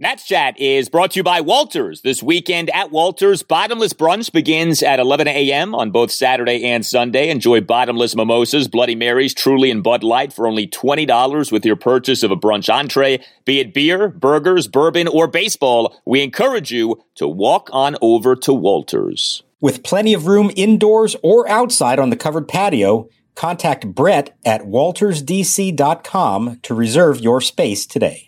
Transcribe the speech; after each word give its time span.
Nats 0.00 0.24
Chat 0.24 0.56
is 0.60 0.88
brought 0.88 1.10
to 1.10 1.18
you 1.18 1.24
by 1.24 1.40
Walters. 1.40 2.02
This 2.02 2.22
weekend 2.22 2.70
at 2.70 2.92
Walters, 2.92 3.42
Bottomless 3.42 3.92
Brunch 3.92 4.30
begins 4.30 4.80
at 4.80 5.00
11 5.00 5.26
a.m. 5.26 5.74
on 5.74 5.90
both 5.90 6.12
Saturday 6.12 6.62
and 6.62 6.86
Sunday. 6.86 7.30
Enjoy 7.30 7.60
bottomless 7.60 8.14
mimosas, 8.14 8.68
Bloody 8.68 8.94
Marys, 8.94 9.34
Truly, 9.34 9.72
and 9.72 9.82
Bud 9.82 10.04
Light 10.04 10.32
for 10.32 10.46
only 10.46 10.68
$20 10.68 11.50
with 11.50 11.66
your 11.66 11.74
purchase 11.74 12.22
of 12.22 12.30
a 12.30 12.36
brunch 12.36 12.72
entree. 12.72 13.18
Be 13.44 13.58
it 13.58 13.74
beer, 13.74 14.08
burgers, 14.08 14.68
bourbon, 14.68 15.08
or 15.08 15.26
baseball, 15.26 16.00
we 16.06 16.22
encourage 16.22 16.70
you 16.70 17.02
to 17.16 17.26
walk 17.26 17.68
on 17.72 17.96
over 18.00 18.36
to 18.36 18.54
Walters. 18.54 19.42
With 19.60 19.82
plenty 19.82 20.14
of 20.14 20.28
room 20.28 20.52
indoors 20.54 21.16
or 21.24 21.48
outside 21.48 21.98
on 21.98 22.10
the 22.10 22.16
covered 22.16 22.46
patio, 22.46 23.08
contact 23.34 23.84
Brett 23.84 24.38
at 24.44 24.60
waltersdc.com 24.60 26.60
to 26.62 26.74
reserve 26.74 27.18
your 27.18 27.40
space 27.40 27.84
today. 27.84 28.27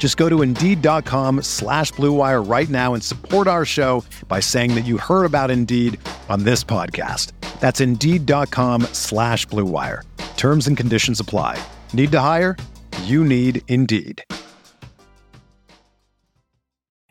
Just 0.00 0.16
go 0.16 0.30
to 0.30 0.40
Indeed.com 0.40 1.42
slash 1.42 1.92
BlueWire 1.92 2.50
right 2.50 2.68
now 2.70 2.94
and 2.94 3.04
support 3.04 3.46
our 3.46 3.66
show 3.66 4.02
by 4.28 4.40
saying 4.40 4.74
that 4.74 4.86
you 4.86 4.96
heard 4.96 5.26
about 5.26 5.50
Indeed 5.50 6.00
on 6.30 6.44
this 6.44 6.64
podcast. 6.64 7.32
That's 7.60 7.82
Indeed.com 7.82 8.82
slash 8.94 9.46
BlueWire. 9.48 10.02
Terms 10.38 10.66
and 10.66 10.76
conditions 10.76 11.20
apply. 11.20 11.62
Need 11.92 12.12
to 12.12 12.20
hire? 12.20 12.56
You 13.02 13.24
need 13.24 13.60
Indeed. 13.68 14.24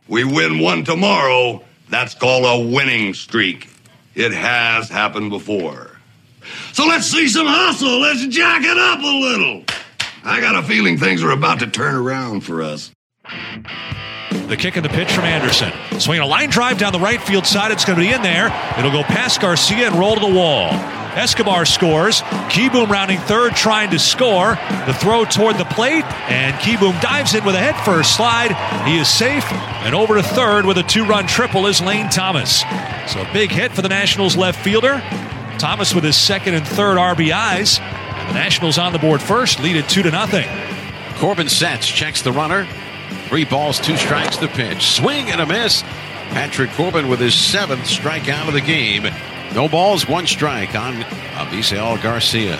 We 0.08 0.24
win 0.24 0.58
one 0.58 0.84
tomorrow. 0.84 1.64
That's 1.90 2.16
called 2.16 2.46
a 2.46 2.74
winning 2.74 3.14
streak. 3.14 3.70
It 4.16 4.34
has 4.34 4.90
happened 4.90 5.30
before. 5.30 5.92
So 6.74 6.88
let's 6.88 7.06
see 7.06 7.28
some 7.28 7.46
hustle. 7.46 8.00
Let's 8.00 8.26
jack 8.26 8.64
it 8.64 8.78
up 8.80 9.00
a 9.00 9.04
little. 9.04 9.64
I 10.24 10.42
got 10.42 10.56
a 10.56 10.68
feeling 10.68 10.98
things 10.98 11.24
are 11.24 11.32
about 11.32 11.60
to 11.60 11.68
turn 11.68 11.96
around 11.96 12.42
for 12.42 12.62
us. 12.62 12.92
The 14.48 14.58
kick 14.58 14.76
and 14.76 14.84
the 14.84 14.90
pitch 14.90 15.12
from 15.12 15.26
Anderson. 15.26 15.72
Swinging 16.00 16.24
a 16.24 16.28
line 16.28 16.50
drive 16.50 16.78
down 16.78 16.92
the 16.92 17.00
right 17.00 17.22
field 17.22 17.46
side. 17.46 17.72
It's 17.72 17.86
going 17.86 17.98
to 17.98 18.04
be 18.04 18.12
in 18.12 18.22
there. 18.22 18.48
It'll 18.78 18.92
go 18.92 19.04
past 19.04 19.42
Garcia 19.42 19.88
and 19.88 19.96
roll 19.96 20.16
to 20.16 20.20
the 20.20 20.34
wall. 20.34 20.70
Escobar 21.16 21.66
scores. 21.66 22.22
Kieboom 22.50 22.90
rounding 22.90 23.20
third, 23.20 23.56
trying 23.56 23.90
to 23.92 24.00
score. 24.00 24.56
The 24.86 24.94
throw 25.00 25.26
toward 25.26 25.58
the 25.58 25.66
plate, 25.66 26.06
and 26.30 26.56
Kieboom 26.58 27.00
dives 27.02 27.34
in 27.34 27.44
with 27.46 27.56
a 27.56 27.60
head 27.60 27.76
first 27.84 28.16
slide. 28.16 28.52
He 28.88 28.98
is 28.98 29.08
safe, 29.08 29.46
and 29.52 29.96
over 29.96 30.16
to 30.16 30.24
third 30.24 30.66
with 30.66 30.78
a 30.78 30.84
two 30.84 31.06
run 31.06 31.28
triple 31.28 31.68
is 31.68 31.82
Lane 31.82 32.10
Thomas. 32.10 32.62
So 33.08 33.22
a 33.22 33.30
big 33.34 33.52
hit 33.52 33.72
for 33.72 33.82
the 33.82 33.90
Nationals 33.90 34.38
left 34.38 34.64
fielder. 34.64 35.02
Thomas 35.58 35.94
with 35.94 36.04
his 36.04 36.16
second 36.16 36.54
and 36.54 36.68
third 36.68 36.98
RBIs. 36.98 37.80
The 38.30 38.36
Nationals 38.36 38.78
on 38.78 38.94
the 38.94 39.00
board 39.00 39.24
first, 39.24 39.60
lead 39.60 39.76
it 39.76 39.90
two 39.90 40.04
to 40.04 40.12
nothing. 40.12 40.48
Corbin 41.16 41.50
sets, 41.50 41.88
checks 41.88 42.22
the 42.22 42.32
runner. 42.32 42.68
Three 43.28 43.44
balls, 43.44 43.80
two 43.80 43.98
strikes, 43.98 44.38
the 44.38 44.48
pitch. 44.48 44.92
Swing 44.92 45.32
and 45.32 45.42
a 45.42 45.48
miss. 45.48 45.82
Patrick 46.30 46.70
Corbin 46.74 47.10
with 47.10 47.20
his 47.20 47.34
seventh 47.34 47.86
strikeout 47.86 48.48
of 48.48 48.54
the 48.54 48.62
game. 48.62 49.08
No 49.56 49.68
balls, 49.68 50.08
one 50.08 50.28
strike 50.28 50.76
on 50.76 50.94
Avisail 51.38 52.00
Garcia. 52.04 52.60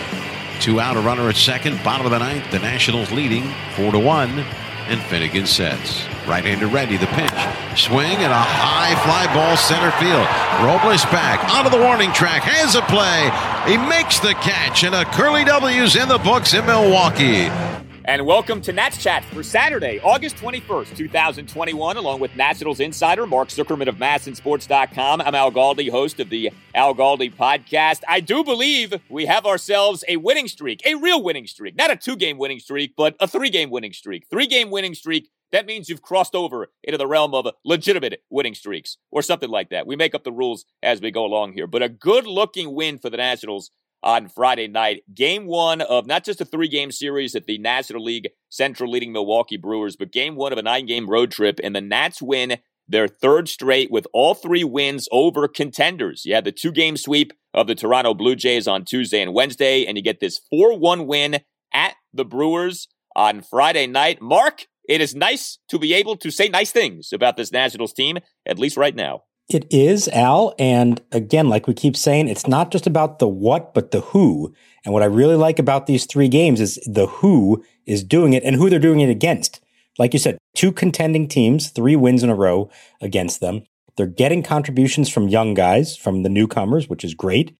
Two 0.58 0.80
out, 0.80 0.96
a 0.96 1.00
runner 1.00 1.28
at 1.28 1.36
second, 1.36 1.82
bottom 1.84 2.04
of 2.04 2.10
the 2.10 2.18
ninth. 2.18 2.50
The 2.50 2.58
Nationals 2.58 3.12
leading 3.12 3.44
four 3.76 3.92
to 3.92 3.98
one. 4.00 4.44
And 4.88 5.00
Finnegan 5.02 5.46
sets. 5.46 6.04
Right-hander 6.26 6.66
ready, 6.66 6.96
the 6.96 7.06
pitch. 7.06 7.30
Swing 7.78 8.18
and 8.18 8.32
a 8.32 8.42
high 8.42 8.94
fly 9.02 9.32
ball 9.32 9.56
center 9.56 9.90
field. 9.98 10.26
Robles 10.66 11.04
back 11.12 11.48
onto 11.48 11.70
the 11.70 11.82
warning 11.82 12.12
track. 12.12 12.42
Has 12.42 12.74
a 12.74 12.82
play. 12.82 13.30
He 13.70 13.78
makes 13.88 14.18
the 14.18 14.34
catch 14.34 14.84
and 14.84 14.94
a 14.94 15.04
curly 15.04 15.44
W's 15.44 15.96
in 15.96 16.08
the 16.08 16.18
books 16.18 16.54
in 16.54 16.66
Milwaukee. 16.66 17.69
And 18.10 18.26
welcome 18.26 18.60
to 18.62 18.72
Nats 18.72 19.00
Chat 19.00 19.24
for 19.26 19.44
Saturday, 19.44 20.00
August 20.00 20.34
21st, 20.34 20.96
2021, 20.96 21.96
along 21.96 22.18
with 22.18 22.34
Nationals 22.34 22.80
insider 22.80 23.24
Mark 23.24 23.50
Zuckerman 23.50 23.86
of 23.86 23.98
MASNsports.com. 23.98 25.20
I'm 25.20 25.34
Al 25.36 25.52
Galdi, 25.52 25.88
host 25.88 26.18
of 26.18 26.28
the 26.28 26.50
Al 26.74 26.92
Galdi 26.92 27.32
podcast. 27.32 28.00
I 28.08 28.18
do 28.18 28.42
believe 28.42 28.94
we 29.08 29.26
have 29.26 29.46
ourselves 29.46 30.02
a 30.08 30.16
winning 30.16 30.48
streak, 30.48 30.84
a 30.84 30.96
real 30.96 31.22
winning 31.22 31.46
streak, 31.46 31.76
not 31.76 31.92
a 31.92 31.96
two 31.96 32.16
game 32.16 32.36
winning 32.36 32.58
streak, 32.58 32.94
but 32.96 33.14
a 33.20 33.28
three 33.28 33.48
game 33.48 33.70
winning 33.70 33.92
streak. 33.92 34.26
Three 34.28 34.48
game 34.48 34.70
winning 34.70 34.94
streak. 34.94 35.30
That 35.52 35.66
means 35.66 35.88
you've 35.88 36.02
crossed 36.02 36.34
over 36.34 36.66
into 36.82 36.98
the 36.98 37.06
realm 37.06 37.32
of 37.32 37.46
legitimate 37.64 38.24
winning 38.28 38.54
streaks 38.54 38.96
or 39.12 39.22
something 39.22 39.50
like 39.50 39.70
that. 39.70 39.86
We 39.86 39.94
make 39.94 40.16
up 40.16 40.24
the 40.24 40.32
rules 40.32 40.64
as 40.82 41.00
we 41.00 41.12
go 41.12 41.24
along 41.24 41.52
here, 41.52 41.68
but 41.68 41.82
a 41.82 41.88
good 41.88 42.26
looking 42.26 42.74
win 42.74 42.98
for 42.98 43.08
the 43.08 43.18
Nationals 43.18 43.70
on 44.02 44.28
Friday 44.28 44.68
night. 44.68 45.02
Game 45.14 45.46
one 45.46 45.80
of 45.80 46.06
not 46.06 46.24
just 46.24 46.40
a 46.40 46.44
three 46.44 46.68
game 46.68 46.90
series 46.90 47.34
at 47.34 47.46
the 47.46 47.58
National 47.58 48.02
League 48.02 48.30
Central 48.48 48.90
leading 48.90 49.12
Milwaukee 49.12 49.56
Brewers, 49.56 49.96
but 49.96 50.12
game 50.12 50.36
one 50.36 50.52
of 50.52 50.58
a 50.58 50.62
nine 50.62 50.86
game 50.86 51.08
road 51.08 51.30
trip. 51.30 51.60
And 51.62 51.74
the 51.74 51.80
Nats 51.80 52.22
win 52.22 52.58
their 52.88 53.08
third 53.08 53.48
straight 53.48 53.90
with 53.90 54.06
all 54.12 54.34
three 54.34 54.64
wins 54.64 55.08
over 55.12 55.46
contenders. 55.46 56.24
You 56.24 56.34
had 56.34 56.44
the 56.44 56.52
two 56.52 56.72
game 56.72 56.96
sweep 56.96 57.32
of 57.54 57.66
the 57.66 57.74
Toronto 57.74 58.14
Blue 58.14 58.34
Jays 58.34 58.66
on 58.66 58.84
Tuesday 58.84 59.22
and 59.22 59.34
Wednesday, 59.34 59.86
and 59.86 59.96
you 59.96 60.02
get 60.02 60.20
this 60.20 60.40
4 60.50 60.78
1 60.78 61.06
win 61.06 61.40
at 61.72 61.94
the 62.12 62.24
Brewers 62.24 62.88
on 63.14 63.42
Friday 63.42 63.86
night. 63.86 64.20
Mark, 64.20 64.66
it 64.88 65.00
is 65.00 65.14
nice 65.14 65.58
to 65.68 65.78
be 65.78 65.94
able 65.94 66.16
to 66.16 66.30
say 66.30 66.48
nice 66.48 66.72
things 66.72 67.12
about 67.12 67.36
this 67.36 67.52
Nationals 67.52 67.92
team, 67.92 68.18
at 68.46 68.58
least 68.58 68.76
right 68.76 68.94
now. 68.94 69.22
It 69.50 69.66
is, 69.68 70.06
Al. 70.08 70.54
And 70.60 71.02
again, 71.10 71.48
like 71.48 71.66
we 71.66 71.74
keep 71.74 71.96
saying, 71.96 72.28
it's 72.28 72.46
not 72.46 72.70
just 72.70 72.86
about 72.86 73.18
the 73.18 73.26
what, 73.26 73.74
but 73.74 73.90
the 73.90 74.00
who. 74.00 74.54
And 74.84 74.94
what 74.94 75.02
I 75.02 75.06
really 75.06 75.34
like 75.34 75.58
about 75.58 75.86
these 75.86 76.06
three 76.06 76.28
games 76.28 76.60
is 76.60 76.78
the 76.86 77.08
who 77.08 77.64
is 77.84 78.04
doing 78.04 78.32
it 78.32 78.44
and 78.44 78.54
who 78.54 78.70
they're 78.70 78.78
doing 78.78 79.00
it 79.00 79.10
against. 79.10 79.60
Like 79.98 80.12
you 80.12 80.20
said, 80.20 80.38
two 80.54 80.70
contending 80.70 81.26
teams, 81.26 81.70
three 81.70 81.96
wins 81.96 82.22
in 82.22 82.30
a 82.30 82.34
row 82.34 82.70
against 83.00 83.40
them. 83.40 83.64
They're 83.96 84.06
getting 84.06 84.44
contributions 84.44 85.08
from 85.08 85.28
young 85.28 85.54
guys, 85.54 85.96
from 85.96 86.22
the 86.22 86.28
newcomers, 86.28 86.88
which 86.88 87.02
is 87.02 87.14
great. 87.14 87.56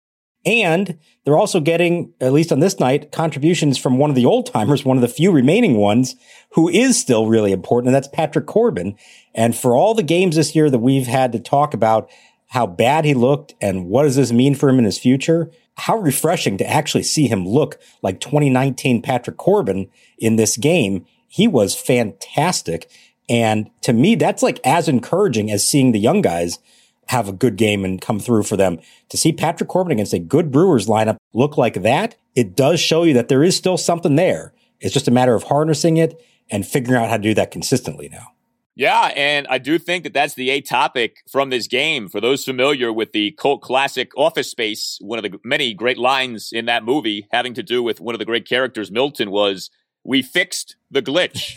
And 0.47 0.99
they're 1.25 1.37
also 1.37 1.61
getting, 1.61 2.15
at 2.21 2.33
least 2.33 2.51
on 2.51 2.61
this 2.61 2.81
night, 2.81 3.13
contributions 3.13 3.77
from 3.77 3.99
one 3.99 4.09
of 4.09 4.17
the 4.17 4.25
old 4.25 4.47
timers, 4.47 4.85
one 4.85 4.97
of 4.97 5.03
the 5.03 5.09
few 5.09 5.33
remaining 5.33 5.77
ones 5.77 6.17
who 6.53 6.69
is 6.69 6.99
still 6.99 7.27
really 7.27 7.53
important, 7.53 7.89
and 7.89 7.95
that's 7.95 8.09
Patrick 8.09 8.47
Corbin. 8.47 8.97
And 9.35 9.57
for 9.57 9.77
all 9.77 9.95
the 9.95 10.03
games 10.03 10.37
this 10.37 10.55
year 10.55 10.71
that 10.71 10.79
we've 10.79 11.07
had 11.07 11.33
to 11.33 11.39
talk 11.39 11.75
about 11.75 12.11
how 12.49 12.67
bad 12.67 13.05
he 13.05 13.15
looked 13.15 13.55
and 13.61 13.87
what 13.87 14.03
does 14.03 14.17
this 14.17 14.33
mean 14.33 14.55
for 14.55 14.69
him 14.69 14.79
in 14.79 14.85
his 14.85 14.99
future, 14.99 15.51
how 15.77 15.97
refreshing 15.97 16.59
to 16.59 16.69
actually 16.69 17.05
see 17.05 17.29
him 17.29 17.47
look 17.47 17.79
like 18.03 18.21
2019 18.21 19.03
Patrick 19.03 19.37
Corbin 19.37 19.89
in 20.19 20.37
this 20.37 20.57
game. 20.57 21.07
He 21.29 21.47
was 21.47 21.75
fantastic. 21.75 22.91
And 23.29 23.71
to 23.83 23.93
me, 23.93 24.17
that's 24.17 24.43
like 24.43 24.59
as 24.65 24.89
encouraging 24.89 25.51
as 25.51 25.67
seeing 25.67 25.93
the 25.93 26.01
young 26.01 26.21
guys 26.21 26.59
have 27.07 27.29
a 27.29 27.33
good 27.33 27.57
game 27.57 27.85
and 27.85 28.01
come 28.01 28.19
through 28.19 28.43
for 28.43 28.57
them. 28.57 28.79
To 29.09 29.17
see 29.17 29.33
Patrick 29.33 29.69
Corbin 29.69 29.93
against 29.93 30.13
a 30.13 30.19
good 30.19 30.51
Brewers 30.51 30.87
lineup 30.87 31.17
look 31.33 31.57
like 31.57 31.83
that, 31.83 32.17
it 32.35 32.57
does 32.57 32.81
show 32.81 33.05
you 33.05 33.15
that 33.15 33.29
there 33.29 33.43
is 33.43 33.57
still 33.57 33.77
something 33.77 34.17
there. 34.17 34.53
It's 34.81 34.95
just 34.95 35.09
a 35.09 35.13
matter 35.13 35.35
of 35.35 35.45
harnessing 35.45 35.97
it 35.97 36.21
and 36.51 36.67
figuring 36.67 37.01
out 37.01 37.11
how 37.11 37.17
to 37.17 37.23
do 37.23 37.35
that 37.35 37.51
consistently 37.51 38.09
now. 38.09 38.33
Yeah, 38.81 39.13
and 39.15 39.47
I 39.51 39.59
do 39.59 39.79
think 39.79 40.05
that 40.05 40.15
that's 40.15 40.33
the 40.33 40.49
A 40.49 40.63
topic 40.63 41.23
from 41.31 41.51
this 41.51 41.67
game. 41.67 42.09
For 42.09 42.19
those 42.19 42.47
familiar 42.47 42.91
with 42.91 43.13
the 43.13 43.33
cult 43.33 43.61
classic 43.61 44.11
Office 44.17 44.51
Space, 44.51 44.97
one 45.03 45.23
of 45.23 45.31
the 45.31 45.39
many 45.45 45.75
great 45.75 45.99
lines 45.99 46.49
in 46.51 46.65
that 46.65 46.83
movie 46.83 47.29
having 47.31 47.53
to 47.53 47.63
do 47.63 47.83
with 47.83 48.01
one 48.01 48.15
of 48.15 48.19
the 48.19 48.25
great 48.25 48.49
characters, 48.49 48.91
Milton, 48.91 49.31
was, 49.31 49.69
We 50.03 50.23
fixed 50.23 50.77
the 50.91 51.03
glitch. 51.03 51.57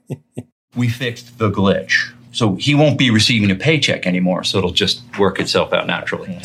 we 0.74 0.88
fixed 0.88 1.36
the 1.36 1.50
glitch. 1.50 2.10
So 2.32 2.54
he 2.54 2.74
won't 2.74 2.96
be 2.96 3.10
receiving 3.10 3.50
a 3.50 3.54
paycheck 3.54 4.06
anymore. 4.06 4.42
So 4.42 4.56
it'll 4.56 4.70
just 4.70 5.02
work 5.18 5.38
itself 5.38 5.74
out 5.74 5.86
naturally. 5.86 6.40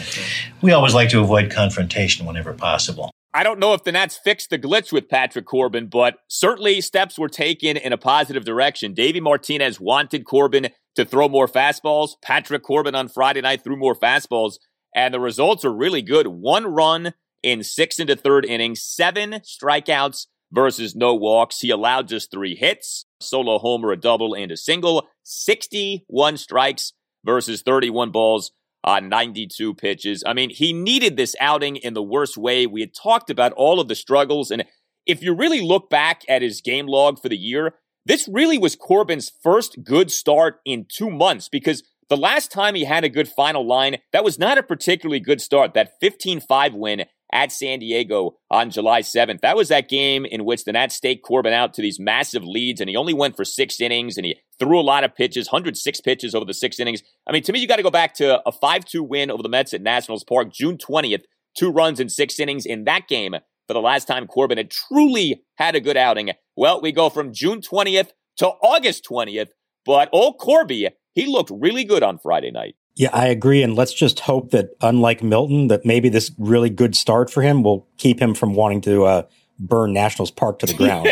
We 0.61 0.73
always 0.73 0.93
like 0.93 1.07
to 1.11 1.21
avoid 1.21 1.51
confrontation 1.51 2.25
whenever 2.25 2.51
possible. 2.51 3.11
I 3.33 3.43
don't 3.43 3.59
know 3.59 3.73
if 3.73 3.85
the 3.85 3.93
Nats 3.93 4.17
fixed 4.17 4.49
the 4.49 4.59
glitch 4.59 4.91
with 4.91 5.07
Patrick 5.07 5.45
Corbin, 5.45 5.87
but 5.87 6.17
certainly 6.27 6.81
steps 6.81 7.17
were 7.17 7.29
taken 7.29 7.77
in 7.77 7.93
a 7.93 7.97
positive 7.97 8.43
direction. 8.43 8.93
Davey 8.93 9.21
Martinez 9.21 9.79
wanted 9.79 10.25
Corbin 10.25 10.67
to 10.95 11.05
throw 11.05 11.29
more 11.29 11.47
fastballs. 11.47 12.11
Patrick 12.21 12.61
Corbin 12.61 12.93
on 12.93 13.07
Friday 13.07 13.39
night 13.39 13.63
threw 13.63 13.77
more 13.77 13.95
fastballs, 13.95 14.55
and 14.93 15.13
the 15.13 15.19
results 15.19 15.63
are 15.63 15.73
really 15.73 16.01
good. 16.01 16.27
One 16.27 16.65
run 16.65 17.13
in 17.41 17.63
six 17.63 17.99
into 17.99 18.17
third 18.17 18.43
inning, 18.43 18.75
seven 18.75 19.39
strikeouts 19.45 20.27
versus 20.51 20.93
no 20.93 21.15
walks. 21.15 21.61
He 21.61 21.69
allowed 21.69 22.09
just 22.09 22.31
three 22.31 22.55
hits, 22.55 23.05
solo 23.21 23.59
homer, 23.59 23.93
a 23.93 23.97
double, 23.97 24.33
and 24.33 24.51
a 24.51 24.57
single. 24.57 25.07
61 25.23 26.35
strikes 26.35 26.91
versus 27.23 27.61
31 27.61 28.11
balls 28.11 28.51
on 28.83 29.09
92 29.09 29.73
pitches. 29.75 30.23
I 30.25 30.33
mean, 30.33 30.49
he 30.49 30.73
needed 30.73 31.17
this 31.17 31.35
outing 31.39 31.75
in 31.75 31.93
the 31.93 32.03
worst 32.03 32.37
way. 32.37 32.65
We 32.65 32.81
had 32.81 32.93
talked 32.93 33.29
about 33.29 33.53
all 33.53 33.79
of 33.79 33.87
the 33.87 33.95
struggles. 33.95 34.51
And 34.51 34.65
if 35.05 35.21
you 35.21 35.33
really 35.33 35.61
look 35.61 35.89
back 35.89 36.23
at 36.27 36.41
his 36.41 36.61
game 36.61 36.87
log 36.87 37.19
for 37.19 37.29
the 37.29 37.37
year, 37.37 37.75
this 38.05 38.27
really 38.31 38.57
was 38.57 38.75
Corbin's 38.75 39.31
first 39.43 39.83
good 39.83 40.09
start 40.11 40.59
in 40.65 40.85
two 40.89 41.09
months 41.09 41.49
because 41.49 41.83
the 42.09 42.17
last 42.17 42.51
time 42.51 42.75
he 42.75 42.83
had 42.83 43.03
a 43.03 43.09
good 43.09 43.29
final 43.29 43.65
line, 43.65 43.97
that 44.11 44.23
was 44.23 44.39
not 44.39 44.57
a 44.57 44.63
particularly 44.63 45.19
good 45.19 45.39
start. 45.39 45.73
That 45.73 45.93
15 46.01 46.41
5 46.41 46.73
win 46.73 47.05
at 47.33 47.51
San 47.51 47.79
Diego 47.79 48.35
on 48.49 48.69
July 48.69 49.01
7th. 49.01 49.41
That 49.41 49.55
was 49.55 49.69
that 49.69 49.89
game 49.89 50.25
in 50.25 50.45
which 50.45 50.65
the 50.65 50.71
Nats 50.71 50.95
staked 50.95 51.23
Corbin 51.23 51.53
out 51.53 51.73
to 51.75 51.81
these 51.81 51.99
massive 51.99 52.43
leads, 52.43 52.81
and 52.81 52.89
he 52.89 52.95
only 52.95 53.13
went 53.13 53.35
for 53.35 53.45
six 53.45 53.79
innings, 53.79 54.17
and 54.17 54.25
he 54.25 54.37
threw 54.59 54.79
a 54.79 54.81
lot 54.81 55.03
of 55.03 55.15
pitches, 55.15 55.47
106 55.47 56.01
pitches 56.01 56.35
over 56.35 56.45
the 56.45 56.53
six 56.53 56.79
innings. 56.79 57.01
I 57.27 57.31
mean, 57.31 57.43
to 57.43 57.53
me, 57.53 57.59
you 57.59 57.67
got 57.67 57.77
to 57.77 57.83
go 57.83 57.91
back 57.91 58.13
to 58.15 58.41
a 58.47 58.51
5 58.51 58.85
2 58.85 59.03
win 59.03 59.31
over 59.31 59.43
the 59.43 59.49
Mets 59.49 59.73
at 59.73 59.81
Nationals 59.81 60.23
Park, 60.23 60.51
June 60.53 60.77
20th, 60.77 61.23
two 61.57 61.71
runs 61.71 61.99
in 61.99 62.09
six 62.09 62.39
innings 62.39 62.65
in 62.65 62.83
that 62.85 63.07
game 63.07 63.35
for 63.67 63.73
the 63.73 63.81
last 63.81 64.05
time 64.05 64.27
Corbin 64.27 64.57
had 64.57 64.69
truly 64.69 65.43
had 65.55 65.75
a 65.75 65.79
good 65.79 65.97
outing. 65.97 66.31
Well, 66.55 66.81
we 66.81 66.91
go 66.91 67.09
from 67.09 67.33
June 67.33 67.61
20th 67.61 68.09
to 68.37 68.47
August 68.47 69.05
20th, 69.09 69.49
but 69.85 70.09
old 70.11 70.39
Corby, 70.39 70.89
he 71.13 71.25
looked 71.25 71.51
really 71.53 71.83
good 71.83 72.03
on 72.03 72.17
Friday 72.17 72.51
night. 72.51 72.75
Yeah, 72.95 73.09
I 73.13 73.27
agree. 73.27 73.63
And 73.63 73.75
let's 73.75 73.93
just 73.93 74.19
hope 74.21 74.51
that, 74.51 74.71
unlike 74.81 75.23
Milton, 75.23 75.67
that 75.67 75.85
maybe 75.85 76.09
this 76.09 76.31
really 76.37 76.69
good 76.69 76.95
start 76.95 77.29
for 77.29 77.41
him 77.41 77.63
will 77.63 77.87
keep 77.97 78.21
him 78.21 78.33
from 78.33 78.53
wanting 78.53 78.81
to 78.81 79.05
uh, 79.05 79.23
burn 79.59 79.93
Nationals 79.93 80.31
Park 80.31 80.59
to 80.59 80.65
the 80.65 80.73
ground. 80.73 81.07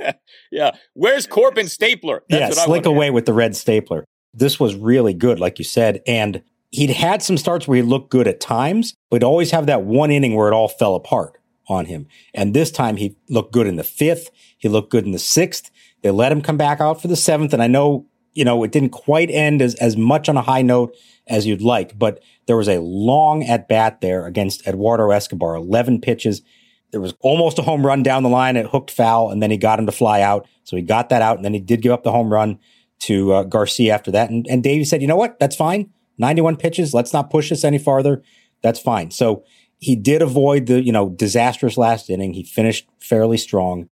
yeah. 0.50 0.72
Where's 0.92 1.26
Corbin 1.26 1.68
Stapler? 1.68 2.22
That's 2.28 2.56
yeah, 2.56 2.64
slick 2.64 2.86
away 2.86 3.10
with 3.10 3.24
the 3.24 3.32
red 3.32 3.56
stapler. 3.56 4.04
This 4.34 4.60
was 4.60 4.74
really 4.74 5.14
good, 5.14 5.40
like 5.40 5.58
you 5.58 5.64
said. 5.64 6.02
And 6.06 6.42
he'd 6.70 6.90
had 6.90 7.22
some 7.22 7.38
starts 7.38 7.66
where 7.66 7.76
he 7.76 7.82
looked 7.82 8.10
good 8.10 8.28
at 8.28 8.40
times, 8.40 8.94
but 9.10 9.22
always 9.22 9.50
have 9.52 9.66
that 9.66 9.82
one 9.82 10.10
inning 10.10 10.34
where 10.34 10.48
it 10.48 10.54
all 10.54 10.68
fell 10.68 10.94
apart 10.94 11.38
on 11.68 11.86
him. 11.86 12.06
And 12.34 12.54
this 12.54 12.70
time 12.70 12.96
he 12.96 13.16
looked 13.28 13.52
good 13.52 13.66
in 13.66 13.76
the 13.76 13.84
fifth. 13.84 14.30
He 14.58 14.68
looked 14.68 14.90
good 14.90 15.06
in 15.06 15.12
the 15.12 15.18
sixth. 15.18 15.70
They 16.02 16.10
let 16.10 16.32
him 16.32 16.42
come 16.42 16.56
back 16.56 16.80
out 16.80 17.00
for 17.00 17.08
the 17.08 17.16
seventh. 17.16 17.52
And 17.52 17.62
I 17.62 17.66
know 17.66 18.06
you 18.32 18.44
know, 18.44 18.62
it 18.62 18.72
didn't 18.72 18.90
quite 18.90 19.30
end 19.30 19.60
as, 19.62 19.74
as 19.76 19.96
much 19.96 20.28
on 20.28 20.36
a 20.36 20.42
high 20.42 20.62
note 20.62 20.96
as 21.26 21.46
you'd 21.46 21.62
like, 21.62 21.98
but 21.98 22.22
there 22.46 22.56
was 22.56 22.68
a 22.68 22.80
long 22.80 23.44
at 23.44 23.68
bat 23.68 24.00
there 24.00 24.26
against 24.26 24.66
Eduardo 24.66 25.10
Escobar, 25.10 25.54
11 25.54 26.00
pitches. 26.00 26.42
There 26.90 27.00
was 27.00 27.14
almost 27.20 27.58
a 27.58 27.62
home 27.62 27.86
run 27.86 28.02
down 28.02 28.22
the 28.22 28.28
line. 28.28 28.56
It 28.56 28.66
hooked 28.66 28.90
foul, 28.90 29.30
and 29.30 29.42
then 29.42 29.50
he 29.50 29.56
got 29.56 29.78
him 29.78 29.86
to 29.86 29.92
fly 29.92 30.20
out. 30.20 30.46
So 30.64 30.76
he 30.76 30.82
got 30.82 31.08
that 31.10 31.22
out, 31.22 31.36
and 31.36 31.44
then 31.44 31.54
he 31.54 31.60
did 31.60 31.82
give 31.82 31.92
up 31.92 32.02
the 32.02 32.12
home 32.12 32.32
run 32.32 32.58
to 33.00 33.32
uh, 33.32 33.42
Garcia 33.44 33.94
after 33.94 34.10
that. 34.10 34.30
And, 34.30 34.46
and 34.48 34.62
Davey 34.62 34.84
said, 34.84 35.00
you 35.00 35.08
know 35.08 35.16
what? 35.16 35.38
That's 35.38 35.56
fine. 35.56 35.90
91 36.18 36.56
pitches. 36.56 36.92
Let's 36.92 37.12
not 37.12 37.30
push 37.30 37.48
this 37.48 37.64
any 37.64 37.78
farther. 37.78 38.22
That's 38.62 38.80
fine. 38.80 39.10
So 39.10 39.44
he 39.78 39.96
did 39.96 40.20
avoid 40.20 40.66
the, 40.66 40.82
you 40.82 40.92
know, 40.92 41.08
disastrous 41.08 41.78
last 41.78 42.10
inning. 42.10 42.34
He 42.34 42.44
finished 42.44 42.86
fairly 43.00 43.38
strong, 43.38 43.88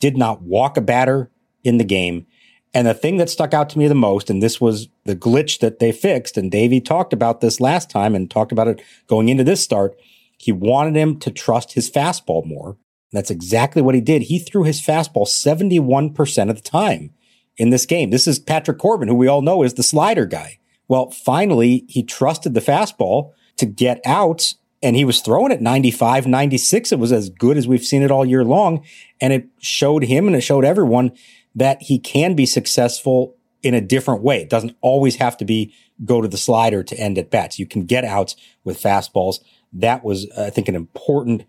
did 0.00 0.16
not 0.16 0.42
walk 0.42 0.76
a 0.76 0.80
batter 0.80 1.30
in 1.62 1.78
the 1.78 1.84
game. 1.84 2.26
And 2.74 2.86
the 2.86 2.94
thing 2.94 3.16
that 3.16 3.30
stuck 3.30 3.54
out 3.54 3.70
to 3.70 3.78
me 3.78 3.88
the 3.88 3.94
most, 3.94 4.28
and 4.28 4.42
this 4.42 4.60
was 4.60 4.88
the 5.04 5.16
glitch 5.16 5.60
that 5.60 5.78
they 5.78 5.90
fixed, 5.90 6.36
and 6.36 6.50
Davey 6.50 6.80
talked 6.80 7.12
about 7.12 7.40
this 7.40 7.60
last 7.60 7.90
time 7.90 8.14
and 8.14 8.30
talked 8.30 8.52
about 8.52 8.68
it 8.68 8.82
going 9.06 9.28
into 9.28 9.44
this 9.44 9.62
start. 9.62 9.98
He 10.36 10.52
wanted 10.52 10.94
him 10.94 11.18
to 11.20 11.30
trust 11.30 11.72
his 11.72 11.90
fastball 11.90 12.46
more. 12.46 12.76
That's 13.12 13.30
exactly 13.30 13.80
what 13.80 13.94
he 13.94 14.00
did. 14.00 14.22
He 14.22 14.38
threw 14.38 14.64
his 14.64 14.80
fastball 14.80 15.26
71% 15.26 16.50
of 16.50 16.56
the 16.56 16.62
time 16.62 17.10
in 17.56 17.70
this 17.70 17.86
game. 17.86 18.10
This 18.10 18.26
is 18.26 18.38
Patrick 18.38 18.78
Corbin, 18.78 19.08
who 19.08 19.14
we 19.14 19.28
all 19.28 19.42
know 19.42 19.62
is 19.62 19.74
the 19.74 19.82
slider 19.82 20.26
guy. 20.26 20.58
Well, 20.88 21.10
finally, 21.10 21.84
he 21.88 22.02
trusted 22.02 22.54
the 22.54 22.60
fastball 22.60 23.32
to 23.56 23.66
get 23.66 24.00
out 24.04 24.54
and 24.82 24.94
he 24.94 25.04
was 25.04 25.20
throwing 25.20 25.52
at 25.52 25.60
95, 25.60 26.26
96. 26.26 26.92
It 26.92 26.98
was 26.98 27.12
as 27.12 27.30
good 27.30 27.56
as 27.56 27.66
we've 27.66 27.84
seen 27.84 28.02
it 28.02 28.10
all 28.10 28.24
year 28.24 28.44
long. 28.44 28.84
And 29.20 29.32
it 29.32 29.48
showed 29.58 30.04
him 30.04 30.26
and 30.28 30.36
it 30.36 30.42
showed 30.42 30.64
everyone 30.64 31.12
that 31.54 31.82
he 31.82 31.98
can 31.98 32.34
be 32.34 32.46
successful 32.46 33.36
in 33.62 33.74
a 33.74 33.80
different 33.80 34.22
way. 34.22 34.42
It 34.42 34.50
doesn't 34.50 34.76
always 34.80 35.16
have 35.16 35.36
to 35.38 35.44
be 35.44 35.74
go 36.04 36.20
to 36.20 36.28
the 36.28 36.36
slider 36.36 36.82
to 36.84 36.98
end 36.98 37.18
at 37.18 37.30
bats. 37.30 37.58
You 37.58 37.66
can 37.66 37.84
get 37.84 38.04
outs 38.04 38.36
with 38.64 38.80
fastballs. 38.80 39.40
That 39.72 40.04
was, 40.04 40.30
I 40.36 40.50
think, 40.50 40.68
an 40.68 40.76
important 40.76 41.44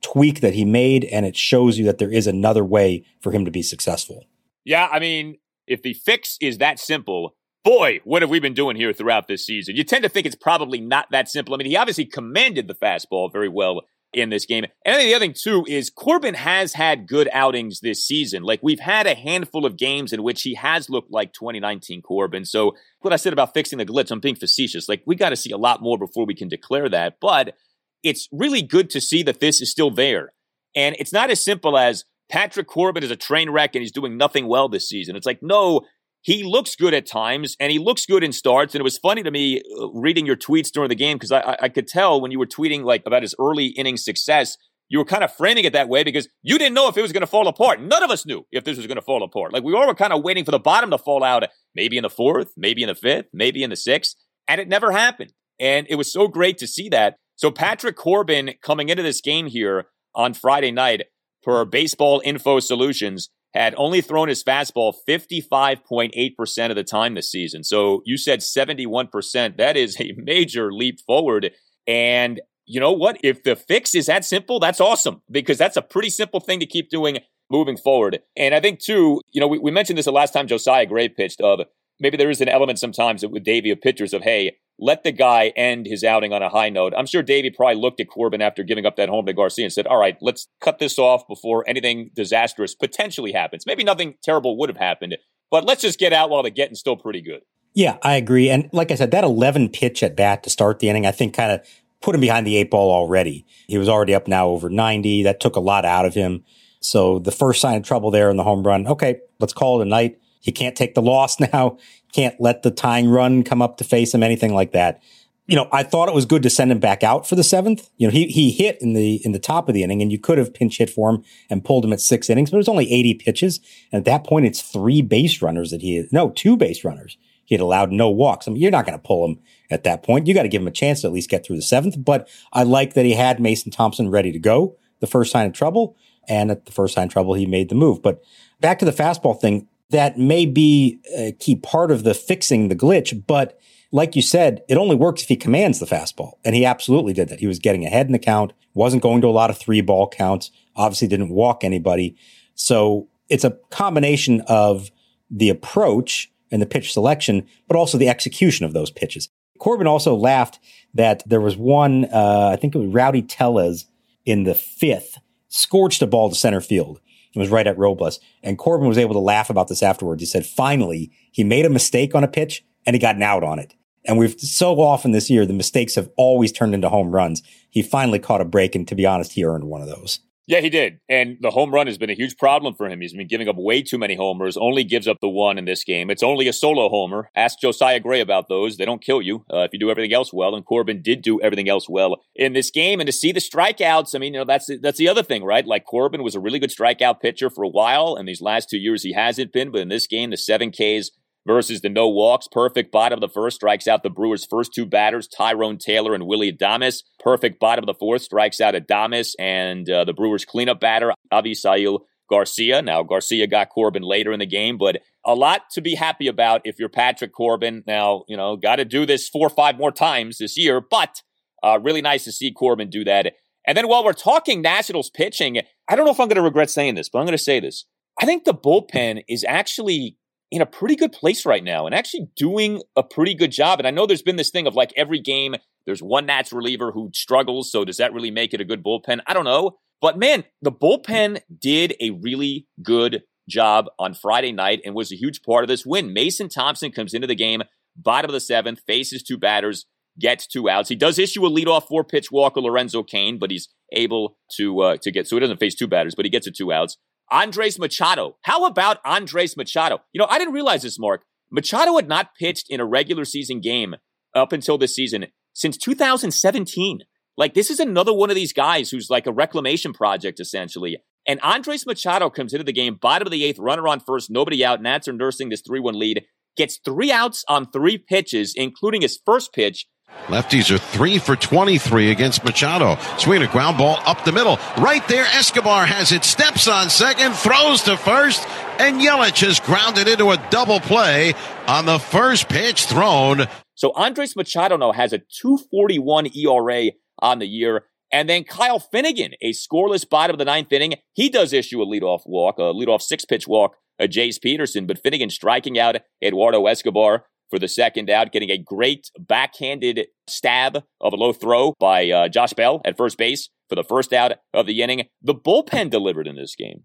tweak 0.00 0.40
that 0.40 0.54
he 0.54 0.64
made, 0.64 1.04
and 1.04 1.26
it 1.26 1.36
shows 1.36 1.78
you 1.78 1.84
that 1.84 1.98
there 1.98 2.10
is 2.10 2.26
another 2.26 2.64
way 2.64 3.04
for 3.20 3.32
him 3.32 3.44
to 3.44 3.50
be 3.50 3.62
successful. 3.62 4.24
Yeah, 4.64 4.88
I 4.90 4.98
mean, 4.98 5.36
if 5.66 5.82
the 5.82 5.94
fix 5.94 6.38
is 6.40 6.58
that 6.58 6.78
simple, 6.78 7.36
boy, 7.64 8.00
what 8.04 8.22
have 8.22 8.30
we 8.30 8.40
been 8.40 8.54
doing 8.54 8.76
here 8.76 8.92
throughout 8.92 9.28
this 9.28 9.46
season? 9.46 9.76
You 9.76 9.84
tend 9.84 10.02
to 10.02 10.08
think 10.08 10.26
it's 10.26 10.34
probably 10.34 10.80
not 10.80 11.10
that 11.10 11.28
simple. 11.28 11.54
I 11.54 11.58
mean, 11.58 11.68
he 11.68 11.76
obviously 11.76 12.04
commanded 12.04 12.66
the 12.66 12.74
fastball 12.74 13.30
very 13.32 13.48
well 13.48 13.82
in 14.12 14.30
this 14.30 14.44
game. 14.44 14.64
And 14.84 14.94
I 14.94 14.98
think 14.98 15.08
the 15.08 15.14
other 15.14 15.24
thing 15.24 15.34
too 15.34 15.64
is 15.68 15.90
Corbin 15.90 16.34
has 16.34 16.74
had 16.74 17.06
good 17.06 17.28
outings 17.32 17.80
this 17.80 18.04
season. 18.06 18.42
Like 18.42 18.60
we've 18.62 18.80
had 18.80 19.06
a 19.06 19.14
handful 19.14 19.64
of 19.64 19.76
games 19.76 20.12
in 20.12 20.22
which 20.22 20.42
he 20.42 20.54
has 20.54 20.90
looked 20.90 21.10
like 21.10 21.32
2019 21.32 22.02
Corbin. 22.02 22.44
So 22.44 22.76
what 23.00 23.12
I 23.12 23.16
said 23.16 23.32
about 23.32 23.54
fixing 23.54 23.78
the 23.78 23.86
glitch, 23.86 24.10
I'm 24.10 24.20
being 24.20 24.36
facetious. 24.36 24.88
Like 24.88 25.02
we 25.06 25.16
got 25.16 25.30
to 25.30 25.36
see 25.36 25.50
a 25.50 25.56
lot 25.56 25.82
more 25.82 25.98
before 25.98 26.26
we 26.26 26.34
can 26.34 26.48
declare 26.48 26.88
that. 26.88 27.16
But 27.20 27.54
it's 28.02 28.28
really 28.32 28.62
good 28.62 28.90
to 28.90 29.00
see 29.00 29.22
that 29.22 29.40
this 29.40 29.60
is 29.60 29.70
still 29.70 29.90
there. 29.90 30.32
And 30.74 30.96
it's 30.98 31.12
not 31.12 31.30
as 31.30 31.42
simple 31.42 31.78
as 31.78 32.04
Patrick 32.28 32.66
Corbin 32.66 33.02
is 33.02 33.10
a 33.10 33.16
train 33.16 33.50
wreck 33.50 33.74
and 33.74 33.82
he's 33.82 33.92
doing 33.92 34.16
nothing 34.16 34.46
well 34.46 34.68
this 34.68 34.88
season. 34.88 35.16
It's 35.16 35.26
like, 35.26 35.42
no, 35.42 35.82
he 36.22 36.44
looks 36.44 36.76
good 36.76 36.94
at 36.94 37.04
times 37.04 37.56
and 37.60 37.70
he 37.70 37.78
looks 37.78 38.06
good 38.06 38.22
in 38.22 38.32
starts. 38.32 38.74
And 38.74 38.80
it 38.80 38.84
was 38.84 38.96
funny 38.96 39.22
to 39.22 39.30
me 39.30 39.60
uh, 39.78 39.90
reading 39.90 40.24
your 40.24 40.36
tweets 40.36 40.70
during 40.70 40.88
the 40.88 40.94
game 40.94 41.16
because 41.16 41.32
I, 41.32 41.56
I 41.60 41.68
could 41.68 41.88
tell 41.88 42.20
when 42.20 42.30
you 42.30 42.38
were 42.38 42.46
tweeting 42.46 42.84
like 42.84 43.02
about 43.04 43.22
his 43.22 43.34
early 43.40 43.66
inning 43.66 43.96
success, 43.96 44.56
you 44.88 44.98
were 44.98 45.04
kind 45.04 45.24
of 45.24 45.34
framing 45.34 45.64
it 45.64 45.72
that 45.72 45.88
way 45.88 46.04
because 46.04 46.28
you 46.42 46.58
didn't 46.58 46.74
know 46.74 46.88
if 46.88 46.96
it 46.96 47.02
was 47.02 47.12
going 47.12 47.22
to 47.22 47.26
fall 47.26 47.48
apart. 47.48 47.80
None 47.82 48.02
of 48.02 48.10
us 48.10 48.24
knew 48.24 48.46
if 48.52 48.62
this 48.62 48.76
was 48.76 48.86
going 48.86 48.96
to 48.96 49.02
fall 49.02 49.22
apart. 49.22 49.52
Like 49.52 49.64
we 49.64 49.74
all 49.74 49.86
were 49.86 49.94
kind 49.94 50.12
of 50.12 50.22
waiting 50.22 50.44
for 50.44 50.52
the 50.52 50.60
bottom 50.60 50.90
to 50.90 50.98
fall 50.98 51.24
out, 51.24 51.44
maybe 51.74 51.96
in 51.96 52.02
the 52.02 52.10
fourth, 52.10 52.52
maybe 52.56 52.82
in 52.82 52.88
the 52.88 52.94
fifth, 52.94 53.26
maybe 53.32 53.64
in 53.64 53.70
the 53.70 53.76
sixth. 53.76 54.14
And 54.46 54.60
it 54.60 54.68
never 54.68 54.92
happened. 54.92 55.32
And 55.58 55.86
it 55.90 55.96
was 55.96 56.12
so 56.12 56.28
great 56.28 56.58
to 56.58 56.66
see 56.66 56.88
that. 56.90 57.16
So 57.36 57.50
Patrick 57.50 57.96
Corbin 57.96 58.54
coming 58.62 58.90
into 58.90 59.02
this 59.02 59.20
game 59.20 59.46
here 59.46 59.86
on 60.14 60.34
Friday 60.34 60.70
night 60.70 61.06
for 61.42 61.64
Baseball 61.64 62.22
Info 62.24 62.60
Solutions 62.60 63.30
had 63.54 63.74
only 63.76 64.00
thrown 64.00 64.28
his 64.28 64.42
fastball 64.42 64.94
55.8% 65.08 66.70
of 66.70 66.76
the 66.76 66.84
time 66.84 67.14
this 67.14 67.30
season. 67.30 67.64
So 67.64 68.02
you 68.04 68.16
said 68.16 68.40
71%. 68.40 69.56
That 69.56 69.76
is 69.76 70.00
a 70.00 70.12
major 70.16 70.72
leap 70.72 71.00
forward. 71.00 71.50
And 71.86 72.40
you 72.64 72.80
know 72.80 72.92
what? 72.92 73.18
If 73.22 73.42
the 73.42 73.56
fix 73.56 73.94
is 73.94 74.06
that 74.06 74.24
simple, 74.24 74.60
that's 74.60 74.80
awesome 74.80 75.22
because 75.30 75.58
that's 75.58 75.76
a 75.76 75.82
pretty 75.82 76.10
simple 76.10 76.40
thing 76.40 76.60
to 76.60 76.66
keep 76.66 76.88
doing 76.90 77.18
moving 77.50 77.76
forward. 77.76 78.20
And 78.36 78.54
I 78.54 78.60
think, 78.60 78.80
too, 78.80 79.20
you 79.32 79.40
know, 79.40 79.48
we, 79.48 79.58
we 79.58 79.70
mentioned 79.70 79.98
this 79.98 80.06
the 80.06 80.12
last 80.12 80.32
time 80.32 80.46
Josiah 80.46 80.86
Gray 80.86 81.08
pitched 81.08 81.40
of 81.40 81.60
maybe 82.00 82.16
there 82.16 82.30
is 82.30 82.40
an 82.40 82.48
element 82.48 82.78
sometimes 82.78 83.26
with 83.26 83.44
Davey 83.44 83.70
of 83.70 83.80
pitchers 83.80 84.14
of, 84.14 84.22
hey, 84.22 84.56
let 84.78 85.04
the 85.04 85.12
guy 85.12 85.48
end 85.56 85.86
his 85.86 86.02
outing 86.02 86.32
on 86.32 86.42
a 86.42 86.48
high 86.48 86.68
note. 86.68 86.92
I'm 86.96 87.06
sure 87.06 87.22
Davey 87.22 87.50
probably 87.50 87.80
looked 87.80 88.00
at 88.00 88.08
Corbin 88.08 88.42
after 88.42 88.62
giving 88.62 88.86
up 88.86 88.96
that 88.96 89.08
home 89.08 89.26
to 89.26 89.32
Garcia 89.32 89.64
and 89.64 89.72
said, 89.72 89.86
all 89.86 89.98
right, 89.98 90.16
let's 90.20 90.48
cut 90.60 90.78
this 90.78 90.98
off 90.98 91.26
before 91.28 91.64
anything 91.68 92.10
disastrous 92.14 92.74
potentially 92.74 93.32
happens. 93.32 93.66
Maybe 93.66 93.84
nothing 93.84 94.14
terrible 94.22 94.58
would 94.58 94.68
have 94.68 94.78
happened, 94.78 95.16
but 95.50 95.64
let's 95.64 95.82
just 95.82 95.98
get 95.98 96.12
out 96.12 96.30
while 96.30 96.42
the 96.42 96.50
getting's 96.50 96.80
still 96.80 96.96
pretty 96.96 97.22
good. 97.22 97.42
Yeah, 97.74 97.98
I 98.02 98.16
agree. 98.16 98.50
And 98.50 98.68
like 98.72 98.90
I 98.90 98.96
said, 98.96 99.12
that 99.12 99.24
11 99.24 99.70
pitch 99.70 100.02
at 100.02 100.16
bat 100.16 100.42
to 100.42 100.50
start 100.50 100.78
the 100.78 100.88
inning, 100.88 101.06
I 101.06 101.12
think 101.12 101.34
kind 101.34 101.52
of 101.52 101.66
put 102.02 102.14
him 102.14 102.20
behind 102.20 102.46
the 102.46 102.56
eight 102.56 102.70
ball 102.70 102.90
already. 102.90 103.46
He 103.66 103.78
was 103.78 103.88
already 103.88 104.14
up 104.14 104.28
now 104.28 104.48
over 104.48 104.68
90. 104.68 105.22
That 105.22 105.40
took 105.40 105.56
a 105.56 105.60
lot 105.60 105.84
out 105.84 106.04
of 106.04 106.14
him. 106.14 106.44
So 106.80 107.18
the 107.18 107.30
first 107.30 107.60
sign 107.60 107.76
of 107.76 107.84
trouble 107.84 108.10
there 108.10 108.30
in 108.30 108.36
the 108.36 108.42
home 108.42 108.66
run. 108.66 108.86
Okay, 108.86 109.20
let's 109.38 109.52
call 109.52 109.80
it 109.80 109.86
a 109.86 109.88
night. 109.88 110.18
He 110.40 110.52
can't 110.52 110.76
take 110.76 110.94
the 110.94 111.02
loss 111.02 111.40
now 111.52 111.78
can't 112.12 112.40
let 112.40 112.62
the 112.62 112.70
tying 112.70 113.08
run 113.08 113.42
come 113.42 113.62
up 113.62 113.78
to 113.78 113.84
face 113.84 114.14
him, 114.14 114.22
anything 114.22 114.54
like 114.54 114.72
that. 114.72 115.02
You 115.46 115.56
know, 115.56 115.68
I 115.72 115.82
thought 115.82 116.08
it 116.08 116.14
was 116.14 116.24
good 116.24 116.42
to 116.44 116.50
send 116.50 116.70
him 116.70 116.78
back 116.78 117.02
out 117.02 117.26
for 117.28 117.34
the 117.34 117.42
seventh. 117.42 117.90
You 117.96 118.06
know, 118.06 118.12
he 118.12 118.26
he 118.28 118.52
hit 118.52 118.80
in 118.80 118.92
the 118.92 119.16
in 119.24 119.32
the 119.32 119.38
top 119.38 119.68
of 119.68 119.74
the 119.74 119.82
inning, 119.82 120.00
and 120.00 120.12
you 120.12 120.18
could 120.18 120.38
have 120.38 120.54
pinch 120.54 120.78
hit 120.78 120.88
for 120.88 121.10
him 121.10 121.24
and 121.50 121.64
pulled 121.64 121.84
him 121.84 121.92
at 121.92 122.00
six 122.00 122.30
innings, 122.30 122.50
but 122.50 122.56
it 122.56 122.58
was 122.58 122.68
only 122.68 122.90
80 122.90 123.14
pitches. 123.14 123.60
And 123.90 123.98
at 123.98 124.04
that 124.04 124.24
point, 124.24 124.46
it's 124.46 124.62
three 124.62 125.02
base 125.02 125.42
runners 125.42 125.70
that 125.70 125.82
he 125.82 126.06
no, 126.12 126.30
two 126.30 126.56
base 126.56 126.84
runners. 126.84 127.16
He 127.44 127.54
had 127.56 127.60
allowed 127.60 127.90
no 127.90 128.08
walks. 128.08 128.46
I 128.46 128.50
mean, 128.50 128.62
you're 128.62 128.70
not 128.70 128.86
going 128.86 128.98
to 128.98 129.04
pull 129.04 129.26
him 129.26 129.40
at 129.68 129.84
that 129.84 130.02
point. 130.02 130.26
You 130.26 130.34
got 130.34 130.44
to 130.44 130.48
give 130.48 130.62
him 130.62 130.68
a 130.68 130.72
chance 130.72 131.00
to 131.00 131.08
at 131.08 131.12
least 131.12 131.28
get 131.28 131.44
through 131.44 131.56
the 131.56 131.62
seventh. 131.62 131.96
But 132.02 132.28
I 132.52 132.62
like 132.62 132.94
that 132.94 133.04
he 133.04 133.12
had 133.12 133.40
Mason 133.40 133.70
Thompson 133.70 134.10
ready 134.10 134.32
to 134.32 134.38
go 134.38 134.76
the 135.00 135.06
first 135.06 135.32
sign 135.32 135.46
of 135.46 135.52
trouble. 135.52 135.96
And 136.28 136.50
at 136.50 136.66
the 136.66 136.72
first 136.72 136.94
sign 136.94 137.08
of 137.08 137.12
trouble, 137.12 137.34
he 137.34 137.46
made 137.46 137.68
the 137.68 137.74
move. 137.74 138.00
But 138.00 138.22
back 138.60 138.78
to 138.78 138.84
the 138.84 138.92
fastball 138.92 139.38
thing, 139.38 139.68
that 139.92 140.18
may 140.18 140.44
be 140.44 140.98
a 141.16 141.32
key 141.32 141.56
part 141.56 141.90
of 141.90 142.02
the 142.02 142.14
fixing 142.14 142.68
the 142.68 142.76
glitch. 142.76 143.24
But 143.26 143.58
like 143.92 144.16
you 144.16 144.22
said, 144.22 144.62
it 144.68 144.76
only 144.76 144.96
works 144.96 145.22
if 145.22 145.28
he 145.28 145.36
commands 145.36 145.78
the 145.78 145.86
fastball. 145.86 146.32
And 146.44 146.54
he 146.54 146.64
absolutely 146.64 147.12
did 147.12 147.28
that. 147.28 147.40
He 147.40 147.46
was 147.46 147.58
getting 147.58 147.84
ahead 147.84 148.06
in 148.06 148.12
the 148.12 148.18
count, 148.18 148.52
wasn't 148.74 149.02
going 149.02 149.20
to 149.20 149.28
a 149.28 149.30
lot 149.30 149.50
of 149.50 149.58
three 149.58 149.82
ball 149.82 150.08
counts, 150.08 150.50
obviously 150.74 151.08
didn't 151.08 151.28
walk 151.28 151.62
anybody. 151.62 152.16
So 152.54 153.08
it's 153.28 153.44
a 153.44 153.58
combination 153.70 154.40
of 154.42 154.90
the 155.30 155.50
approach 155.50 156.32
and 156.50 156.60
the 156.60 156.66
pitch 156.66 156.92
selection, 156.92 157.46
but 157.68 157.76
also 157.76 157.98
the 157.98 158.08
execution 158.08 158.66
of 158.66 158.72
those 158.72 158.90
pitches. 158.90 159.28
Corbin 159.58 159.86
also 159.86 160.14
laughed 160.14 160.58
that 160.94 161.22
there 161.26 161.40
was 161.40 161.56
one, 161.56 162.06
uh, 162.06 162.50
I 162.52 162.56
think 162.56 162.74
it 162.74 162.78
was 162.78 162.92
Rowdy 162.92 163.22
Tellez 163.22 163.86
in 164.24 164.44
the 164.44 164.54
fifth, 164.54 165.18
scorched 165.48 166.02
a 166.02 166.06
ball 166.06 166.30
to 166.30 166.34
center 166.34 166.60
field. 166.60 167.00
It 167.34 167.38
was 167.38 167.48
right 167.48 167.66
at 167.66 167.78
Robles. 167.78 168.20
And 168.42 168.58
Corbin 168.58 168.88
was 168.88 168.98
able 168.98 169.14
to 169.14 169.20
laugh 169.20 169.50
about 169.50 169.68
this 169.68 169.82
afterwards. 169.82 170.22
He 170.22 170.26
said, 170.26 170.46
finally, 170.46 171.10
he 171.30 171.44
made 171.44 171.64
a 171.64 171.70
mistake 171.70 172.14
on 172.14 172.24
a 172.24 172.28
pitch 172.28 172.64
and 172.86 172.94
he 172.94 173.00
got 173.00 173.16
an 173.16 173.22
out 173.22 173.44
on 173.44 173.58
it. 173.58 173.74
And 174.04 174.18
we've 174.18 174.38
so 174.40 174.80
often 174.80 175.12
this 175.12 175.30
year, 175.30 175.46
the 175.46 175.52
mistakes 175.52 175.94
have 175.94 176.10
always 176.16 176.50
turned 176.50 176.74
into 176.74 176.88
home 176.88 177.12
runs. 177.12 177.42
He 177.70 177.82
finally 177.82 178.18
caught 178.18 178.40
a 178.40 178.44
break. 178.44 178.74
And 178.74 178.86
to 178.88 178.94
be 178.94 179.06
honest, 179.06 179.32
he 179.32 179.44
earned 179.44 179.64
one 179.64 179.80
of 179.80 179.88
those. 179.88 180.20
Yeah, 180.52 180.60
he 180.60 180.68
did. 180.68 181.00
And 181.08 181.38
the 181.40 181.50
home 181.50 181.72
run 181.72 181.86
has 181.86 181.96
been 181.96 182.10
a 182.10 182.14
huge 182.14 182.36
problem 182.36 182.74
for 182.74 182.86
him. 182.86 183.00
He's 183.00 183.14
been 183.14 183.26
giving 183.26 183.48
up 183.48 183.56
way 183.56 183.80
too 183.80 183.96
many 183.96 184.16
homers, 184.16 184.58
only 184.58 184.84
gives 184.84 185.08
up 185.08 185.16
the 185.22 185.28
one 185.30 185.56
in 185.56 185.64
this 185.64 185.82
game. 185.82 186.10
It's 186.10 186.22
only 186.22 186.46
a 186.46 186.52
solo 186.52 186.90
homer. 186.90 187.30
Ask 187.34 187.58
Josiah 187.58 188.00
Gray 188.00 188.20
about 188.20 188.50
those. 188.50 188.76
They 188.76 188.84
don't 188.84 189.00
kill 189.00 189.22
you 189.22 189.46
uh, 189.50 189.60
if 189.60 189.72
you 189.72 189.78
do 189.78 189.90
everything 189.90 190.12
else 190.12 190.30
well. 190.30 190.54
And 190.54 190.62
Corbin 190.62 191.00
did 191.00 191.22
do 191.22 191.40
everything 191.40 191.70
else 191.70 191.88
well 191.88 192.20
in 192.36 192.52
this 192.52 192.70
game. 192.70 193.00
And 193.00 193.06
to 193.06 193.14
see 193.14 193.32
the 193.32 193.40
strikeouts, 193.40 194.14
I 194.14 194.18
mean, 194.18 194.34
you 194.34 194.40
know, 194.40 194.44
that's, 194.44 194.68
that's 194.82 194.98
the 194.98 195.08
other 195.08 195.22
thing, 195.22 195.42
right? 195.42 195.64
Like 195.64 195.86
Corbin 195.86 196.22
was 196.22 196.34
a 196.34 196.40
really 196.40 196.58
good 196.58 196.68
strikeout 196.68 197.22
pitcher 197.22 197.48
for 197.48 197.64
a 197.64 197.68
while. 197.70 198.14
And 198.14 198.28
these 198.28 198.42
last 198.42 198.68
two 198.68 198.76
years, 198.76 199.04
he 199.04 199.14
hasn't 199.14 199.54
been. 199.54 199.70
But 199.70 199.80
in 199.80 199.88
this 199.88 200.06
game, 200.06 200.28
the 200.28 200.36
seven 200.36 200.70
Ks, 200.70 201.12
versus 201.46 201.80
the 201.80 201.88
no 201.88 202.08
walks. 202.08 202.48
Perfect 202.50 202.92
bottom 202.92 203.16
of 203.16 203.20
the 203.20 203.32
first 203.32 203.56
strikes 203.56 203.86
out 203.86 204.02
the 204.02 204.10
Brewers' 204.10 204.46
first 204.48 204.72
two 204.74 204.86
batters, 204.86 205.28
Tyrone 205.28 205.78
Taylor 205.78 206.14
and 206.14 206.26
Willy 206.26 206.52
Adames. 206.52 207.02
Perfect 207.18 207.58
bottom 207.60 207.82
of 207.82 207.86
the 207.86 207.98
fourth 207.98 208.22
strikes 208.22 208.60
out 208.60 208.74
Adames 208.74 209.32
and 209.38 209.88
uh, 209.90 210.04
the 210.04 210.12
Brewers' 210.12 210.44
cleanup 210.44 210.80
batter, 210.80 211.12
Avisail 211.32 212.00
Garcia. 212.30 212.80
Now, 212.80 213.02
Garcia 213.02 213.46
got 213.46 213.68
Corbin 213.68 214.02
later 214.02 214.32
in 214.32 214.40
the 214.40 214.46
game, 214.46 214.78
but 214.78 215.02
a 215.24 215.34
lot 215.34 215.62
to 215.72 215.80
be 215.80 215.94
happy 215.94 216.28
about 216.28 216.62
if 216.64 216.78
you're 216.78 216.88
Patrick 216.88 217.32
Corbin. 217.32 217.84
Now, 217.86 218.24
you 218.28 218.36
know, 218.36 218.56
got 218.56 218.76
to 218.76 218.84
do 218.84 219.04
this 219.04 219.28
four 219.28 219.46
or 219.46 219.50
five 219.50 219.76
more 219.76 219.92
times 219.92 220.38
this 220.38 220.56
year, 220.56 220.80
but 220.80 221.22
uh, 221.62 221.78
really 221.80 222.02
nice 222.02 222.24
to 222.24 222.32
see 222.32 222.50
Corbin 222.50 222.90
do 222.90 223.04
that. 223.04 223.34
And 223.66 223.76
then 223.76 223.86
while 223.86 224.04
we're 224.04 224.12
talking 224.12 224.60
Nationals 224.60 225.10
pitching, 225.10 225.60
I 225.88 225.94
don't 225.94 226.04
know 226.04 226.10
if 226.10 226.18
I'm 226.18 226.28
going 226.28 226.36
to 226.36 226.42
regret 226.42 226.70
saying 226.70 226.94
this, 226.94 227.08
but 227.08 227.18
I'm 227.18 227.26
going 227.26 227.36
to 227.36 227.42
say 227.42 227.60
this. 227.60 227.84
I 228.20 228.26
think 228.26 228.44
the 228.44 228.54
bullpen 228.54 229.22
is 229.28 229.44
actually 229.46 230.16
in 230.52 230.60
a 230.60 230.66
pretty 230.66 230.94
good 230.94 231.12
place 231.12 231.46
right 231.46 231.64
now 231.64 231.86
and 231.86 231.94
actually 231.94 232.28
doing 232.36 232.82
a 232.94 233.02
pretty 233.02 233.34
good 233.34 233.50
job. 233.50 233.80
And 233.80 233.88
I 233.88 233.90
know 233.90 234.06
there's 234.06 234.22
been 234.22 234.36
this 234.36 234.50
thing 234.50 234.66
of 234.66 234.74
like 234.74 234.92
every 234.96 235.18
game, 235.18 235.54
there's 235.86 236.02
one 236.02 236.26
Nats 236.26 236.52
reliever 236.52 236.92
who 236.92 237.10
struggles. 237.14 237.72
So 237.72 237.86
does 237.86 237.96
that 237.96 238.12
really 238.12 238.30
make 238.30 238.52
it 238.52 238.60
a 238.60 238.64
good 238.64 238.84
bullpen? 238.84 239.20
I 239.26 239.32
don't 239.32 239.46
know. 239.46 239.78
But 240.02 240.18
man, 240.18 240.44
the 240.60 240.70
bullpen 240.70 241.40
did 241.58 241.94
a 242.00 242.10
really 242.10 242.66
good 242.82 243.22
job 243.48 243.86
on 243.98 244.12
Friday 244.12 244.52
night 244.52 244.82
and 244.84 244.94
was 244.94 245.10
a 245.10 245.16
huge 245.16 245.42
part 245.42 245.64
of 245.64 245.68
this 245.68 245.86
win. 245.86 246.12
Mason 246.12 246.50
Thompson 246.50 246.92
comes 246.92 247.14
into 247.14 247.26
the 247.26 247.34
game, 247.34 247.62
bottom 247.96 248.28
of 248.28 248.34
the 248.34 248.40
seventh, 248.40 248.82
faces 248.86 249.22
two 249.22 249.38
batters, 249.38 249.86
gets 250.20 250.46
two 250.46 250.68
outs. 250.68 250.90
He 250.90 250.96
does 250.96 251.18
issue 251.18 251.46
a 251.46 251.50
leadoff 251.50 251.88
four 251.88 252.04
pitch 252.04 252.30
walk 252.30 252.58
of 252.58 252.64
Lorenzo 252.64 253.02
Cain, 253.02 253.38
but 253.38 253.50
he's 253.50 253.70
able 253.90 254.36
to 254.56 254.80
uh, 254.80 254.96
to 254.98 255.10
get 255.10 255.26
so 255.26 255.36
he 255.36 255.40
doesn't 255.40 255.60
face 255.60 255.74
two 255.74 255.88
batters, 255.88 256.14
but 256.14 256.26
he 256.26 256.30
gets 256.30 256.46
a 256.46 256.50
two 256.50 256.72
outs. 256.72 256.98
Andres 257.30 257.78
Machado. 257.78 258.36
How 258.42 258.64
about 258.64 258.98
Andres 259.04 259.56
Machado? 259.56 260.00
You 260.12 260.18
know, 260.18 260.26
I 260.28 260.38
didn't 260.38 260.54
realize 260.54 260.82
this, 260.82 260.98
Mark. 260.98 261.22
Machado 261.50 261.96
had 261.96 262.08
not 262.08 262.34
pitched 262.38 262.66
in 262.70 262.80
a 262.80 262.86
regular 262.86 263.24
season 263.24 263.60
game 263.60 263.96
up 264.34 264.52
until 264.52 264.78
this 264.78 264.94
season 264.94 265.26
since 265.52 265.76
2017. 265.76 267.00
Like, 267.36 267.54
this 267.54 267.70
is 267.70 267.80
another 267.80 268.12
one 268.12 268.30
of 268.30 268.36
these 268.36 268.52
guys 268.52 268.90
who's 268.90 269.10
like 269.10 269.26
a 269.26 269.32
reclamation 269.32 269.92
project, 269.92 270.40
essentially. 270.40 270.98
And 271.26 271.40
Andres 271.42 271.86
Machado 271.86 272.30
comes 272.30 272.52
into 272.52 272.64
the 272.64 272.72
game, 272.72 272.98
bottom 273.00 273.26
of 273.26 273.32
the 273.32 273.44
eighth, 273.44 273.58
runner 273.58 273.86
on 273.86 274.00
first, 274.00 274.30
nobody 274.30 274.64
out. 274.64 274.82
Nats 274.82 275.08
are 275.08 275.12
nursing 275.12 275.48
this 275.48 275.62
3 275.66 275.80
1 275.80 275.98
lead. 275.98 276.24
Gets 276.56 276.80
three 276.84 277.10
outs 277.10 277.44
on 277.48 277.70
three 277.70 277.96
pitches, 277.96 278.52
including 278.54 279.00
his 279.00 279.18
first 279.24 279.54
pitch, 279.54 279.86
Lefties 280.26 280.70
are 280.70 280.78
three 280.78 281.18
for 281.18 281.34
23 281.34 282.10
against 282.10 282.44
Machado. 282.44 282.96
Swinging 283.18 283.48
a 283.48 283.50
ground 283.50 283.76
ball 283.76 283.98
up 284.06 284.24
the 284.24 284.32
middle. 284.32 284.58
Right 284.78 285.06
there, 285.08 285.24
Escobar 285.24 285.84
has 285.84 286.12
it, 286.12 286.24
steps 286.24 286.68
on 286.68 286.90
second, 286.90 287.32
throws 287.34 287.82
to 287.82 287.96
first, 287.96 288.46
and 288.78 289.00
Yelich 289.00 289.44
has 289.44 289.58
grounded 289.58 290.06
into 290.06 290.30
a 290.30 290.36
double 290.50 290.80
play 290.80 291.34
on 291.66 291.86
the 291.86 291.98
first 291.98 292.48
pitch 292.48 292.86
thrown. 292.86 293.46
So 293.74 293.92
Andres 293.92 294.36
Machado 294.36 294.76
now 294.76 294.92
has 294.92 295.12
a 295.12 295.18
241 295.18 296.28
ERA 296.36 296.92
on 297.18 297.40
the 297.40 297.46
year. 297.46 297.84
And 298.12 298.28
then 298.28 298.44
Kyle 298.44 298.78
Finnegan, 298.78 299.32
a 299.40 299.52
scoreless 299.52 300.08
bottom 300.08 300.34
of 300.34 300.38
the 300.38 300.44
ninth 300.44 300.72
inning. 300.72 300.94
He 301.14 301.30
does 301.30 301.52
issue 301.52 301.82
a 301.82 301.86
leadoff 301.86 302.22
walk, 302.26 302.58
a 302.58 302.72
leadoff 302.72 303.02
six 303.02 303.24
pitch 303.24 303.48
walk, 303.48 303.76
a 303.98 304.06
Jace 304.06 304.40
Peterson, 304.40 304.86
but 304.86 304.98
Finnegan 304.98 305.30
striking 305.30 305.78
out 305.78 305.96
Eduardo 306.22 306.66
Escobar 306.66 307.24
for 307.52 307.58
the 307.58 307.68
second 307.68 308.08
out, 308.08 308.32
getting 308.32 308.50
a 308.50 308.56
great 308.56 309.10
backhanded 309.18 310.06
stab 310.26 310.82
of 311.02 311.12
a 311.12 311.16
low 311.16 311.34
throw 311.34 311.74
by 311.78 312.08
uh, 312.08 312.28
Josh 312.28 312.54
Bell 312.54 312.80
at 312.86 312.96
first 312.96 313.18
base 313.18 313.50
for 313.68 313.74
the 313.74 313.84
first 313.84 314.14
out 314.14 314.32
of 314.54 314.66
the 314.66 314.80
inning. 314.80 315.06
The 315.20 315.34
bullpen 315.34 315.90
delivered 315.90 316.26
in 316.26 316.36
this 316.36 316.56
game. 316.56 316.84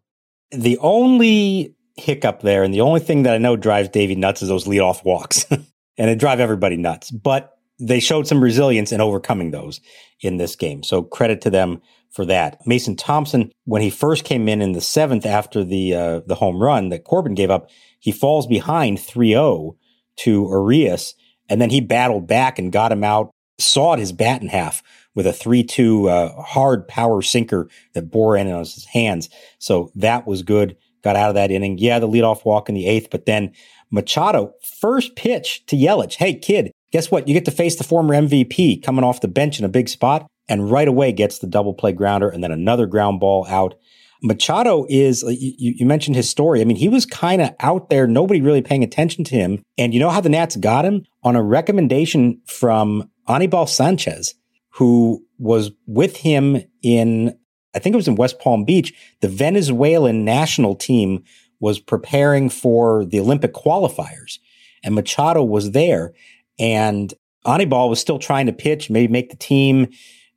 The 0.52 0.78
only 0.80 1.74
hiccup 1.96 2.42
there, 2.42 2.64
and 2.64 2.74
the 2.74 2.82
only 2.82 3.00
thing 3.00 3.24
that 3.24 3.34
I 3.34 3.38
know 3.38 3.56
drives 3.56 3.88
Davey 3.88 4.16
nuts 4.16 4.42
is 4.42 4.50
those 4.50 4.66
leadoff 4.66 5.06
walks, 5.06 5.46
and 5.52 6.10
it 6.10 6.20
drive 6.20 6.42
everybody 6.42 6.76
nuts. 6.76 7.12
But 7.12 7.54
they 7.80 8.02
showed 8.02 8.28
some 8.28 8.44
resilience 8.44 8.92
in 8.92 9.00
overcoming 9.00 9.52
those 9.52 9.80
in 10.20 10.36
this 10.36 10.58
game. 10.58 10.84
So 10.84 11.02
credit 11.02 11.40
to 11.42 11.50
them 11.50 11.82
for 12.12 12.26
that. 12.26 12.60
Mason 12.68 12.98
Thompson, 12.98 13.54
when 13.64 13.82
he 13.82 13.90
first 13.90 14.26
came 14.26 14.50
in 14.50 14.62
in 14.62 14.74
the 14.74 14.82
seventh 14.82 15.26
after 15.26 15.64
the 15.64 15.96
uh, 15.96 16.20
the 16.28 16.36
home 16.36 16.62
run 16.62 16.90
that 16.90 17.06
Corbin 17.06 17.36
gave 17.36 17.52
up, 17.52 17.70
he 18.00 18.12
falls 18.12 18.48
behind 18.48 18.98
3-0 18.98 19.78
to 20.18 20.48
Urias, 20.50 21.16
and 21.50 21.62
then 21.62 21.70
he 21.70 21.82
battled 21.82 22.28
back 22.28 22.60
and 22.60 22.72
got 22.72 22.92
him 22.92 23.04
out, 23.04 23.32
sawed 23.60 24.00
his 24.00 24.12
bat 24.12 24.42
in 24.42 24.50
half 24.50 24.84
with 25.16 25.26
a 25.26 25.32
3-2 25.32 26.10
uh, 26.10 26.42
hard 26.42 26.88
power 26.88 27.22
sinker 27.22 27.68
that 27.94 28.12
bore 28.12 28.38
in 28.38 28.52
on 28.52 28.60
his 28.60 28.86
hands. 28.86 29.30
So 29.58 29.92
that 29.96 30.28
was 30.28 30.44
good. 30.44 30.78
Got 31.04 31.16
out 31.16 31.30
of 31.30 31.36
that 31.36 31.52
inning. 31.52 31.78
Yeah, 31.78 32.00
the 32.00 32.08
leadoff 32.08 32.46
walk 32.46 32.70
in 32.70 32.76
the 32.76 32.88
eighth, 32.88 33.10
but 33.10 33.26
then 33.26 33.54
Machado, 33.90 34.54
first 34.62 35.16
pitch 35.16 35.66
to 35.68 35.76
Yelich. 35.76 36.16
Hey, 36.16 36.34
kid, 36.34 36.72
guess 36.92 37.10
what? 37.10 37.28
You 37.28 37.34
get 37.34 37.46
to 37.46 37.52
face 37.52 37.78
the 37.78 37.84
former 37.84 38.14
MVP 38.14 38.84
coming 38.84 39.04
off 39.04 39.22
the 39.22 39.28
bench 39.28 39.60
in 39.60 39.66
a 39.66 39.70
big 39.70 39.90
spot 39.90 40.28
and 40.50 40.70
right 40.70 40.88
away 40.88 41.12
gets 41.12 41.40
the 41.40 41.48
double 41.48 41.74
play 41.74 41.92
grounder 41.92 42.30
and 42.30 42.44
then 42.44 42.52
another 42.52 42.86
ground 42.86 43.20
ball 43.20 43.46
out. 43.48 43.76
Machado 44.22 44.86
is, 44.90 45.24
you, 45.24 45.74
you 45.78 45.86
mentioned 45.86 46.16
his 46.16 46.30
story. 46.30 46.62
I 46.62 46.66
mean, 46.66 46.78
he 46.78 46.90
was 46.90 47.06
kind 47.06 47.42
of 47.42 47.54
out 47.60 47.90
there, 47.90 48.08
nobody 48.08 48.42
really 48.42 48.62
paying 48.62 48.84
attention 48.84 49.24
to 49.26 49.36
him. 49.36 49.64
And 49.78 49.94
you 49.94 50.00
know 50.00 50.10
how 50.10 50.22
the 50.22 50.30
Nats 50.30 50.56
got 50.56 50.86
him? 50.86 51.06
On 51.24 51.36
a 51.36 51.44
recommendation 51.44 52.42
from 52.46 53.10
Anibal 53.28 53.68
Sanchez, 53.68 54.34
who 54.70 55.24
was 55.38 55.72
with 55.86 56.18
him 56.18 56.64
in, 56.82 57.38
I 57.76 57.80
think 57.80 57.94
it 57.94 57.98
was 57.98 58.08
in 58.08 58.16
West 58.16 58.40
Palm 58.40 58.66
Beach. 58.66 58.94
The 59.22 59.28
Venezuelan 59.28 60.26
national 60.26 60.76
team 60.76 61.24
was 61.60 61.80
preparing 61.80 62.50
for 62.50 63.06
the 63.06 63.20
Olympic 63.20 63.54
qualifiers, 63.54 64.40
and 64.84 64.96
Machado 64.96 65.44
was 65.44 65.72
there. 65.72 66.14
And 66.60 67.14
Anibal 67.46 67.90
was 67.90 68.00
still 68.00 68.20
trying 68.20 68.46
to 68.48 68.54
pitch, 68.54 68.90
maybe 68.90 69.12
make 69.12 69.30
the 69.30 69.38
team 69.38 69.88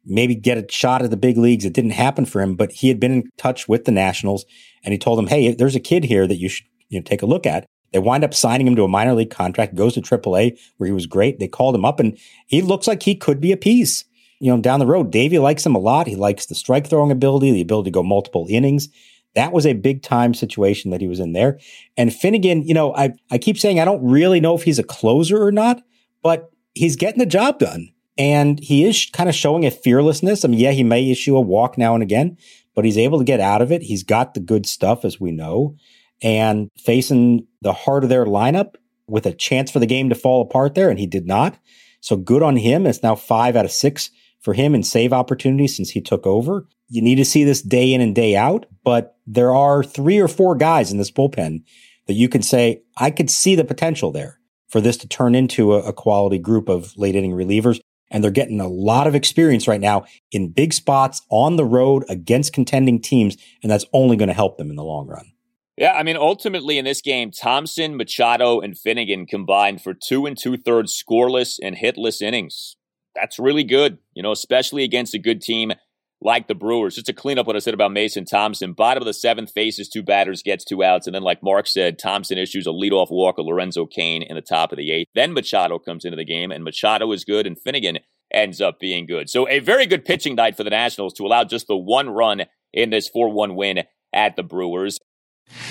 maybe 0.05 0.35
get 0.35 0.59
a 0.59 0.67
shot 0.71 1.03
at 1.03 1.11
the 1.11 1.17
big 1.17 1.37
leagues. 1.37 1.65
It 1.65 1.73
didn't 1.73 1.91
happen 1.91 2.25
for 2.25 2.41
him, 2.41 2.55
but 2.57 2.73
he 2.73 2.89
had 2.89 3.01
been 3.01 3.13
in 3.13 3.31
touch 3.37 3.69
with 3.69 3.85
the 3.85 3.93
Nationals 3.93 4.45
and 4.85 4.93
he 4.93 4.99
told 4.99 5.19
them, 5.19 5.27
Hey, 5.27 5.55
there's 5.55 5.77
a 5.77 5.81
kid 5.81 6.05
here 6.05 6.27
that 6.27 6.37
you 6.37 6.49
should 6.49 6.67
you 6.89 7.01
know, 7.01 7.05
take 7.05 7.23
a 7.23 7.27
look 7.27 7.47
at. 7.47 7.67
They 7.93 7.99
wind 7.99 8.25
up 8.25 8.35
signing 8.35 8.67
him 8.67 8.77
to 8.77 8.85
a 8.85 8.89
minor 8.89 9.15
league 9.15 9.31
contract, 9.31 9.75
goes 9.75 9.95
to 9.95 10.01
AAA 10.01 10.59
where 10.77 10.87
he 10.87 10.93
was 10.93 11.07
great. 11.07 11.39
They 11.39 11.49
called 11.49 11.75
him 11.75 11.85
up 11.85 12.01
and 12.01 12.19
he 12.47 12.63
looks 12.63 12.87
like 12.87 13.03
he 13.03 13.15
could 13.15 13.41
be 13.41 13.53
a 13.53 13.57
piece. 13.57 14.05
You 14.39 14.55
know, 14.55 14.61
down 14.61 14.81
the 14.81 14.87
road, 14.87 15.11
Davey 15.11 15.39
likes 15.39 15.67
him 15.67 15.75
a 15.75 15.81
lot. 15.81 16.07
He 16.07 16.17
likes 16.17 16.47
the 16.47 16.55
strike 16.55 16.89
throwing 16.89 17.11
ability, 17.11 17.53
the 17.53 17.61
ability 17.61 17.91
to 17.91 17.95
go 17.95 18.03
multiple 18.03 18.47
innings. 18.49 18.89
That 19.35 19.53
was 19.53 19.67
a 19.67 19.75
big 19.75 20.03
time 20.03 20.35
situation 20.35 20.91
that 20.91 21.01
he 21.01 21.09
was 21.09 21.21
in 21.21 21.35
there. 21.35 21.59
And 21.97 22.13
Finnegan, 22.13 22.67
you 22.67 22.75
know, 22.75 22.95
I, 22.95 23.13
I 23.31 23.39
keep 23.39 23.59
saying 23.59 23.79
I 23.79 23.85
don't 23.85 24.05
really 24.05 24.41
know 24.41 24.57
if 24.57 24.63
he's 24.63 24.79
a 24.79 24.85
closer 24.85 25.43
or 25.43 25.53
not, 25.53 25.83
but 26.23 26.51
he's 26.75 26.97
getting 26.97 27.19
the 27.19 27.27
job 27.27 27.59
done. 27.59 27.93
And 28.21 28.61
he 28.61 28.85
is 28.85 29.09
kind 29.13 29.31
of 29.31 29.35
showing 29.35 29.65
a 29.65 29.71
fearlessness. 29.71 30.45
I 30.45 30.49
mean, 30.49 30.61
yeah, 30.61 30.73
he 30.73 30.85
may 30.85 31.11
issue 31.11 31.37
a 31.37 31.41
walk 31.41 31.79
now 31.79 31.95
and 31.95 32.03
again, 32.03 32.37
but 32.75 32.85
he's 32.85 32.99
able 32.99 33.19
to 33.19 33.25
get 33.25 33.41
out 33.41 33.63
of 33.63 33.73
it. 33.73 33.81
He's 33.81 34.03
got 34.03 34.35
the 34.35 34.41
good 34.41 34.67
stuff, 34.67 35.07
as 35.07 35.19
we 35.19 35.33
know. 35.33 35.77
And 36.21 36.69
facing 36.79 37.47
the 37.63 37.73
heart 37.73 38.05
of 38.05 38.11
their 38.11 38.27
lineup, 38.27 38.75
with 39.11 39.27
a 39.27 39.33
chance 39.33 39.71
for 39.71 39.81
the 39.81 39.87
game 39.87 40.09
to 40.09 40.15
fall 40.15 40.41
apart 40.41 40.75
there, 40.75 40.89
and 40.89 40.99
he 40.99 41.07
did 41.07 41.27
not. 41.27 41.59
So 42.01 42.17
good 42.17 42.43
on 42.43 42.57
him. 42.57 42.87
It's 42.87 43.03
now 43.03 43.15
five 43.15 43.57
out 43.57 43.65
of 43.65 43.73
six 43.73 44.11
for 44.41 44.55
him 44.55 44.75
in 44.75 44.83
save 44.83 45.13
opportunities 45.13 45.77
since 45.77 45.91
he 45.91 46.01
took 46.01 46.27
over. 46.27 46.67
You 46.89 47.03
need 47.03 47.17
to 47.17 47.25
see 47.25 47.45
this 47.45 47.63
day 47.63 47.93
in 47.93 48.01
and 48.01 48.15
day 48.15 48.37
out, 48.37 48.67
but 48.85 49.17
there 49.27 49.55
are 49.55 49.83
three 49.83 50.19
or 50.19 50.29
four 50.29 50.55
guys 50.55 50.93
in 50.93 50.99
this 50.99 51.11
bullpen 51.11 51.63
that 52.07 52.15
you 52.15 52.29
can 52.29 52.43
say, 52.43 52.83
I 52.97 53.11
could 53.11 53.31
see 53.31 53.55
the 53.55 53.65
potential 53.65 54.13
there 54.13 54.39
for 54.69 54.81
this 54.81 54.97
to 54.99 55.09
turn 55.09 55.35
into 55.35 55.75
a, 55.75 55.89
a 55.89 55.93
quality 55.93 56.39
group 56.39 56.69
of 56.69 56.97
late 56.97 57.17
inning 57.17 57.33
relievers. 57.33 57.81
And 58.11 58.23
they're 58.23 58.31
getting 58.31 58.61
a 58.61 58.69
lot 58.69 59.07
of 59.07 59.15
experience 59.15 59.69
right 59.69 59.81
now 59.81 60.05
in 60.33 60.51
big 60.51 60.73
spots 60.73 61.23
on 61.31 61.57
the 61.57 61.65
road 61.65 62.05
against 62.09 62.53
contending 62.53 63.01
teams. 63.01 63.37
And 63.63 63.71
that's 63.71 63.85
only 63.93 64.17
going 64.17 64.29
to 64.29 64.35
help 64.35 64.59
them 64.59 64.71
in 64.71 64.77
the 64.77 64.85
long 64.85 65.07
run. 65.07 65.33
Yeah, 65.77 65.93
I 65.93 66.03
mean, 66.03 66.17
ultimately 66.17 66.77
in 66.77 66.85
this 66.85 67.01
game, 67.01 67.31
Thompson, 67.31 67.97
Machado, 67.97 68.61
and 68.61 68.77
Finnegan 68.77 69.25
combined 69.27 69.81
for 69.81 69.95
two 69.95 70.27
and 70.27 70.37
two 70.37 70.59
thirds 70.59 70.93
scoreless 70.93 71.59
and 71.63 71.75
hitless 71.75 72.21
innings. 72.21 72.77
That's 73.15 73.39
really 73.39 73.65
good, 73.65 73.99
you 74.15 74.23
know, 74.23 74.31
especially 74.31 74.85
against 74.85 75.15
a 75.15 75.19
good 75.19 75.41
team 75.41 75.73
like 76.23 76.49
the 76.49 76.55
Brewers. 76.55 76.95
Just 76.95 77.07
to 77.07 77.13
clean 77.13 77.39
up 77.39 77.47
what 77.47 77.57
I 77.57 77.61
said 77.61 77.75
about 77.75 77.93
Mason 77.93 78.25
Thompson, 78.25 78.73
bottom 78.73 79.03
of 79.03 79.07
the 79.07 79.15
seventh 79.15 79.53
faces 79.53 79.89
two 79.89 80.03
batters, 80.03 80.43
gets 80.43 80.65
two 80.65 80.83
outs, 80.83 81.07
and 81.07 81.15
then, 81.15 81.23
like 81.23 81.43
Mark 81.43 81.67
said, 81.67 81.99
Thompson 81.99 82.39
issues 82.39 82.67
a 82.67 82.71
leadoff 82.71 83.11
walk 83.11 83.39
of 83.39 83.47
Lorenzo 83.47 83.87
Cain 83.87 84.23
in 84.23 84.37
the 84.37 84.43
top 84.43 84.73
of 84.73 84.79
the 84.79 84.91
eighth. 84.91 85.09
Then 85.15 85.33
Machado 85.33 85.79
comes 85.79 86.05
into 86.05 86.17
the 86.17 86.25
game, 86.25 86.51
and 86.51 86.65
Machado 86.65 87.11
is 87.13 87.25
good, 87.25 87.47
and 87.47 87.59
Finnegan 87.59 87.99
ends 88.33 88.61
up 88.61 88.79
being 88.79 89.07
good. 89.07 89.29
So 89.29 89.49
a 89.49 89.59
very 89.59 89.87
good 89.87 90.05
pitching 90.05 90.35
night 90.35 90.57
for 90.57 90.65
the 90.65 90.71
Nationals 90.71 91.15
to 91.15 91.27
allow 91.27 91.45
just 91.45 91.67
the 91.67 91.77
one 91.77 92.11
run 92.11 92.43
in 92.73 92.91
this 92.91 93.11
4-1 93.11 93.57
win 93.57 93.85
at 94.13 94.37
the 94.37 94.43
Brewers. 94.43 94.99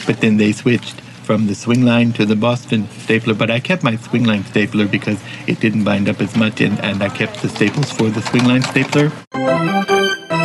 But 0.05 0.19
then 0.19 0.37
they 0.37 0.51
switched 0.51 0.99
from 1.23 1.47
the 1.47 1.53
Swingline 1.53 2.13
to 2.15 2.25
the 2.25 2.35
Boston 2.35 2.89
stapler, 2.89 3.33
but 3.33 3.51
I 3.51 3.59
kept 3.59 3.83
my 3.83 3.95
Swingline 3.95 4.43
stapler 4.45 4.87
because 4.87 5.21
it 5.47 5.59
didn't 5.59 5.83
bind 5.83 6.09
up 6.09 6.19
as 6.21 6.35
much, 6.35 6.59
and, 6.59 6.79
and 6.81 7.01
I 7.01 7.09
kept 7.09 7.41
the 7.41 7.49
staples 7.49 7.91
for 7.91 8.09
the 8.09 8.19
Swingline 8.21 8.63
stapler. 8.65 10.18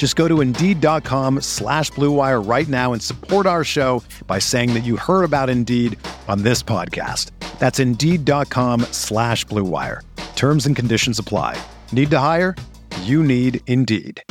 Just 0.00 0.16
go 0.16 0.26
to 0.28 0.40
Indeed.com 0.40 1.42
slash 1.42 1.90
BlueWire 1.90 2.48
right 2.48 2.66
now 2.66 2.94
and 2.94 3.02
support 3.02 3.44
our 3.44 3.62
show 3.64 4.02
by 4.26 4.38
saying 4.38 4.72
that 4.72 4.80
you 4.80 4.96
heard 4.96 5.24
about 5.24 5.50
Indeed 5.50 5.98
on 6.26 6.42
this 6.42 6.62
podcast. 6.62 7.32
That's 7.58 7.78
Indeed.com 7.78 8.80
slash 8.92 9.44
BlueWire. 9.44 10.00
Terms 10.36 10.64
and 10.64 10.74
conditions 10.74 11.18
apply. 11.18 11.62
Need 11.92 12.10
to 12.12 12.18
hire? 12.18 12.56
You 13.02 13.22
need 13.22 13.60
Indeed. 13.66 14.22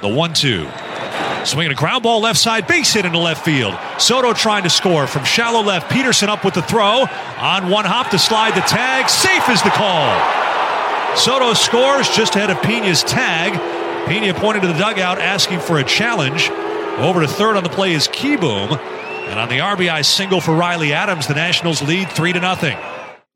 The 0.00 0.08
1 0.08 0.32
2. 0.32 0.68
Swinging 1.44 1.72
a 1.72 1.74
ground 1.74 2.04
ball 2.04 2.20
left 2.20 2.38
side, 2.38 2.68
base 2.68 2.92
hit 2.92 3.04
into 3.04 3.18
left 3.18 3.44
field. 3.44 3.76
Soto 3.98 4.32
trying 4.32 4.62
to 4.62 4.70
score 4.70 5.08
from 5.08 5.24
shallow 5.24 5.60
left. 5.60 5.90
Peterson 5.90 6.28
up 6.28 6.44
with 6.44 6.54
the 6.54 6.62
throw. 6.62 7.04
On 7.38 7.68
one 7.68 7.84
hop 7.84 8.10
to 8.10 8.18
slide 8.18 8.54
the 8.54 8.60
tag. 8.60 9.08
Safe 9.08 9.48
is 9.48 9.60
the 9.62 9.70
call. 9.70 10.49
Soto 11.16 11.52
scores 11.54 12.08
just 12.08 12.36
ahead 12.36 12.50
of 12.50 12.62
Pena's 12.62 13.02
tag. 13.02 13.52
Pena 14.08 14.32
pointed 14.32 14.62
to 14.62 14.68
the 14.68 14.78
dugout 14.78 15.18
asking 15.18 15.60
for 15.60 15.78
a 15.78 15.84
challenge. 15.84 16.48
Over 16.98 17.20
to 17.20 17.28
third 17.28 17.56
on 17.56 17.62
the 17.62 17.68
play 17.68 17.92
is 17.92 18.08
Kieboom. 18.08 18.78
And 18.78 19.38
on 19.38 19.48
the 19.48 19.58
RBI 19.58 20.04
single 20.04 20.40
for 20.40 20.54
Riley 20.54 20.92
Adams, 20.92 21.26
the 21.26 21.34
Nationals 21.34 21.82
lead 21.82 22.10
3 22.10 22.32
to 22.32 22.40
nothing. 22.40 22.76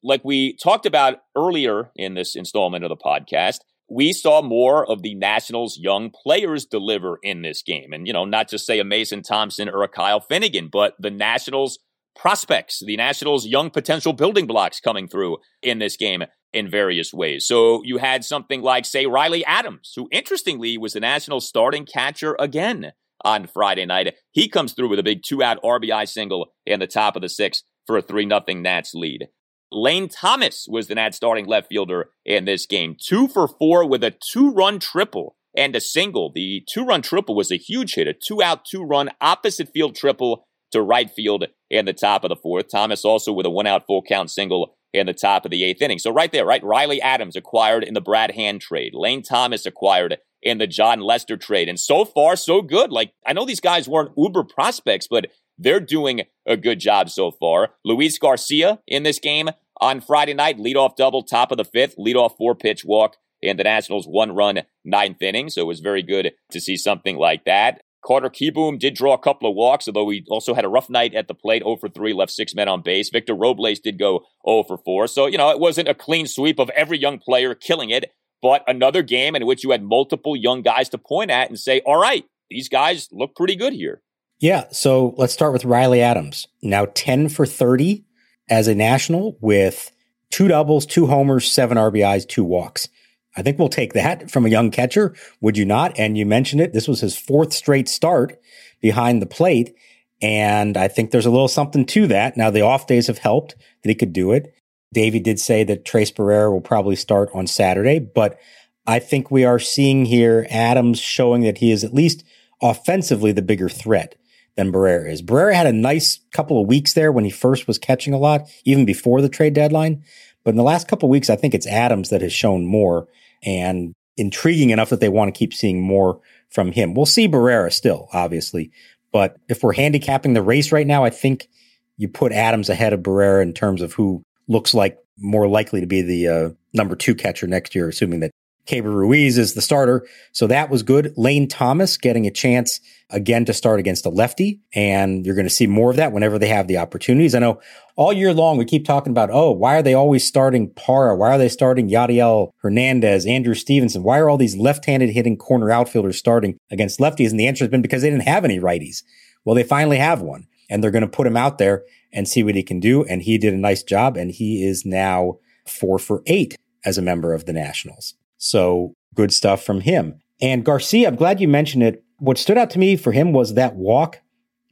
Like 0.02 0.24
we 0.24 0.56
talked 0.56 0.86
about 0.86 1.18
earlier 1.36 1.90
in 1.94 2.14
this 2.14 2.34
installment 2.34 2.84
of 2.84 2.88
the 2.88 2.96
podcast, 2.96 3.58
we 3.88 4.12
saw 4.12 4.42
more 4.42 4.90
of 4.90 5.02
the 5.02 5.14
Nationals' 5.14 5.78
young 5.78 6.10
players 6.10 6.64
deliver 6.64 7.18
in 7.22 7.42
this 7.42 7.62
game. 7.62 7.92
And, 7.92 8.06
you 8.06 8.12
know, 8.12 8.24
not 8.24 8.48
just 8.48 8.66
say 8.66 8.80
a 8.80 8.84
Mason 8.84 9.22
Thompson 9.22 9.68
or 9.68 9.82
a 9.82 9.88
Kyle 9.88 10.20
Finnegan, 10.20 10.68
but 10.72 10.94
the 10.98 11.10
Nationals' 11.10 11.78
prospects, 12.16 12.82
the 12.84 12.96
Nationals' 12.96 13.46
young 13.46 13.70
potential 13.70 14.12
building 14.12 14.46
blocks 14.46 14.80
coming 14.80 15.06
through 15.06 15.38
in 15.62 15.78
this 15.78 15.96
game 15.96 16.24
in 16.54 16.70
various 16.70 17.12
ways. 17.12 17.46
So 17.46 17.82
you 17.84 17.98
had 17.98 18.24
something 18.24 18.62
like, 18.62 18.86
say, 18.86 19.06
Riley 19.06 19.44
Adams, 19.44 19.92
who 19.94 20.08
interestingly 20.12 20.78
was 20.78 20.94
the 20.94 21.00
national 21.00 21.40
starting 21.40 21.84
catcher 21.84 22.36
again 22.38 22.92
on 23.24 23.46
Friday 23.46 23.84
night. 23.84 24.14
He 24.30 24.48
comes 24.48 24.72
through 24.72 24.88
with 24.88 24.98
a 24.98 25.04
big 25.04 25.22
two 25.22 25.42
out 25.42 25.62
RBI 25.62 26.08
single 26.08 26.52
in 26.64 26.80
the 26.80 26.86
top 26.86 27.16
of 27.16 27.22
the 27.22 27.28
sixth 27.28 27.64
for 27.86 27.98
a 27.98 28.02
3 28.02 28.28
0 28.28 28.42
Nats 28.60 28.94
lead. 28.94 29.28
Lane 29.72 30.08
Thomas 30.08 30.66
was 30.68 30.86
the 30.86 30.94
Nats 30.94 31.16
starting 31.16 31.46
left 31.46 31.68
fielder 31.68 32.10
in 32.24 32.44
this 32.44 32.64
game. 32.64 32.96
Two 32.98 33.26
for 33.26 33.48
four 33.48 33.86
with 33.86 34.04
a 34.04 34.14
two 34.32 34.52
run 34.52 34.78
triple 34.78 35.36
and 35.56 35.74
a 35.74 35.80
single. 35.80 36.30
The 36.32 36.62
two 36.68 36.84
run 36.84 37.02
triple 37.02 37.34
was 37.34 37.50
a 37.50 37.56
huge 37.56 37.94
hit, 37.94 38.06
a 38.06 38.14
two 38.14 38.40
out, 38.42 38.64
two 38.64 38.84
run 38.84 39.10
opposite 39.20 39.70
field 39.70 39.96
triple 39.96 40.46
to 40.70 40.82
right 40.82 41.10
field 41.10 41.46
in 41.70 41.86
the 41.86 41.92
top 41.92 42.24
of 42.24 42.28
the 42.28 42.36
fourth. 42.36 42.66
Thomas 42.70 43.04
also 43.04 43.32
with 43.32 43.46
a 43.46 43.50
one 43.50 43.66
out 43.66 43.86
full 43.86 44.02
count 44.02 44.30
single 44.30 44.76
in 44.94 45.06
the 45.06 45.12
top 45.12 45.44
of 45.44 45.50
the 45.50 45.64
eighth 45.64 45.82
inning. 45.82 45.98
So 45.98 46.12
right 46.12 46.30
there, 46.30 46.46
right? 46.46 46.62
Riley 46.62 47.02
Adams 47.02 47.36
acquired 47.36 47.82
in 47.82 47.94
the 47.94 48.00
Brad 48.00 48.30
Hand 48.30 48.60
trade. 48.60 48.94
Lane 48.94 49.22
Thomas 49.22 49.66
acquired 49.66 50.18
in 50.40 50.58
the 50.58 50.68
Jon 50.68 51.00
Lester 51.00 51.36
trade. 51.36 51.68
And 51.68 51.80
so 51.80 52.04
far, 52.04 52.36
so 52.36 52.62
good. 52.62 52.92
Like, 52.92 53.12
I 53.26 53.32
know 53.32 53.44
these 53.44 53.60
guys 53.60 53.88
weren't 53.88 54.12
uber 54.16 54.44
prospects, 54.44 55.08
but 55.10 55.26
they're 55.58 55.80
doing 55.80 56.22
a 56.46 56.56
good 56.56 56.78
job 56.78 57.10
so 57.10 57.32
far. 57.32 57.70
Luis 57.84 58.18
Garcia 58.18 58.78
in 58.86 59.02
this 59.02 59.18
game 59.18 59.50
on 59.80 60.00
Friday 60.00 60.34
night, 60.34 60.58
leadoff 60.58 60.96
double, 60.96 61.24
top 61.24 61.50
of 61.50 61.58
the 61.58 61.64
fifth, 61.64 61.96
leadoff 61.96 62.36
four 62.36 62.54
pitch 62.54 62.84
walk, 62.84 63.16
and 63.42 63.58
the 63.58 63.64
Nationals 63.64 64.06
one 64.06 64.32
run 64.32 64.62
ninth 64.84 65.20
inning. 65.20 65.50
So 65.50 65.62
it 65.62 65.66
was 65.66 65.80
very 65.80 66.02
good 66.02 66.32
to 66.52 66.60
see 66.60 66.76
something 66.76 67.16
like 67.16 67.44
that. 67.46 67.82
Carter 68.04 68.28
Kieboom 68.28 68.78
did 68.78 68.94
draw 68.94 69.14
a 69.14 69.18
couple 69.18 69.48
of 69.48 69.56
walks, 69.56 69.88
although 69.88 70.08
he 70.10 70.24
also 70.28 70.54
had 70.54 70.64
a 70.64 70.68
rough 70.68 70.90
night 70.90 71.14
at 71.14 71.26
the 71.26 71.34
plate, 71.34 71.62
0 71.62 71.76
for 71.76 71.88
3, 71.88 72.12
left 72.12 72.32
six 72.32 72.54
men 72.54 72.68
on 72.68 72.82
base. 72.82 73.08
Victor 73.08 73.34
Robles 73.34 73.80
did 73.80 73.98
go 73.98 74.24
0 74.46 74.64
for 74.64 74.76
4. 74.76 75.06
So, 75.06 75.26
you 75.26 75.38
know, 75.38 75.50
it 75.50 75.58
wasn't 75.58 75.88
a 75.88 75.94
clean 75.94 76.26
sweep 76.26 76.58
of 76.58 76.68
every 76.70 76.98
young 76.98 77.18
player 77.18 77.54
killing 77.54 77.90
it, 77.90 78.12
but 78.42 78.62
another 78.66 79.02
game 79.02 79.34
in 79.34 79.46
which 79.46 79.64
you 79.64 79.70
had 79.70 79.82
multiple 79.82 80.36
young 80.36 80.60
guys 80.60 80.90
to 80.90 80.98
point 80.98 81.30
at 81.30 81.48
and 81.48 81.58
say, 81.58 81.80
all 81.86 82.00
right, 82.00 82.24
these 82.50 82.68
guys 82.68 83.08
look 83.10 83.34
pretty 83.34 83.56
good 83.56 83.72
here. 83.72 84.02
Yeah. 84.38 84.66
So 84.70 85.14
let's 85.16 85.32
start 85.32 85.54
with 85.54 85.64
Riley 85.64 86.02
Adams. 86.02 86.46
Now 86.62 86.88
10 86.94 87.30
for 87.30 87.46
30 87.46 88.04
as 88.50 88.68
a 88.68 88.74
national 88.74 89.38
with 89.40 89.90
two 90.30 90.48
doubles, 90.48 90.84
two 90.84 91.06
homers, 91.06 91.50
seven 91.50 91.78
RBIs, 91.78 92.28
two 92.28 92.44
walks. 92.44 92.88
I 93.36 93.42
think 93.42 93.58
we'll 93.58 93.68
take 93.68 93.92
that 93.94 94.30
from 94.30 94.46
a 94.46 94.50
young 94.50 94.70
catcher. 94.70 95.14
Would 95.40 95.56
you 95.58 95.64
not? 95.64 95.98
And 95.98 96.16
you 96.16 96.26
mentioned 96.26 96.60
it. 96.60 96.72
This 96.72 96.88
was 96.88 97.00
his 97.00 97.16
fourth 97.16 97.52
straight 97.52 97.88
start 97.88 98.40
behind 98.80 99.20
the 99.20 99.26
plate. 99.26 99.74
And 100.22 100.76
I 100.76 100.88
think 100.88 101.10
there's 101.10 101.26
a 101.26 101.30
little 101.30 101.48
something 101.48 101.84
to 101.86 102.06
that. 102.06 102.36
Now, 102.36 102.50
the 102.50 102.60
off 102.60 102.86
days 102.86 103.08
have 103.08 103.18
helped 103.18 103.56
that 103.82 103.88
he 103.88 103.94
could 103.94 104.12
do 104.12 104.32
it. 104.32 104.54
Davey 104.92 105.18
did 105.18 105.40
say 105.40 105.64
that 105.64 105.84
Tres 105.84 106.12
Barrera 106.12 106.52
will 106.52 106.60
probably 106.60 106.94
start 106.94 107.28
on 107.34 107.48
Saturday, 107.48 107.98
but 107.98 108.38
I 108.86 109.00
think 109.00 109.30
we 109.30 109.44
are 109.44 109.58
seeing 109.58 110.04
here 110.04 110.46
Adams 110.50 111.00
showing 111.00 111.42
that 111.42 111.58
he 111.58 111.72
is 111.72 111.82
at 111.82 111.92
least 111.92 112.24
offensively 112.62 113.32
the 113.32 113.42
bigger 113.42 113.68
threat 113.68 114.14
than 114.56 114.72
Barrera 114.72 115.10
is. 115.10 115.22
Barrera 115.22 115.54
had 115.54 115.66
a 115.66 115.72
nice 115.72 116.20
couple 116.32 116.60
of 116.60 116.68
weeks 116.68 116.94
there 116.94 117.10
when 117.12 117.24
he 117.24 117.30
first 117.30 117.66
was 117.66 117.78
catching 117.78 118.14
a 118.14 118.18
lot, 118.18 118.42
even 118.64 118.84
before 118.84 119.20
the 119.20 119.28
trade 119.28 119.54
deadline. 119.54 120.04
But 120.44 120.50
in 120.50 120.56
the 120.56 120.62
last 120.62 120.88
couple 120.88 121.08
of 121.08 121.10
weeks, 121.10 121.30
I 121.30 121.36
think 121.36 121.54
it's 121.54 121.66
Adams 121.66 122.10
that 122.10 122.22
has 122.22 122.32
shown 122.32 122.66
more 122.66 123.08
and 123.42 123.94
intriguing 124.16 124.70
enough 124.70 124.90
that 124.90 125.00
they 125.00 125.08
want 125.08 125.34
to 125.34 125.38
keep 125.38 125.52
seeing 125.52 125.82
more 125.82 126.20
from 126.50 126.72
him. 126.72 126.94
We'll 126.94 127.06
see 127.06 127.28
Barrera 127.28 127.72
still, 127.72 128.08
obviously. 128.12 128.70
But 129.12 129.36
if 129.48 129.62
we're 129.62 129.74
handicapping 129.74 130.34
the 130.34 130.42
race 130.42 130.70
right 130.70 130.86
now, 130.86 131.04
I 131.04 131.10
think 131.10 131.48
you 131.96 132.08
put 132.08 132.32
Adams 132.32 132.68
ahead 132.68 132.92
of 132.92 133.00
Barrera 133.00 133.42
in 133.42 133.52
terms 133.52 133.82
of 133.82 133.94
who 133.94 134.22
looks 134.48 134.74
like 134.74 134.98
more 135.18 135.48
likely 135.48 135.80
to 135.80 135.86
be 135.86 136.02
the 136.02 136.28
uh, 136.28 136.50
number 136.72 136.96
two 136.96 137.14
catcher 137.14 137.46
next 137.46 137.74
year, 137.74 137.88
assuming 137.88 138.20
that 138.20 138.30
Keibert 138.66 138.94
Ruiz 138.94 139.38
is 139.38 139.54
the 139.54 139.60
starter. 139.60 140.06
So 140.32 140.46
that 140.46 140.70
was 140.70 140.82
good. 140.82 141.12
Lane 141.16 141.48
Thomas 141.48 141.96
getting 141.96 142.26
a 142.26 142.30
chance 142.30 142.80
again 143.10 143.44
to 143.44 143.52
start 143.52 143.78
against 143.78 144.06
a 144.06 144.08
lefty. 144.08 144.60
And 144.74 145.24
you're 145.24 145.34
going 145.34 145.46
to 145.46 145.54
see 145.54 145.66
more 145.66 145.90
of 145.90 145.96
that 145.96 146.12
whenever 146.12 146.38
they 146.38 146.48
have 146.48 146.66
the 146.66 146.78
opportunities. 146.78 147.34
I 147.34 147.40
know 147.40 147.60
all 147.96 148.12
year 148.12 148.32
long 148.32 148.56
we 148.56 148.64
keep 148.64 148.84
talking 148.84 149.10
about, 149.10 149.30
oh, 149.30 149.50
why 149.50 149.76
are 149.76 149.82
they 149.82 149.94
always 149.94 150.26
starting 150.26 150.70
Parra? 150.70 151.14
Why 151.14 151.30
are 151.30 151.38
they 151.38 151.48
starting 151.48 151.88
Yadiel 151.88 152.50
Hernandez, 152.58 153.26
Andrew 153.26 153.54
Stevenson? 153.54 154.02
Why 154.02 154.18
are 154.18 154.28
all 154.28 154.38
these 154.38 154.56
left-handed 154.56 155.10
hitting 155.10 155.36
corner 155.36 155.70
outfielders 155.70 156.18
starting 156.18 156.56
against 156.70 156.98
lefties? 156.98 157.30
And 157.30 157.38
the 157.38 157.46
answer 157.46 157.64
has 157.64 157.70
been 157.70 157.82
because 157.82 158.02
they 158.02 158.10
didn't 158.10 158.26
have 158.26 158.44
any 158.44 158.58
righties. 158.58 159.02
Well, 159.44 159.54
they 159.54 159.62
finally 159.62 159.98
have 159.98 160.22
one 160.22 160.46
and 160.70 160.82
they're 160.82 160.90
going 160.90 161.02
to 161.02 161.08
put 161.08 161.26
him 161.26 161.36
out 161.36 161.58
there 161.58 161.84
and 162.12 162.26
see 162.26 162.42
what 162.42 162.54
he 162.54 162.62
can 162.62 162.80
do. 162.80 163.04
And 163.04 163.22
he 163.22 163.36
did 163.36 163.52
a 163.52 163.58
nice 163.58 163.82
job 163.82 164.16
and 164.16 164.30
he 164.30 164.64
is 164.64 164.86
now 164.86 165.38
four 165.66 165.98
for 165.98 166.22
eight 166.26 166.56
as 166.84 166.98
a 166.98 167.02
member 167.02 167.32
of 167.34 167.44
the 167.44 167.52
Nationals. 167.52 168.14
So 168.38 168.94
good 169.14 169.32
stuff 169.32 169.62
from 169.62 169.80
him. 169.80 170.20
And 170.40 170.64
Garcia, 170.64 171.08
I'm 171.08 171.16
glad 171.16 171.40
you 171.40 171.48
mentioned 171.48 171.82
it. 171.82 172.02
What 172.18 172.38
stood 172.38 172.58
out 172.58 172.70
to 172.70 172.78
me 172.78 172.96
for 172.96 173.12
him 173.12 173.32
was 173.32 173.54
that 173.54 173.76
walk 173.76 174.20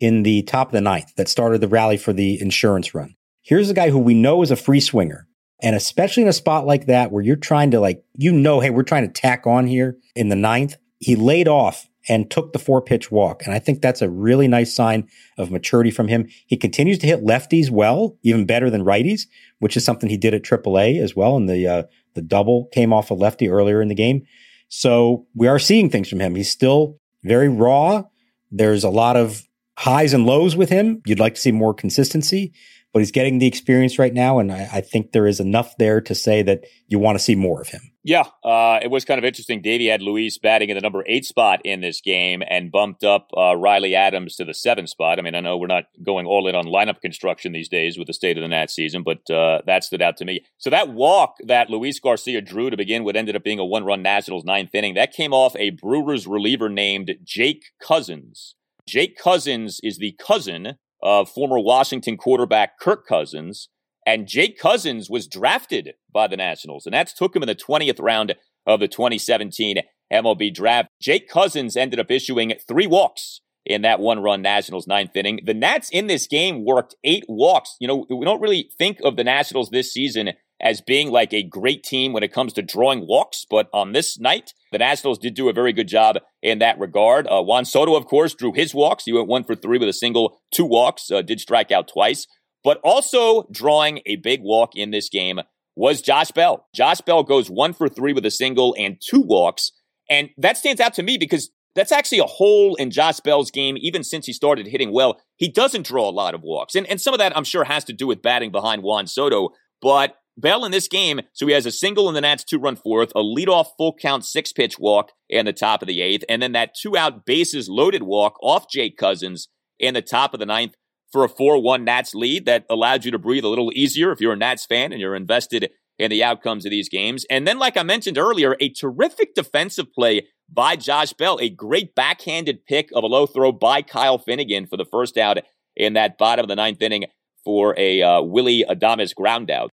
in 0.00 0.22
the 0.22 0.42
top 0.42 0.68
of 0.68 0.72
the 0.72 0.80
ninth 0.80 1.14
that 1.16 1.28
started 1.28 1.60
the 1.60 1.68
rally 1.68 1.96
for 1.96 2.12
the 2.12 2.40
insurance 2.40 2.94
run. 2.94 3.14
Here's 3.42 3.70
a 3.70 3.74
guy 3.74 3.90
who 3.90 3.98
we 3.98 4.14
know 4.14 4.42
is 4.42 4.50
a 4.50 4.56
free 4.56 4.80
swinger. 4.80 5.26
And 5.62 5.76
especially 5.76 6.24
in 6.24 6.28
a 6.28 6.32
spot 6.32 6.66
like 6.66 6.86
that 6.86 7.12
where 7.12 7.22
you're 7.22 7.36
trying 7.36 7.70
to 7.70 7.80
like, 7.80 8.04
you 8.16 8.32
know, 8.32 8.58
hey, 8.58 8.70
we're 8.70 8.82
trying 8.82 9.06
to 9.06 9.12
tack 9.12 9.46
on 9.46 9.66
here 9.66 9.96
in 10.16 10.28
the 10.28 10.36
ninth. 10.36 10.76
He 10.98 11.14
laid 11.14 11.46
off 11.46 11.88
and 12.08 12.30
took 12.30 12.52
the 12.52 12.58
four 12.58 12.82
pitch 12.82 13.10
walk. 13.10 13.42
And 13.44 13.54
I 13.54 13.58
think 13.58 13.80
that's 13.80 14.02
a 14.02 14.10
really 14.10 14.48
nice 14.48 14.74
sign 14.74 15.08
of 15.38 15.50
maturity 15.50 15.90
from 15.90 16.08
him. 16.08 16.28
He 16.46 16.56
continues 16.56 16.98
to 16.98 17.06
hit 17.06 17.24
lefties 17.24 17.70
well, 17.70 18.16
even 18.22 18.44
better 18.44 18.70
than 18.70 18.84
righties, 18.84 19.22
which 19.58 19.76
is 19.76 19.84
something 19.84 20.10
he 20.10 20.16
did 20.16 20.34
at 20.34 20.42
AAA 20.42 21.00
as 21.00 21.14
well 21.14 21.36
And 21.36 21.48
the 21.48 21.66
uh, 21.66 21.82
the 22.14 22.22
double 22.22 22.66
came 22.72 22.92
off 22.92 23.10
a 23.10 23.14
lefty 23.14 23.48
earlier 23.48 23.80
in 23.80 23.88
the 23.88 23.94
game. 23.94 24.26
So 24.68 25.26
we 25.34 25.48
are 25.48 25.58
seeing 25.58 25.90
things 25.90 26.08
from 26.08 26.20
him. 26.20 26.34
He's 26.34 26.50
still 26.50 26.98
very 27.22 27.48
raw. 27.48 28.04
There's 28.50 28.84
a 28.84 28.90
lot 28.90 29.16
of 29.16 29.46
highs 29.78 30.12
and 30.12 30.26
lows 30.26 30.56
with 30.56 30.68
him. 30.68 31.02
You'd 31.06 31.20
like 31.20 31.34
to 31.34 31.40
see 31.40 31.52
more 31.52 31.74
consistency, 31.74 32.52
but 32.92 32.98
he's 32.98 33.10
getting 33.10 33.38
the 33.38 33.46
experience 33.46 33.98
right 33.98 34.12
now. 34.12 34.38
And 34.38 34.52
I, 34.52 34.68
I 34.72 34.80
think 34.80 35.12
there 35.12 35.26
is 35.26 35.40
enough 35.40 35.76
there 35.78 36.00
to 36.02 36.14
say 36.14 36.42
that 36.42 36.64
you 36.88 36.98
want 36.98 37.18
to 37.18 37.24
see 37.24 37.34
more 37.34 37.60
of 37.60 37.68
him. 37.68 37.80
Yeah, 38.04 38.24
uh, 38.42 38.80
it 38.82 38.90
was 38.90 39.04
kind 39.04 39.18
of 39.18 39.24
interesting. 39.24 39.62
Davey 39.62 39.86
had 39.86 40.02
Luis 40.02 40.36
batting 40.36 40.70
in 40.70 40.74
the 40.74 40.80
number 40.80 41.04
eight 41.06 41.24
spot 41.24 41.60
in 41.64 41.82
this 41.82 42.00
game 42.00 42.42
and 42.48 42.72
bumped 42.72 43.04
up 43.04 43.30
uh, 43.36 43.56
Riley 43.56 43.94
Adams 43.94 44.34
to 44.36 44.44
the 44.44 44.54
seventh 44.54 44.88
spot. 44.88 45.20
I 45.20 45.22
mean, 45.22 45.36
I 45.36 45.40
know 45.40 45.56
we're 45.56 45.68
not 45.68 45.84
going 46.04 46.26
all 46.26 46.48
in 46.48 46.56
on 46.56 46.64
lineup 46.64 47.00
construction 47.00 47.52
these 47.52 47.68
days 47.68 47.96
with 47.96 48.08
the 48.08 48.12
state 48.12 48.36
of 48.36 48.42
the 48.42 48.48
Nats 48.48 48.74
season, 48.74 49.04
but 49.04 49.30
uh, 49.30 49.62
that 49.66 49.84
stood 49.84 50.02
out 50.02 50.16
to 50.16 50.24
me. 50.24 50.44
So 50.58 50.68
that 50.68 50.88
walk 50.88 51.36
that 51.46 51.70
Luis 51.70 52.00
Garcia 52.00 52.40
drew 52.40 52.70
to 52.70 52.76
begin 52.76 53.04
with 53.04 53.14
ended 53.14 53.36
up 53.36 53.44
being 53.44 53.60
a 53.60 53.64
one-run 53.64 54.02
Nationals 54.02 54.44
ninth 54.44 54.74
inning. 54.74 54.94
That 54.94 55.12
came 55.12 55.32
off 55.32 55.54
a 55.54 55.70
Brewers 55.70 56.26
reliever 56.26 56.68
named 56.68 57.12
Jake 57.22 57.66
Cousins. 57.80 58.56
Jake 58.86 59.16
Cousins 59.16 59.80
is 59.82 59.98
the 59.98 60.16
cousin 60.24 60.74
of 61.02 61.28
former 61.28 61.58
Washington 61.58 62.16
quarterback 62.16 62.78
Kirk 62.78 63.06
Cousins. 63.06 63.68
And 64.06 64.26
Jake 64.26 64.58
Cousins 64.58 65.08
was 65.08 65.28
drafted 65.28 65.92
by 66.12 66.26
the 66.26 66.36
Nationals. 66.36 66.86
and 66.86 66.92
Nats 66.92 67.12
took 67.12 67.36
him 67.36 67.42
in 67.42 67.46
the 67.46 67.54
20th 67.54 68.00
round 68.00 68.34
of 68.66 68.80
the 68.80 68.88
2017 68.88 69.76
MLB 70.12 70.52
draft. 70.52 70.88
Jake 71.00 71.28
Cousins 71.28 71.76
ended 71.76 72.00
up 72.00 72.10
issuing 72.10 72.54
three 72.66 72.86
walks 72.86 73.40
in 73.64 73.82
that 73.82 74.00
one 74.00 74.20
run 74.20 74.42
Nationals 74.42 74.86
ninth 74.86 75.14
inning. 75.14 75.40
The 75.44 75.54
Nats 75.54 75.88
in 75.90 76.08
this 76.08 76.26
game 76.26 76.64
worked 76.64 76.96
eight 77.04 77.24
walks. 77.28 77.76
You 77.80 77.88
know, 77.88 78.06
we 78.10 78.24
don't 78.24 78.40
really 78.40 78.70
think 78.76 78.98
of 79.04 79.16
the 79.16 79.24
Nationals 79.24 79.70
this 79.70 79.92
season 79.92 80.30
as 80.62 80.80
being 80.80 81.10
like 81.10 81.34
a 81.34 81.42
great 81.42 81.82
team 81.82 82.12
when 82.12 82.22
it 82.22 82.32
comes 82.32 82.52
to 82.52 82.62
drawing 82.62 83.06
walks, 83.06 83.44
but 83.48 83.68
on 83.72 83.92
this 83.92 84.18
night, 84.18 84.54
the 84.70 84.78
Nationals 84.78 85.18
did 85.18 85.34
do 85.34 85.48
a 85.48 85.52
very 85.52 85.72
good 85.72 85.88
job 85.88 86.18
in 86.40 86.60
that 86.60 86.78
regard. 86.78 87.26
Uh, 87.26 87.42
Juan 87.42 87.64
Soto, 87.64 87.96
of 87.96 88.06
course, 88.06 88.34
drew 88.34 88.52
his 88.52 88.72
walks. 88.72 89.04
He 89.04 89.12
went 89.12 89.28
one 89.28 89.44
for 89.44 89.56
three 89.56 89.78
with 89.78 89.88
a 89.88 89.92
single, 89.92 90.38
two 90.52 90.64
walks, 90.64 91.10
uh, 91.10 91.22
did 91.22 91.40
strike 91.40 91.72
out 91.72 91.88
twice. 91.88 92.26
But 92.62 92.78
also 92.84 93.48
drawing 93.50 94.00
a 94.06 94.16
big 94.16 94.40
walk 94.42 94.76
in 94.76 94.92
this 94.92 95.08
game 95.08 95.40
was 95.74 96.00
Josh 96.00 96.30
Bell. 96.30 96.68
Josh 96.74 97.00
Bell 97.00 97.24
goes 97.24 97.50
one 97.50 97.72
for 97.72 97.88
three 97.88 98.12
with 98.12 98.24
a 98.24 98.30
single 98.30 98.74
and 98.78 99.02
two 99.04 99.20
walks. 99.20 99.72
And 100.08 100.30
that 100.38 100.56
stands 100.56 100.80
out 100.80 100.94
to 100.94 101.02
me 101.02 101.18
because 101.18 101.50
that's 101.74 101.90
actually 101.90 102.18
a 102.18 102.24
hole 102.24 102.74
in 102.76 102.90
Josh 102.90 103.18
Bell's 103.20 103.50
game, 103.50 103.76
even 103.80 104.04
since 104.04 104.26
he 104.26 104.32
started 104.32 104.66
hitting 104.68 104.92
well. 104.92 105.20
He 105.36 105.48
doesn't 105.48 105.86
draw 105.86 106.08
a 106.08 106.12
lot 106.12 106.34
of 106.34 106.42
walks. 106.42 106.74
And, 106.74 106.86
and 106.86 107.00
some 107.00 107.14
of 107.14 107.18
that, 107.18 107.36
I'm 107.36 107.44
sure, 107.44 107.64
has 107.64 107.84
to 107.84 107.92
do 107.92 108.06
with 108.06 108.22
batting 108.22 108.52
behind 108.52 108.82
Juan 108.82 109.06
Soto. 109.06 109.50
But 109.80 110.14
Bell 110.36 110.64
in 110.64 110.72
this 110.72 110.88
game, 110.88 111.20
so 111.32 111.46
he 111.46 111.52
has 111.52 111.66
a 111.66 111.70
single 111.70 112.08
in 112.08 112.14
the 112.14 112.20
Nats 112.20 112.44
two 112.44 112.58
run 112.58 112.76
fourth, 112.76 113.12
a 113.14 113.20
leadoff 113.20 113.68
full 113.76 113.94
count 113.94 114.24
six 114.24 114.52
pitch 114.52 114.78
walk 114.78 115.12
in 115.28 115.46
the 115.46 115.52
top 115.52 115.82
of 115.82 115.88
the 115.88 116.00
eighth, 116.00 116.24
and 116.28 116.42
then 116.42 116.52
that 116.52 116.74
two 116.74 116.96
out 116.96 117.26
bases 117.26 117.68
loaded 117.68 118.02
walk 118.02 118.36
off 118.42 118.68
Jake 118.70 118.96
Cousins 118.96 119.48
in 119.78 119.94
the 119.94 120.02
top 120.02 120.32
of 120.32 120.40
the 120.40 120.46
ninth 120.46 120.74
for 121.10 121.24
a 121.24 121.28
4 121.28 121.60
1 121.60 121.84
Nats 121.84 122.14
lead 122.14 122.46
that 122.46 122.64
allowed 122.70 123.04
you 123.04 123.10
to 123.10 123.18
breathe 123.18 123.44
a 123.44 123.48
little 123.48 123.70
easier 123.74 124.10
if 124.10 124.20
you're 124.20 124.32
a 124.32 124.36
Nats 124.36 124.64
fan 124.64 124.92
and 124.92 125.00
you're 125.00 125.14
invested 125.14 125.70
in 125.98 126.10
the 126.10 126.24
outcomes 126.24 126.64
of 126.64 126.70
these 126.70 126.88
games. 126.88 127.26
And 127.28 127.46
then, 127.46 127.58
like 127.58 127.76
I 127.76 127.82
mentioned 127.82 128.16
earlier, 128.16 128.56
a 128.60 128.70
terrific 128.70 129.34
defensive 129.34 129.92
play 129.92 130.26
by 130.50 130.76
Josh 130.76 131.12
Bell, 131.12 131.38
a 131.40 131.50
great 131.50 131.94
backhanded 131.94 132.64
pick 132.66 132.88
of 132.94 133.04
a 133.04 133.06
low 133.06 133.26
throw 133.26 133.52
by 133.52 133.82
Kyle 133.82 134.18
Finnegan 134.18 134.66
for 134.66 134.76
the 134.76 134.86
first 134.86 135.18
out 135.18 135.38
in 135.76 135.92
that 135.92 136.18
bottom 136.18 136.44
of 136.44 136.48
the 136.48 136.56
ninth 136.56 136.80
inning 136.80 137.04
for 137.44 137.74
a 137.78 138.02
uh, 138.02 138.22
Willy 138.22 138.64
Adames 138.68 139.14
ground 139.14 139.50
out. 139.50 139.70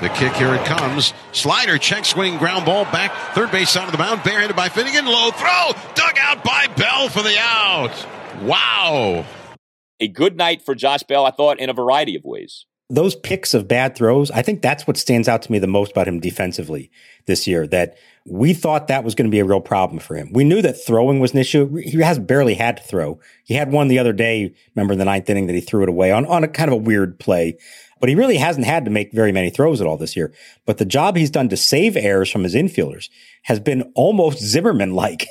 The 0.00 0.08
kick 0.10 0.32
here 0.34 0.54
it 0.54 0.64
comes. 0.66 1.14
Slider 1.32 1.78
check 1.78 2.04
swing 2.04 2.38
ground 2.38 2.66
ball 2.66 2.84
back 2.84 3.12
third 3.34 3.50
base 3.50 3.70
side 3.70 3.86
of 3.86 3.92
the 3.92 3.98
mound 3.98 4.22
barehanded 4.22 4.56
by 4.56 4.68
Finnegan. 4.68 5.06
Low 5.06 5.30
throw 5.30 5.72
dug 5.94 6.18
out 6.20 6.44
by 6.44 6.66
Bell 6.76 7.08
for 7.08 7.22
the 7.22 7.36
out. 7.38 8.06
Wow 8.42 9.24
a 10.00 10.08
good 10.08 10.36
night 10.36 10.62
for 10.62 10.74
Josh 10.74 11.02
Bell, 11.02 11.24
I 11.24 11.30
thought, 11.30 11.58
in 11.58 11.70
a 11.70 11.74
variety 11.74 12.16
of 12.16 12.24
ways. 12.24 12.66
those 12.88 13.16
picks 13.16 13.52
of 13.52 13.66
bad 13.66 13.96
throws, 13.96 14.30
I 14.30 14.42
think 14.42 14.62
that's 14.62 14.86
what 14.86 14.96
stands 14.96 15.26
out 15.26 15.42
to 15.42 15.50
me 15.50 15.58
the 15.58 15.66
most 15.66 15.90
about 15.90 16.06
him 16.06 16.20
defensively 16.20 16.90
this 17.26 17.46
year. 17.46 17.66
That 17.66 17.96
we 18.24 18.54
thought 18.54 18.88
that 18.88 19.02
was 19.02 19.16
going 19.16 19.26
to 19.26 19.30
be 19.30 19.40
a 19.40 19.44
real 19.44 19.60
problem 19.60 19.98
for 19.98 20.14
him. 20.14 20.30
We 20.32 20.44
knew 20.44 20.62
that 20.62 20.74
throwing 20.74 21.18
was 21.18 21.32
an 21.32 21.38
issue. 21.38 21.74
He 21.76 21.98
has 21.98 22.18
barely 22.18 22.54
had 22.54 22.76
to 22.76 22.82
throw. 22.84 23.18
He 23.44 23.54
had 23.54 23.72
one 23.72 23.88
the 23.88 23.98
other 23.98 24.12
day, 24.12 24.54
remember 24.76 24.92
in 24.92 24.98
the 25.00 25.04
ninth 25.04 25.28
inning 25.28 25.46
that 25.46 25.54
he 25.54 25.60
threw 25.60 25.82
it 25.82 25.88
away 25.88 26.12
on, 26.12 26.26
on 26.26 26.44
a 26.44 26.48
kind 26.48 26.68
of 26.68 26.74
a 26.74 26.82
weird 26.82 27.18
play. 27.18 27.58
But 27.98 28.08
he 28.08 28.14
really 28.14 28.36
hasn't 28.36 28.66
had 28.66 28.84
to 28.84 28.90
make 28.90 29.12
very 29.12 29.32
many 29.32 29.50
throws 29.50 29.80
at 29.80 29.86
all 29.86 29.96
this 29.96 30.16
year. 30.16 30.32
But 30.66 30.78
the 30.78 30.84
job 30.84 31.16
he's 31.16 31.30
done 31.30 31.48
to 31.48 31.56
save 31.56 31.96
errors 31.96 32.30
from 32.30 32.44
his 32.44 32.54
infielders 32.54 33.08
has 33.44 33.60
been 33.60 33.90
almost 33.94 34.38
Zimmerman 34.42 34.94
like, 34.94 35.26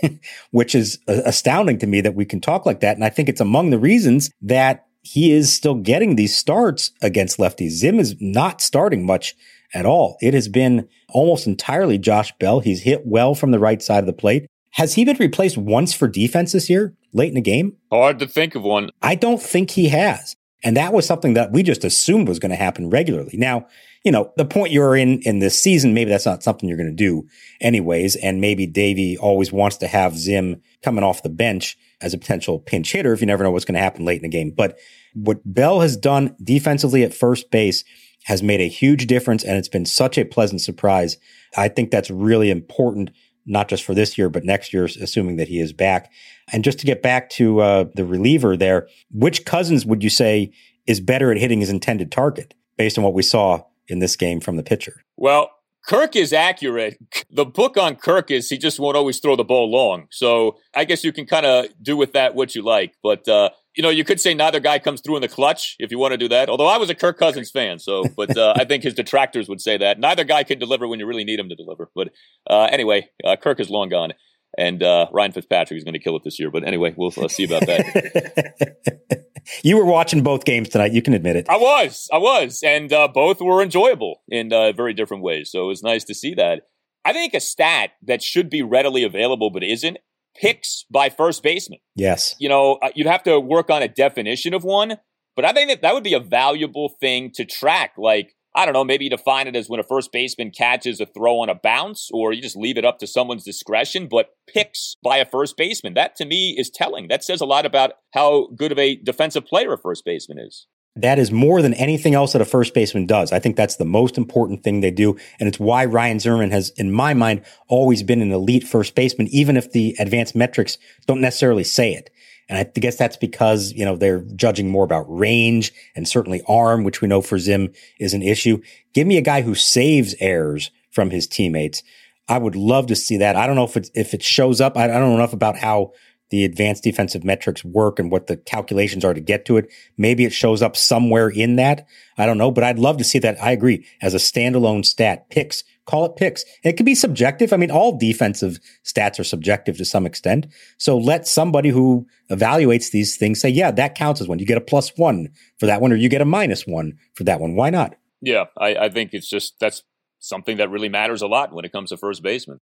which 0.51 0.73
is 0.73 0.99
uh, 1.07 1.21
astounding 1.25 1.77
to 1.79 1.87
me 1.87 2.01
that 2.01 2.15
we 2.15 2.25
can 2.25 2.41
talk 2.41 2.65
like 2.65 2.79
that. 2.79 2.95
And 2.95 3.05
I 3.05 3.09
think 3.09 3.29
it's 3.29 3.41
among 3.41 3.69
the 3.69 3.79
reasons 3.79 4.31
that 4.41 4.85
he 5.01 5.31
is 5.31 5.53
still 5.53 5.75
getting 5.75 6.15
these 6.15 6.35
starts 6.35 6.91
against 7.01 7.37
lefties. 7.37 7.71
Zim 7.71 7.99
is 7.99 8.15
not 8.19 8.61
starting 8.61 9.05
much 9.05 9.35
at 9.73 9.85
all. 9.85 10.17
It 10.21 10.33
has 10.33 10.47
been 10.47 10.87
almost 11.09 11.45
entirely 11.45 11.97
Josh 11.97 12.33
Bell. 12.39 12.59
He's 12.59 12.81
hit 12.81 13.05
well 13.05 13.35
from 13.35 13.51
the 13.51 13.59
right 13.59 13.81
side 13.81 13.99
of 13.99 14.07
the 14.07 14.13
plate. 14.13 14.47
Has 14.71 14.95
he 14.95 15.05
been 15.05 15.17
replaced 15.17 15.57
once 15.57 15.93
for 15.93 16.07
defense 16.07 16.51
this 16.51 16.69
year, 16.69 16.95
late 17.13 17.29
in 17.29 17.35
the 17.35 17.41
game? 17.41 17.77
Hard 17.91 18.19
to 18.19 18.27
think 18.27 18.55
of 18.55 18.63
one. 18.63 18.89
I 19.01 19.15
don't 19.15 19.41
think 19.41 19.71
he 19.71 19.89
has. 19.89 20.35
And 20.65 20.75
that 20.75 20.91
was 20.91 21.05
something 21.05 21.35
that 21.35 21.51
we 21.51 21.63
just 21.63 21.85
assumed 21.85 22.27
was 22.27 22.39
going 22.39 22.49
to 22.49 22.55
happen 22.55 22.89
regularly. 22.89 23.37
Now, 23.37 23.67
you 24.03 24.11
know, 24.11 24.33
the 24.35 24.45
point 24.45 24.73
you're 24.73 24.95
in 24.95 25.19
in 25.21 25.39
this 25.39 25.59
season, 25.59 25.93
maybe 25.93 26.09
that's 26.09 26.25
not 26.25 26.43
something 26.43 26.67
you're 26.67 26.77
going 26.77 26.89
to 26.89 26.95
do 26.95 27.27
anyways. 27.61 28.15
And 28.17 28.41
maybe 28.41 28.65
Davey 28.65 29.15
always 29.17 29.51
wants 29.51 29.77
to 29.77 29.87
have 29.87 30.17
Zim 30.17 30.61
coming 30.83 31.03
off 31.03 31.23
the 31.23 31.29
bench 31.29 31.77
as 32.01 32.13
a 32.13 32.17
potential 32.17 32.59
pinch 32.59 32.91
hitter 32.91 33.13
if 33.13 33.21
you 33.21 33.27
never 33.27 33.43
know 33.43 33.51
what's 33.51 33.63
going 33.63 33.75
to 33.75 33.81
happen 33.81 34.05
late 34.05 34.17
in 34.17 34.29
the 34.29 34.37
game. 34.37 34.51
But 34.51 34.77
what 35.13 35.39
Bell 35.45 35.81
has 35.81 35.95
done 35.95 36.35
defensively 36.43 37.03
at 37.03 37.13
first 37.13 37.51
base 37.51 37.83
has 38.25 38.41
made 38.41 38.59
a 38.59 38.67
huge 38.67 39.05
difference. 39.05 39.43
And 39.43 39.57
it's 39.57 39.69
been 39.69 39.85
such 39.85 40.17
a 40.17 40.25
pleasant 40.25 40.61
surprise. 40.61 41.17
I 41.55 41.67
think 41.67 41.91
that's 41.91 42.09
really 42.09 42.49
important, 42.49 43.11
not 43.45 43.67
just 43.67 43.83
for 43.83 43.93
this 43.93 44.17
year, 44.17 44.29
but 44.29 44.43
next 44.43 44.73
year, 44.73 44.85
assuming 44.85 45.37
that 45.37 45.47
he 45.47 45.59
is 45.59 45.73
back. 45.73 46.11
And 46.51 46.63
just 46.63 46.79
to 46.79 46.85
get 46.85 47.01
back 47.01 47.29
to 47.31 47.59
uh, 47.59 47.85
the 47.95 48.05
reliever 48.05 48.57
there, 48.57 48.87
which 49.11 49.45
Cousins 49.45 49.85
would 49.85 50.03
you 50.03 50.09
say 50.09 50.51
is 50.87 50.99
better 50.99 51.31
at 51.31 51.37
hitting 51.37 51.59
his 51.59 51.69
intended 51.69 52.11
target 52.11 52.53
based 52.77 52.97
on 52.97 53.03
what 53.03 53.13
we 53.13 53.21
saw 53.21 53.63
in 53.87 53.99
this 53.99 54.15
game 54.15 54.39
from 54.39 54.57
the 54.57 54.63
pitcher? 54.63 55.03
Well, 55.17 55.51
Kirk 55.87 56.15
is 56.15 56.33
accurate. 56.33 56.97
The 57.29 57.45
book 57.45 57.77
on 57.77 57.95
Kirk 57.95 58.31
is 58.31 58.49
he 58.49 58.57
just 58.57 58.79
won't 58.79 58.97
always 58.97 59.19
throw 59.19 59.35
the 59.35 59.43
ball 59.43 59.71
long. 59.71 60.07
So 60.09 60.57
I 60.73 60.83
guess 60.85 61.03
you 61.03 61.13
can 61.13 61.27
kind 61.27 61.45
of 61.45 61.67
do 61.81 61.95
with 61.95 62.13
that 62.13 62.33
what 62.33 62.55
you 62.55 62.63
like. 62.63 62.95
But, 63.03 63.27
uh, 63.27 63.51
you 63.75 63.83
know, 63.83 63.89
you 63.89 64.03
could 64.03 64.19
say 64.19 64.33
neither 64.33 64.59
guy 64.59 64.79
comes 64.79 65.01
through 65.01 65.17
in 65.17 65.21
the 65.21 65.27
clutch 65.27 65.75
if 65.79 65.91
you 65.91 65.99
want 65.99 66.13
to 66.13 66.17
do 66.17 66.29
that. 66.29 66.49
Although 66.49 66.67
I 66.67 66.77
was 66.77 66.89
a 66.89 66.95
Kirk 66.95 67.17
Cousins 67.17 67.51
fan, 67.51 67.79
so, 67.79 68.03
but 68.15 68.37
uh, 68.37 68.53
I 68.55 68.65
think 68.65 68.83
his 68.83 68.93
detractors 68.93 69.49
would 69.49 69.61
say 69.61 69.77
that 69.77 69.99
neither 69.99 70.23
guy 70.23 70.43
can 70.43 70.59
deliver 70.59 70.87
when 70.87 70.99
you 70.99 71.05
really 71.05 71.23
need 71.23 71.39
him 71.39 71.49
to 71.49 71.55
deliver. 71.55 71.89
But 71.93 72.09
uh, 72.49 72.69
anyway, 72.71 73.09
uh, 73.23 73.35
Kirk 73.35 73.59
is 73.59 73.69
long 73.69 73.89
gone 73.89 74.13
and 74.57 74.81
uh, 74.81 75.07
Ryan 75.11 75.31
Fitzpatrick 75.31 75.77
is 75.77 75.83
going 75.83 75.93
to 75.93 75.99
kill 75.99 76.15
it 76.15 76.23
this 76.23 76.39
year. 76.39 76.49
But 76.49 76.65
anyway, 76.65 76.93
we'll 76.95 77.13
uh, 77.17 77.27
see 77.27 77.43
about 77.43 77.65
that. 77.65 79.25
you 79.63 79.77
were 79.77 79.85
watching 79.85 80.23
both 80.23 80.45
games 80.45 80.69
tonight. 80.69 80.93
You 80.93 81.01
can 81.01 81.13
admit 81.13 81.35
it. 81.35 81.47
I 81.49 81.57
was, 81.57 82.09
I 82.11 82.17
was, 82.17 82.61
and 82.63 82.91
uh, 82.91 83.07
both 83.07 83.41
were 83.41 83.61
enjoyable 83.61 84.21
in 84.29 84.53
uh, 84.53 84.71
very 84.71 84.93
different 84.93 85.23
ways. 85.23 85.51
So 85.51 85.63
it 85.63 85.67
was 85.67 85.83
nice 85.83 86.03
to 86.05 86.13
see 86.13 86.33
that. 86.35 86.61
I 87.03 87.13
think 87.13 87.33
a 87.33 87.39
stat 87.39 87.91
that 88.03 88.23
should 88.23 88.49
be 88.49 88.63
readily 88.63 89.03
available 89.03 89.51
but 89.51 89.63
isn't 89.63 89.97
picks 90.35 90.85
by 90.91 91.09
first 91.09 91.43
baseman. 91.43 91.79
Yes. 91.95 92.35
You 92.39 92.49
know, 92.49 92.77
uh, 92.81 92.89
you'd 92.95 93.07
have 93.07 93.23
to 93.23 93.39
work 93.39 93.69
on 93.69 93.81
a 93.81 93.87
definition 93.87 94.53
of 94.53 94.63
one, 94.63 94.97
but 95.35 95.45
I 95.45 95.53
think 95.53 95.69
that 95.69 95.81
that 95.81 95.93
would 95.93 96.03
be 96.03 96.13
a 96.13 96.19
valuable 96.19 96.89
thing 96.99 97.31
to 97.35 97.45
track. 97.45 97.93
Like 97.97 98.35
I 98.55 98.63
don't 98.63 98.73
know, 98.73 98.85
maybe 98.85 99.03
you 99.03 99.09
define 99.09 99.47
it 99.47 99.55
as 99.55 99.67
when 99.67 99.81
a 99.81 99.83
first 99.83 100.13
baseman 100.13 100.49
catches 100.49 101.01
a 101.01 101.05
throw 101.05 101.39
on 101.39 101.49
a 101.49 101.55
bounce, 101.55 102.09
or 102.13 102.31
you 102.31 102.41
just 102.41 102.55
leave 102.55 102.77
it 102.77 102.85
up 102.85 102.99
to 102.99 103.07
someone's 103.07 103.43
discretion, 103.43 104.07
but 104.09 104.29
picks 104.47 104.95
by 105.03 105.17
a 105.17 105.25
first 105.25 105.57
baseman. 105.57 105.93
That 105.93 106.15
to 106.17 106.25
me 106.25 106.55
is 106.57 106.69
telling. 106.69 107.09
That 107.09 107.23
says 107.23 107.41
a 107.41 107.45
lot 107.45 107.65
about 107.65 107.91
how 108.13 108.47
good 108.55 108.71
of 108.71 108.79
a 108.79 108.95
defensive 108.95 109.45
player 109.45 109.73
a 109.73 109.77
first 109.77 110.05
baseman 110.05 110.39
is. 110.39 110.67
That 110.97 111.19
is 111.19 111.29
more 111.29 111.61
than 111.61 111.73
anything 111.73 112.15
else 112.15 112.31
that 112.33 112.41
a 112.41 112.45
first 112.45 112.73
baseman 112.73 113.05
does. 113.05 113.33
I 113.33 113.39
think 113.39 113.57
that's 113.57 113.75
the 113.75 113.85
most 113.85 114.17
important 114.17 114.63
thing 114.63 114.79
they 114.79 114.91
do. 114.91 115.17
And 115.39 115.47
it's 115.47 115.59
why 115.59 115.83
Ryan 115.83 116.19
Zimmerman 116.19 116.51
has, 116.51 116.69
in 116.77 116.91
my 116.91 117.13
mind, 117.13 117.43
always 117.67 118.01
been 118.01 118.21
an 118.21 118.31
elite 118.31 118.65
first 118.65 118.95
baseman, 118.95 119.27
even 119.27 119.57
if 119.57 119.71
the 119.71 119.95
advanced 119.99 120.35
metrics 120.35 120.77
don't 121.05 121.19
necessarily 121.19 121.65
say 121.65 121.93
it. 121.93 122.11
And 122.47 122.59
I 122.59 122.79
guess 122.79 122.95
that's 122.95 123.17
because, 123.17 123.73
you 123.73 123.83
know, 123.83 123.97
they're 123.97 124.21
judging 124.35 124.69
more 124.69 124.85
about 124.85 125.05
range 125.09 125.73
and 125.95 126.07
certainly 126.07 126.43
arm, 126.47 126.83
which 126.83 127.01
we 127.01 127.07
know 127.07 127.21
for 127.21 127.39
Zim 127.39 127.73
is 127.99 128.13
an 128.13 128.21
issue. 128.21 128.61
Give 128.93 129.07
me 129.07 129.17
a 129.17 129.21
guy 129.21 129.41
who 129.41 129.55
saves 129.55 130.15
errors 130.19 130.71
from 130.91 131.09
his 131.09 131.27
teammates. 131.27 131.83
I 132.27 132.37
would 132.37 132.55
love 132.55 132.87
to 132.87 132.95
see 132.95 133.17
that. 133.17 133.35
I 133.35 133.47
don't 133.47 133.55
know 133.55 133.65
if 133.65 133.75
it, 133.77 133.89
if 133.93 134.13
it 134.13 134.23
shows 134.23 134.61
up. 134.61 134.77
I, 134.77 134.85
I 134.85 134.87
don't 134.87 135.09
know 135.09 135.15
enough 135.15 135.33
about 135.33 135.57
how 135.57 135.91
the 136.29 136.43
advanced 136.43 136.83
defensive 136.83 137.23
metrics 137.23 137.63
work 137.63 137.99
and 137.99 138.11
what 138.11 138.27
the 138.27 138.37
calculations 138.37 139.05
are 139.05 139.13
to 139.13 139.21
get 139.21 139.45
to 139.45 139.57
it. 139.57 139.71
Maybe 139.97 140.25
it 140.25 140.33
shows 140.33 140.61
up 140.61 140.75
somewhere 140.75 141.29
in 141.29 141.55
that. 141.57 141.87
I 142.17 142.25
don't 142.25 142.37
know, 142.37 142.51
but 142.51 142.63
I'd 142.63 142.79
love 142.79 142.97
to 142.97 143.03
see 143.03 143.19
that. 143.19 143.41
I 143.41 143.51
agree 143.51 143.85
as 144.01 144.13
a 144.13 144.17
standalone 144.17 144.85
stat 144.85 145.29
picks 145.29 145.63
call 145.85 146.05
it 146.05 146.15
picks. 146.15 146.43
It 146.63 146.73
can 146.73 146.85
be 146.85 146.95
subjective. 146.95 147.53
I 147.53 147.57
mean, 147.57 147.71
all 147.71 147.97
defensive 147.97 148.59
stats 148.83 149.19
are 149.19 149.23
subjective 149.23 149.77
to 149.77 149.85
some 149.85 150.05
extent. 150.05 150.47
So 150.77 150.97
let 150.97 151.27
somebody 151.27 151.69
who 151.69 152.07
evaluates 152.29 152.91
these 152.91 153.17
things 153.17 153.39
say, 153.39 153.49
yeah, 153.49 153.71
that 153.71 153.95
counts 153.95 154.21
as 154.21 154.27
one. 154.27 154.39
You 154.39 154.45
get 154.45 154.57
a 154.57 154.61
plus 154.61 154.97
one 154.97 155.29
for 155.59 155.65
that 155.67 155.81
one, 155.81 155.91
or 155.91 155.95
you 155.95 156.09
get 156.09 156.21
a 156.21 156.25
minus 156.25 156.65
one 156.67 156.97
for 157.13 157.23
that 157.25 157.39
one. 157.39 157.55
Why 157.55 157.69
not? 157.69 157.95
Yeah, 158.21 158.45
I, 158.57 158.75
I 158.75 158.89
think 158.89 159.11
it's 159.13 159.29
just 159.29 159.59
that's 159.59 159.83
something 160.19 160.57
that 160.57 160.69
really 160.69 160.89
matters 160.89 161.21
a 161.21 161.27
lot 161.27 161.53
when 161.53 161.65
it 161.65 161.71
comes 161.71 161.89
to 161.89 161.97
first 161.97 162.23
baseman. 162.23 162.59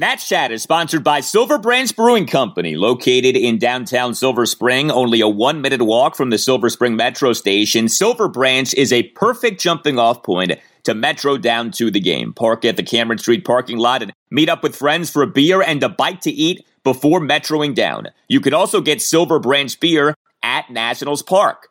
Nats 0.00 0.28
Chat 0.28 0.52
is 0.52 0.62
sponsored 0.62 1.02
by 1.02 1.18
Silver 1.18 1.58
Branch 1.58 1.96
Brewing 1.96 2.28
Company, 2.28 2.76
located 2.76 3.36
in 3.36 3.58
downtown 3.58 4.14
Silver 4.14 4.46
Spring, 4.46 4.92
only 4.92 5.20
a 5.20 5.26
one 5.26 5.60
minute 5.60 5.82
walk 5.82 6.14
from 6.14 6.30
the 6.30 6.38
Silver 6.38 6.70
Spring 6.70 6.94
Metro 6.94 7.32
station. 7.32 7.88
Silver 7.88 8.28
Branch 8.28 8.72
is 8.74 8.92
a 8.92 9.02
perfect 9.14 9.60
jumping 9.60 9.98
off 9.98 10.22
point 10.22 10.52
to 10.84 10.94
Metro 10.94 11.36
down 11.36 11.72
to 11.72 11.90
the 11.90 11.98
game. 11.98 12.32
Park 12.32 12.64
at 12.64 12.76
the 12.76 12.84
Cameron 12.84 13.18
Street 13.18 13.44
parking 13.44 13.78
lot 13.78 14.00
and 14.04 14.12
meet 14.30 14.48
up 14.48 14.62
with 14.62 14.76
friends 14.76 15.10
for 15.10 15.22
a 15.22 15.26
beer 15.26 15.62
and 15.62 15.82
a 15.82 15.88
bite 15.88 16.22
to 16.22 16.30
eat 16.30 16.64
before 16.84 17.18
metroing 17.18 17.74
down. 17.74 18.06
You 18.28 18.40
can 18.40 18.54
also 18.54 18.80
get 18.80 19.02
Silver 19.02 19.40
Branch 19.40 19.80
beer 19.80 20.14
at 20.44 20.70
Nationals 20.70 21.24
Park. 21.24 21.70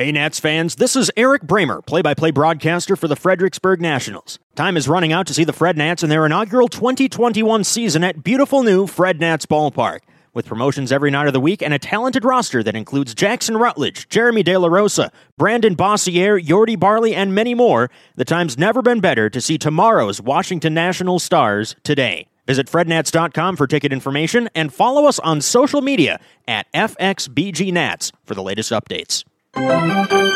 Hey, 0.00 0.12
Nats 0.12 0.40
fans, 0.40 0.76
this 0.76 0.96
is 0.96 1.10
Eric 1.14 1.42
Bramer, 1.42 1.84
play 1.84 2.00
by 2.00 2.14
play 2.14 2.30
broadcaster 2.30 2.96
for 2.96 3.06
the 3.06 3.16
Fredericksburg 3.16 3.82
Nationals. 3.82 4.38
Time 4.54 4.78
is 4.78 4.88
running 4.88 5.12
out 5.12 5.26
to 5.26 5.34
see 5.34 5.44
the 5.44 5.52
Fred 5.52 5.76
Nats 5.76 6.02
in 6.02 6.08
their 6.08 6.24
inaugural 6.24 6.68
2021 6.68 7.64
season 7.64 8.02
at 8.02 8.24
beautiful 8.24 8.62
new 8.62 8.86
Fred 8.86 9.20
Nats 9.20 9.44
Ballpark. 9.44 9.98
With 10.32 10.46
promotions 10.46 10.90
every 10.90 11.10
night 11.10 11.26
of 11.26 11.34
the 11.34 11.38
week 11.38 11.60
and 11.60 11.74
a 11.74 11.78
talented 11.78 12.24
roster 12.24 12.62
that 12.62 12.74
includes 12.74 13.14
Jackson 13.14 13.58
Rutledge, 13.58 14.08
Jeremy 14.08 14.42
De 14.42 14.56
La 14.56 14.68
Rosa, 14.68 15.12
Brandon 15.36 15.74
Bossier, 15.74 16.40
Yordy 16.40 16.80
Barley, 16.80 17.14
and 17.14 17.34
many 17.34 17.54
more, 17.54 17.90
the 18.16 18.24
time's 18.24 18.56
never 18.56 18.80
been 18.80 19.00
better 19.00 19.28
to 19.28 19.38
see 19.38 19.58
tomorrow's 19.58 20.18
Washington 20.18 20.72
Nationals 20.72 21.24
stars 21.24 21.76
today. 21.84 22.26
Visit 22.46 22.68
frednats.com 22.68 23.54
for 23.54 23.66
ticket 23.66 23.92
information 23.92 24.48
and 24.54 24.72
follow 24.72 25.04
us 25.04 25.18
on 25.18 25.42
social 25.42 25.82
media 25.82 26.18
at 26.48 26.72
FXBGNats 26.72 28.12
for 28.24 28.34
the 28.34 28.42
latest 28.42 28.72
updates. 28.72 29.24
I 29.54 30.34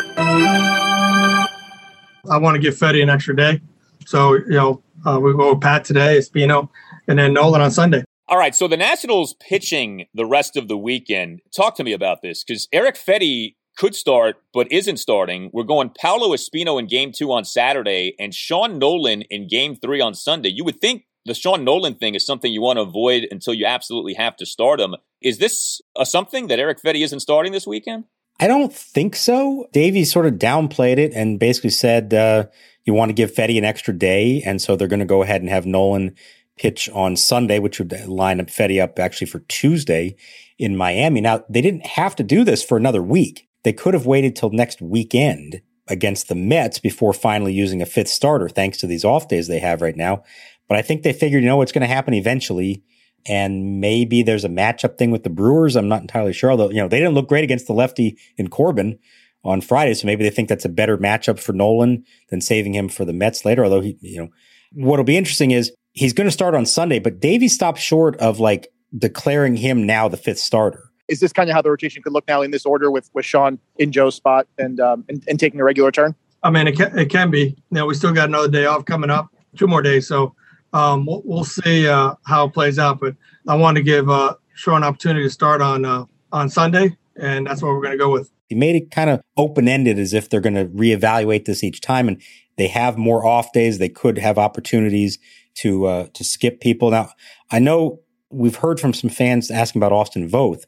want 2.29 2.55
to 2.55 2.61
give 2.61 2.75
Fedde 2.75 3.01
an 3.01 3.09
extra 3.09 3.35
day. 3.35 3.61
So, 4.05 4.33
you 4.33 4.49
know, 4.49 4.83
uh, 5.05 5.19
we 5.19 5.33
go 5.33 5.53
with 5.53 5.61
Pat 5.61 5.85
today, 5.85 6.17
Espino, 6.17 6.69
and 7.07 7.19
then 7.19 7.35
Nolin 7.35 7.59
on 7.59 7.71
Sunday. 7.71 8.03
All 8.27 8.37
right, 8.37 8.55
so 8.55 8.67
the 8.67 8.77
Nationals 8.77 9.35
pitching 9.35 10.07
the 10.13 10.25
rest 10.25 10.57
of 10.57 10.67
the 10.67 10.77
weekend. 10.77 11.41
Talk 11.55 11.75
to 11.75 11.83
me 11.83 11.93
about 11.93 12.23
this 12.23 12.43
because 12.43 12.67
Eric 12.73 12.95
Fedde 12.95 13.55
could 13.77 13.93
start 13.93 14.37
but 14.53 14.71
isn't 14.71 14.97
starting. 14.97 15.51
We're 15.53 15.63
going 15.63 15.89
Paolo 15.89 16.35
Espino 16.35 16.79
in 16.79 16.87
game 16.87 17.11
two 17.11 17.31
on 17.31 17.45
Saturday 17.45 18.15
and 18.19 18.33
Sean 18.33 18.79
Nolin 18.79 19.25
in 19.29 19.47
game 19.47 19.75
three 19.75 20.01
on 20.01 20.15
Sunday. 20.15 20.49
You 20.49 20.63
would 20.63 20.81
think 20.81 21.05
the 21.25 21.35
Sean 21.35 21.65
Nolin 21.65 21.99
thing 21.99 22.15
is 22.15 22.25
something 22.25 22.51
you 22.51 22.61
want 22.61 22.77
to 22.77 22.81
avoid 22.81 23.27
until 23.29 23.53
you 23.53 23.65
absolutely 23.65 24.13
have 24.13 24.35
to 24.37 24.45
start 24.45 24.79
him. 24.79 24.95
Is 25.21 25.37
this 25.37 25.81
a 25.95 26.05
something 26.05 26.47
that 26.47 26.59
Eric 26.59 26.81
Fedde 26.81 27.03
isn't 27.03 27.19
starting 27.19 27.51
this 27.51 27.67
weekend? 27.67 28.05
I 28.39 28.47
don't 28.47 28.73
think 28.73 29.15
so. 29.15 29.67
Davey 29.71 30.03
sort 30.03 30.25
of 30.25 30.33
downplayed 30.33 30.97
it 30.97 31.13
and 31.13 31.39
basically 31.39 31.69
said 31.69 32.13
uh, 32.13 32.45
you 32.83 32.93
want 32.93 33.09
to 33.09 33.13
give 33.13 33.33
Fedde 33.33 33.57
an 33.57 33.63
extra 33.63 33.93
day, 33.93 34.41
and 34.45 34.61
so 34.61 34.75
they're 34.75 34.87
going 34.87 34.99
to 34.99 35.05
go 35.05 35.23
ahead 35.23 35.41
and 35.41 35.49
have 35.49 35.65
Nolin 35.65 36.15
pitch 36.57 36.89
on 36.89 37.15
Sunday, 37.15 37.59
which 37.59 37.79
would 37.79 38.07
line 38.07 38.39
up 38.39 38.47
Fedde 38.47 38.81
up 38.81 38.99
actually 38.99 39.27
for 39.27 39.39
Tuesday 39.39 40.15
in 40.57 40.75
Miami. 40.75 41.21
Now 41.21 41.43
they 41.49 41.61
didn't 41.61 41.85
have 41.85 42.15
to 42.17 42.23
do 42.23 42.43
this 42.43 42.63
for 42.63 42.77
another 42.77 43.01
week. 43.01 43.47
They 43.63 43.73
could 43.73 43.93
have 43.93 44.05
waited 44.05 44.35
till 44.35 44.51
next 44.51 44.81
weekend 44.81 45.61
against 45.87 46.27
the 46.27 46.35
Mets 46.35 46.79
before 46.79 47.13
finally 47.13 47.53
using 47.53 47.81
a 47.81 47.85
fifth 47.85 48.07
starter, 48.09 48.49
thanks 48.49 48.77
to 48.79 48.87
these 48.87 49.05
off 49.05 49.27
days 49.27 49.47
they 49.47 49.59
have 49.59 49.81
right 49.81 49.95
now. 49.95 50.23
But 50.67 50.77
I 50.77 50.81
think 50.81 51.03
they 51.03 51.13
figured, 51.13 51.43
you 51.43 51.49
know, 51.49 51.57
what's 51.57 51.71
going 51.71 51.87
to 51.87 51.93
happen 51.93 52.13
eventually. 52.13 52.83
And 53.27 53.81
maybe 53.81 54.21
there's 54.21 54.45
a 54.45 54.49
matchup 54.49 54.97
thing 54.97 55.11
with 55.11 55.23
the 55.23 55.29
Brewers. 55.29 55.75
I'm 55.75 55.87
not 55.87 56.01
entirely 56.01 56.33
sure. 56.33 56.51
Although, 56.51 56.69
you 56.69 56.77
know, 56.77 56.87
they 56.87 56.99
didn't 56.99 57.15
look 57.15 57.27
great 57.27 57.43
against 57.43 57.67
the 57.67 57.73
lefty 57.73 58.17
in 58.37 58.49
Corbin 58.49 58.99
on 59.43 59.61
Friday. 59.61 59.93
So 59.93 60.05
maybe 60.05 60.23
they 60.23 60.29
think 60.29 60.49
that's 60.49 60.65
a 60.65 60.69
better 60.69 60.97
matchup 60.97 61.39
for 61.39 61.53
Nolin 61.53 62.03
than 62.29 62.41
saving 62.41 62.75
him 62.75 62.89
for 62.89 63.05
the 63.05 63.13
Mets 63.13 63.45
later. 63.45 63.63
Although 63.63 63.81
he, 63.81 63.97
you 64.01 64.19
know, 64.19 64.29
what'll 64.73 65.05
be 65.05 65.17
interesting 65.17 65.51
is 65.51 65.71
he's 65.93 66.13
going 66.13 66.27
to 66.27 66.31
start 66.31 66.55
on 66.55 66.65
Sunday, 66.65 66.99
but 66.99 67.19
Davey 67.19 67.47
stopped 67.47 67.79
short 67.79 68.15
of 68.17 68.39
like 68.39 68.67
declaring 68.97 69.55
him 69.55 69.85
now 69.85 70.07
the 70.07 70.17
fifth 70.17 70.39
starter. 70.39 70.91
Is 71.07 71.19
this 71.19 71.31
kind 71.31 71.49
of 71.49 71.55
how 71.55 71.61
the 71.61 71.69
rotation 71.69 72.01
could 72.01 72.13
look 72.13 72.27
now 72.27 72.41
in 72.41 72.51
this 72.51 72.65
order 72.65 72.89
with, 72.89 73.09
with 73.13 73.25
Sean 73.25 73.59
in 73.77 73.91
Joe's 73.91 74.15
spot 74.15 74.47
and, 74.57 74.79
um, 74.79 75.05
and, 75.07 75.23
and 75.27 75.39
taking 75.39 75.59
a 75.59 75.63
regular 75.63 75.91
turn? 75.91 76.15
I 76.41 76.49
mean, 76.49 76.67
it 76.67 76.75
can, 76.75 76.97
it 76.97 77.09
can 77.09 77.29
be. 77.29 77.39
You 77.39 77.55
know, 77.71 77.85
we 77.85 77.93
still 77.93 78.13
got 78.13 78.29
another 78.29 78.47
day 78.47 78.65
off 78.65 78.85
coming 78.85 79.09
up, 79.09 79.33
two 79.55 79.67
more 79.67 79.81
days. 79.81 80.07
So 80.07 80.35
um, 80.75 81.05
we'll, 81.05 81.45
see 81.45 81.87
uh, 81.87 82.15
how 82.25 82.47
it 82.47 82.53
plays 82.53 82.77
out. 82.77 82.99
But 82.99 83.15
I 83.47 83.55
want 83.55 83.77
to 83.77 83.83
give 83.83 84.09
uh, 84.09 84.35
Sean 84.55 84.77
an 84.77 84.83
opportunity 84.83 85.25
to 85.25 85.29
start 85.29 85.61
on 85.61 85.85
uh, 85.85 86.05
on 86.31 86.49
Sunday, 86.49 86.97
and 87.15 87.47
that's 87.47 87.61
what 87.61 87.69
we're 87.69 87.81
going 87.81 87.93
to 87.93 87.97
go 87.97 88.11
with. 88.11 88.29
He 88.49 88.55
made 88.55 88.75
it 88.75 88.91
kind 88.91 89.09
of 89.09 89.21
open 89.37 89.67
ended, 89.67 89.97
as 89.97 90.13
if 90.13 90.29
they're 90.29 90.41
going 90.41 90.55
to 90.55 90.65
reevaluate 90.65 91.45
this 91.45 91.63
each 91.63 91.79
time, 91.79 92.07
and 92.09 92.21
they 92.57 92.67
have 92.67 92.97
more 92.97 93.25
off 93.25 93.53
days. 93.53 93.77
They 93.77 93.89
could 93.89 94.17
have 94.17 94.37
opportunities 94.37 95.17
to 95.55 95.85
uh, 95.85 96.07
to 96.13 96.23
skip 96.25 96.59
people. 96.59 96.91
Now, 96.91 97.09
I 97.49 97.59
know 97.59 98.01
we've 98.29 98.57
heard 98.57 98.79
from 98.79 98.93
some 98.93 99.09
fans 99.09 99.49
asking 99.49 99.79
about 99.79 99.93
Austin 99.93 100.29
Voth, 100.29 100.65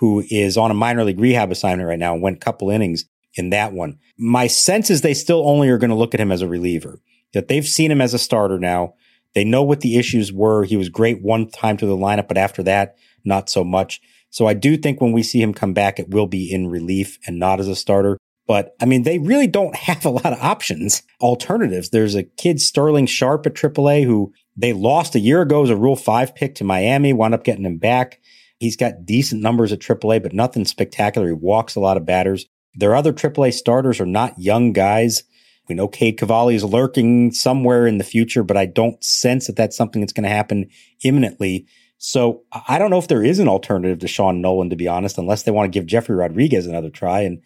who 0.00 0.22
is 0.28 0.58
on 0.58 0.70
a 0.70 0.74
minor 0.74 1.02
league 1.02 1.18
rehab 1.18 1.50
assignment 1.50 1.88
right 1.88 1.98
now 1.98 2.12
and 2.12 2.22
went 2.22 2.36
a 2.36 2.40
couple 2.40 2.68
innings 2.68 3.06
in 3.34 3.50
that 3.50 3.72
one. 3.72 3.98
My 4.18 4.48
sense 4.48 4.90
is 4.90 5.00
they 5.00 5.14
still 5.14 5.48
only 5.48 5.70
are 5.70 5.78
going 5.78 5.90
to 5.90 5.96
look 5.96 6.12
at 6.12 6.20
him 6.20 6.30
as 6.30 6.42
a 6.42 6.48
reliever. 6.48 7.00
That 7.32 7.48
they've 7.48 7.66
seen 7.66 7.90
him 7.90 8.00
as 8.00 8.14
a 8.14 8.18
starter 8.18 8.58
now. 8.58 8.94
They 9.36 9.44
know 9.44 9.62
what 9.62 9.80
the 9.80 9.98
issues 9.98 10.32
were. 10.32 10.64
He 10.64 10.78
was 10.78 10.88
great 10.88 11.22
one 11.22 11.50
time 11.50 11.76
to 11.76 11.84
the 11.84 11.94
lineup, 11.94 12.26
but 12.26 12.38
after 12.38 12.62
that, 12.62 12.96
not 13.22 13.50
so 13.50 13.62
much. 13.62 14.00
So 14.30 14.46
I 14.46 14.54
do 14.54 14.78
think 14.78 14.98
when 14.98 15.12
we 15.12 15.22
see 15.22 15.42
him 15.42 15.52
come 15.52 15.74
back, 15.74 15.98
it 15.98 16.08
will 16.08 16.26
be 16.26 16.50
in 16.50 16.68
relief 16.68 17.18
and 17.26 17.38
not 17.38 17.60
as 17.60 17.68
a 17.68 17.76
starter. 17.76 18.16
But 18.46 18.74
I 18.80 18.86
mean, 18.86 19.02
they 19.02 19.18
really 19.18 19.46
don't 19.46 19.76
have 19.88 20.06
a 20.06 20.10
lot 20.10 20.32
of 20.32 20.40
options, 20.40 21.02
alternatives. 21.20 21.90
There's 21.90 22.14
a 22.14 22.22
kid, 22.22 22.62
Sterling 22.62 23.04
Sharp 23.04 23.44
at 23.44 23.52
AAA, 23.52 24.06
who 24.06 24.32
they 24.56 24.72
lost 24.72 25.14
a 25.14 25.20
year 25.20 25.42
ago 25.42 25.62
as 25.62 25.68
a 25.68 25.76
Rule 25.76 25.96
5 25.96 26.34
pick 26.34 26.54
to 26.54 26.64
Miami, 26.64 27.12
wound 27.12 27.34
up 27.34 27.44
getting 27.44 27.66
him 27.66 27.76
back. 27.76 28.18
He's 28.58 28.78
got 28.78 29.04
decent 29.04 29.42
numbers 29.42 29.70
at 29.70 29.80
AAA, 29.80 30.22
but 30.22 30.32
nothing 30.32 30.64
spectacular. 30.64 31.26
He 31.26 31.34
walks 31.34 31.76
a 31.76 31.80
lot 31.80 31.98
of 31.98 32.06
batters. 32.06 32.46
Their 32.74 32.94
other 32.94 33.12
AAA 33.12 33.52
starters 33.52 34.00
are 34.00 34.06
not 34.06 34.38
young 34.38 34.72
guys. 34.72 35.24
We 35.68 35.74
know 35.74 35.88
Cade 35.88 36.18
Cavalli 36.18 36.54
is 36.54 36.64
lurking 36.64 37.32
somewhere 37.32 37.86
in 37.86 37.98
the 37.98 38.04
future, 38.04 38.42
but 38.42 38.56
I 38.56 38.66
don't 38.66 39.02
sense 39.02 39.46
that 39.46 39.56
that's 39.56 39.76
something 39.76 40.00
that's 40.00 40.12
going 40.12 40.24
to 40.24 40.30
happen 40.30 40.68
imminently. 41.02 41.66
So 41.98 42.42
I 42.68 42.78
don't 42.78 42.90
know 42.90 42.98
if 42.98 43.08
there 43.08 43.24
is 43.24 43.38
an 43.38 43.48
alternative 43.48 43.98
to 44.00 44.08
Sean 44.08 44.42
Nolin, 44.42 44.70
to 44.70 44.76
be 44.76 44.88
honest, 44.88 45.18
unless 45.18 45.42
they 45.42 45.50
want 45.50 45.72
to 45.72 45.76
give 45.76 45.88
Jefry 45.88 46.16
Rodriguez 46.16 46.66
another 46.66 46.90
try. 46.90 47.20
And 47.20 47.42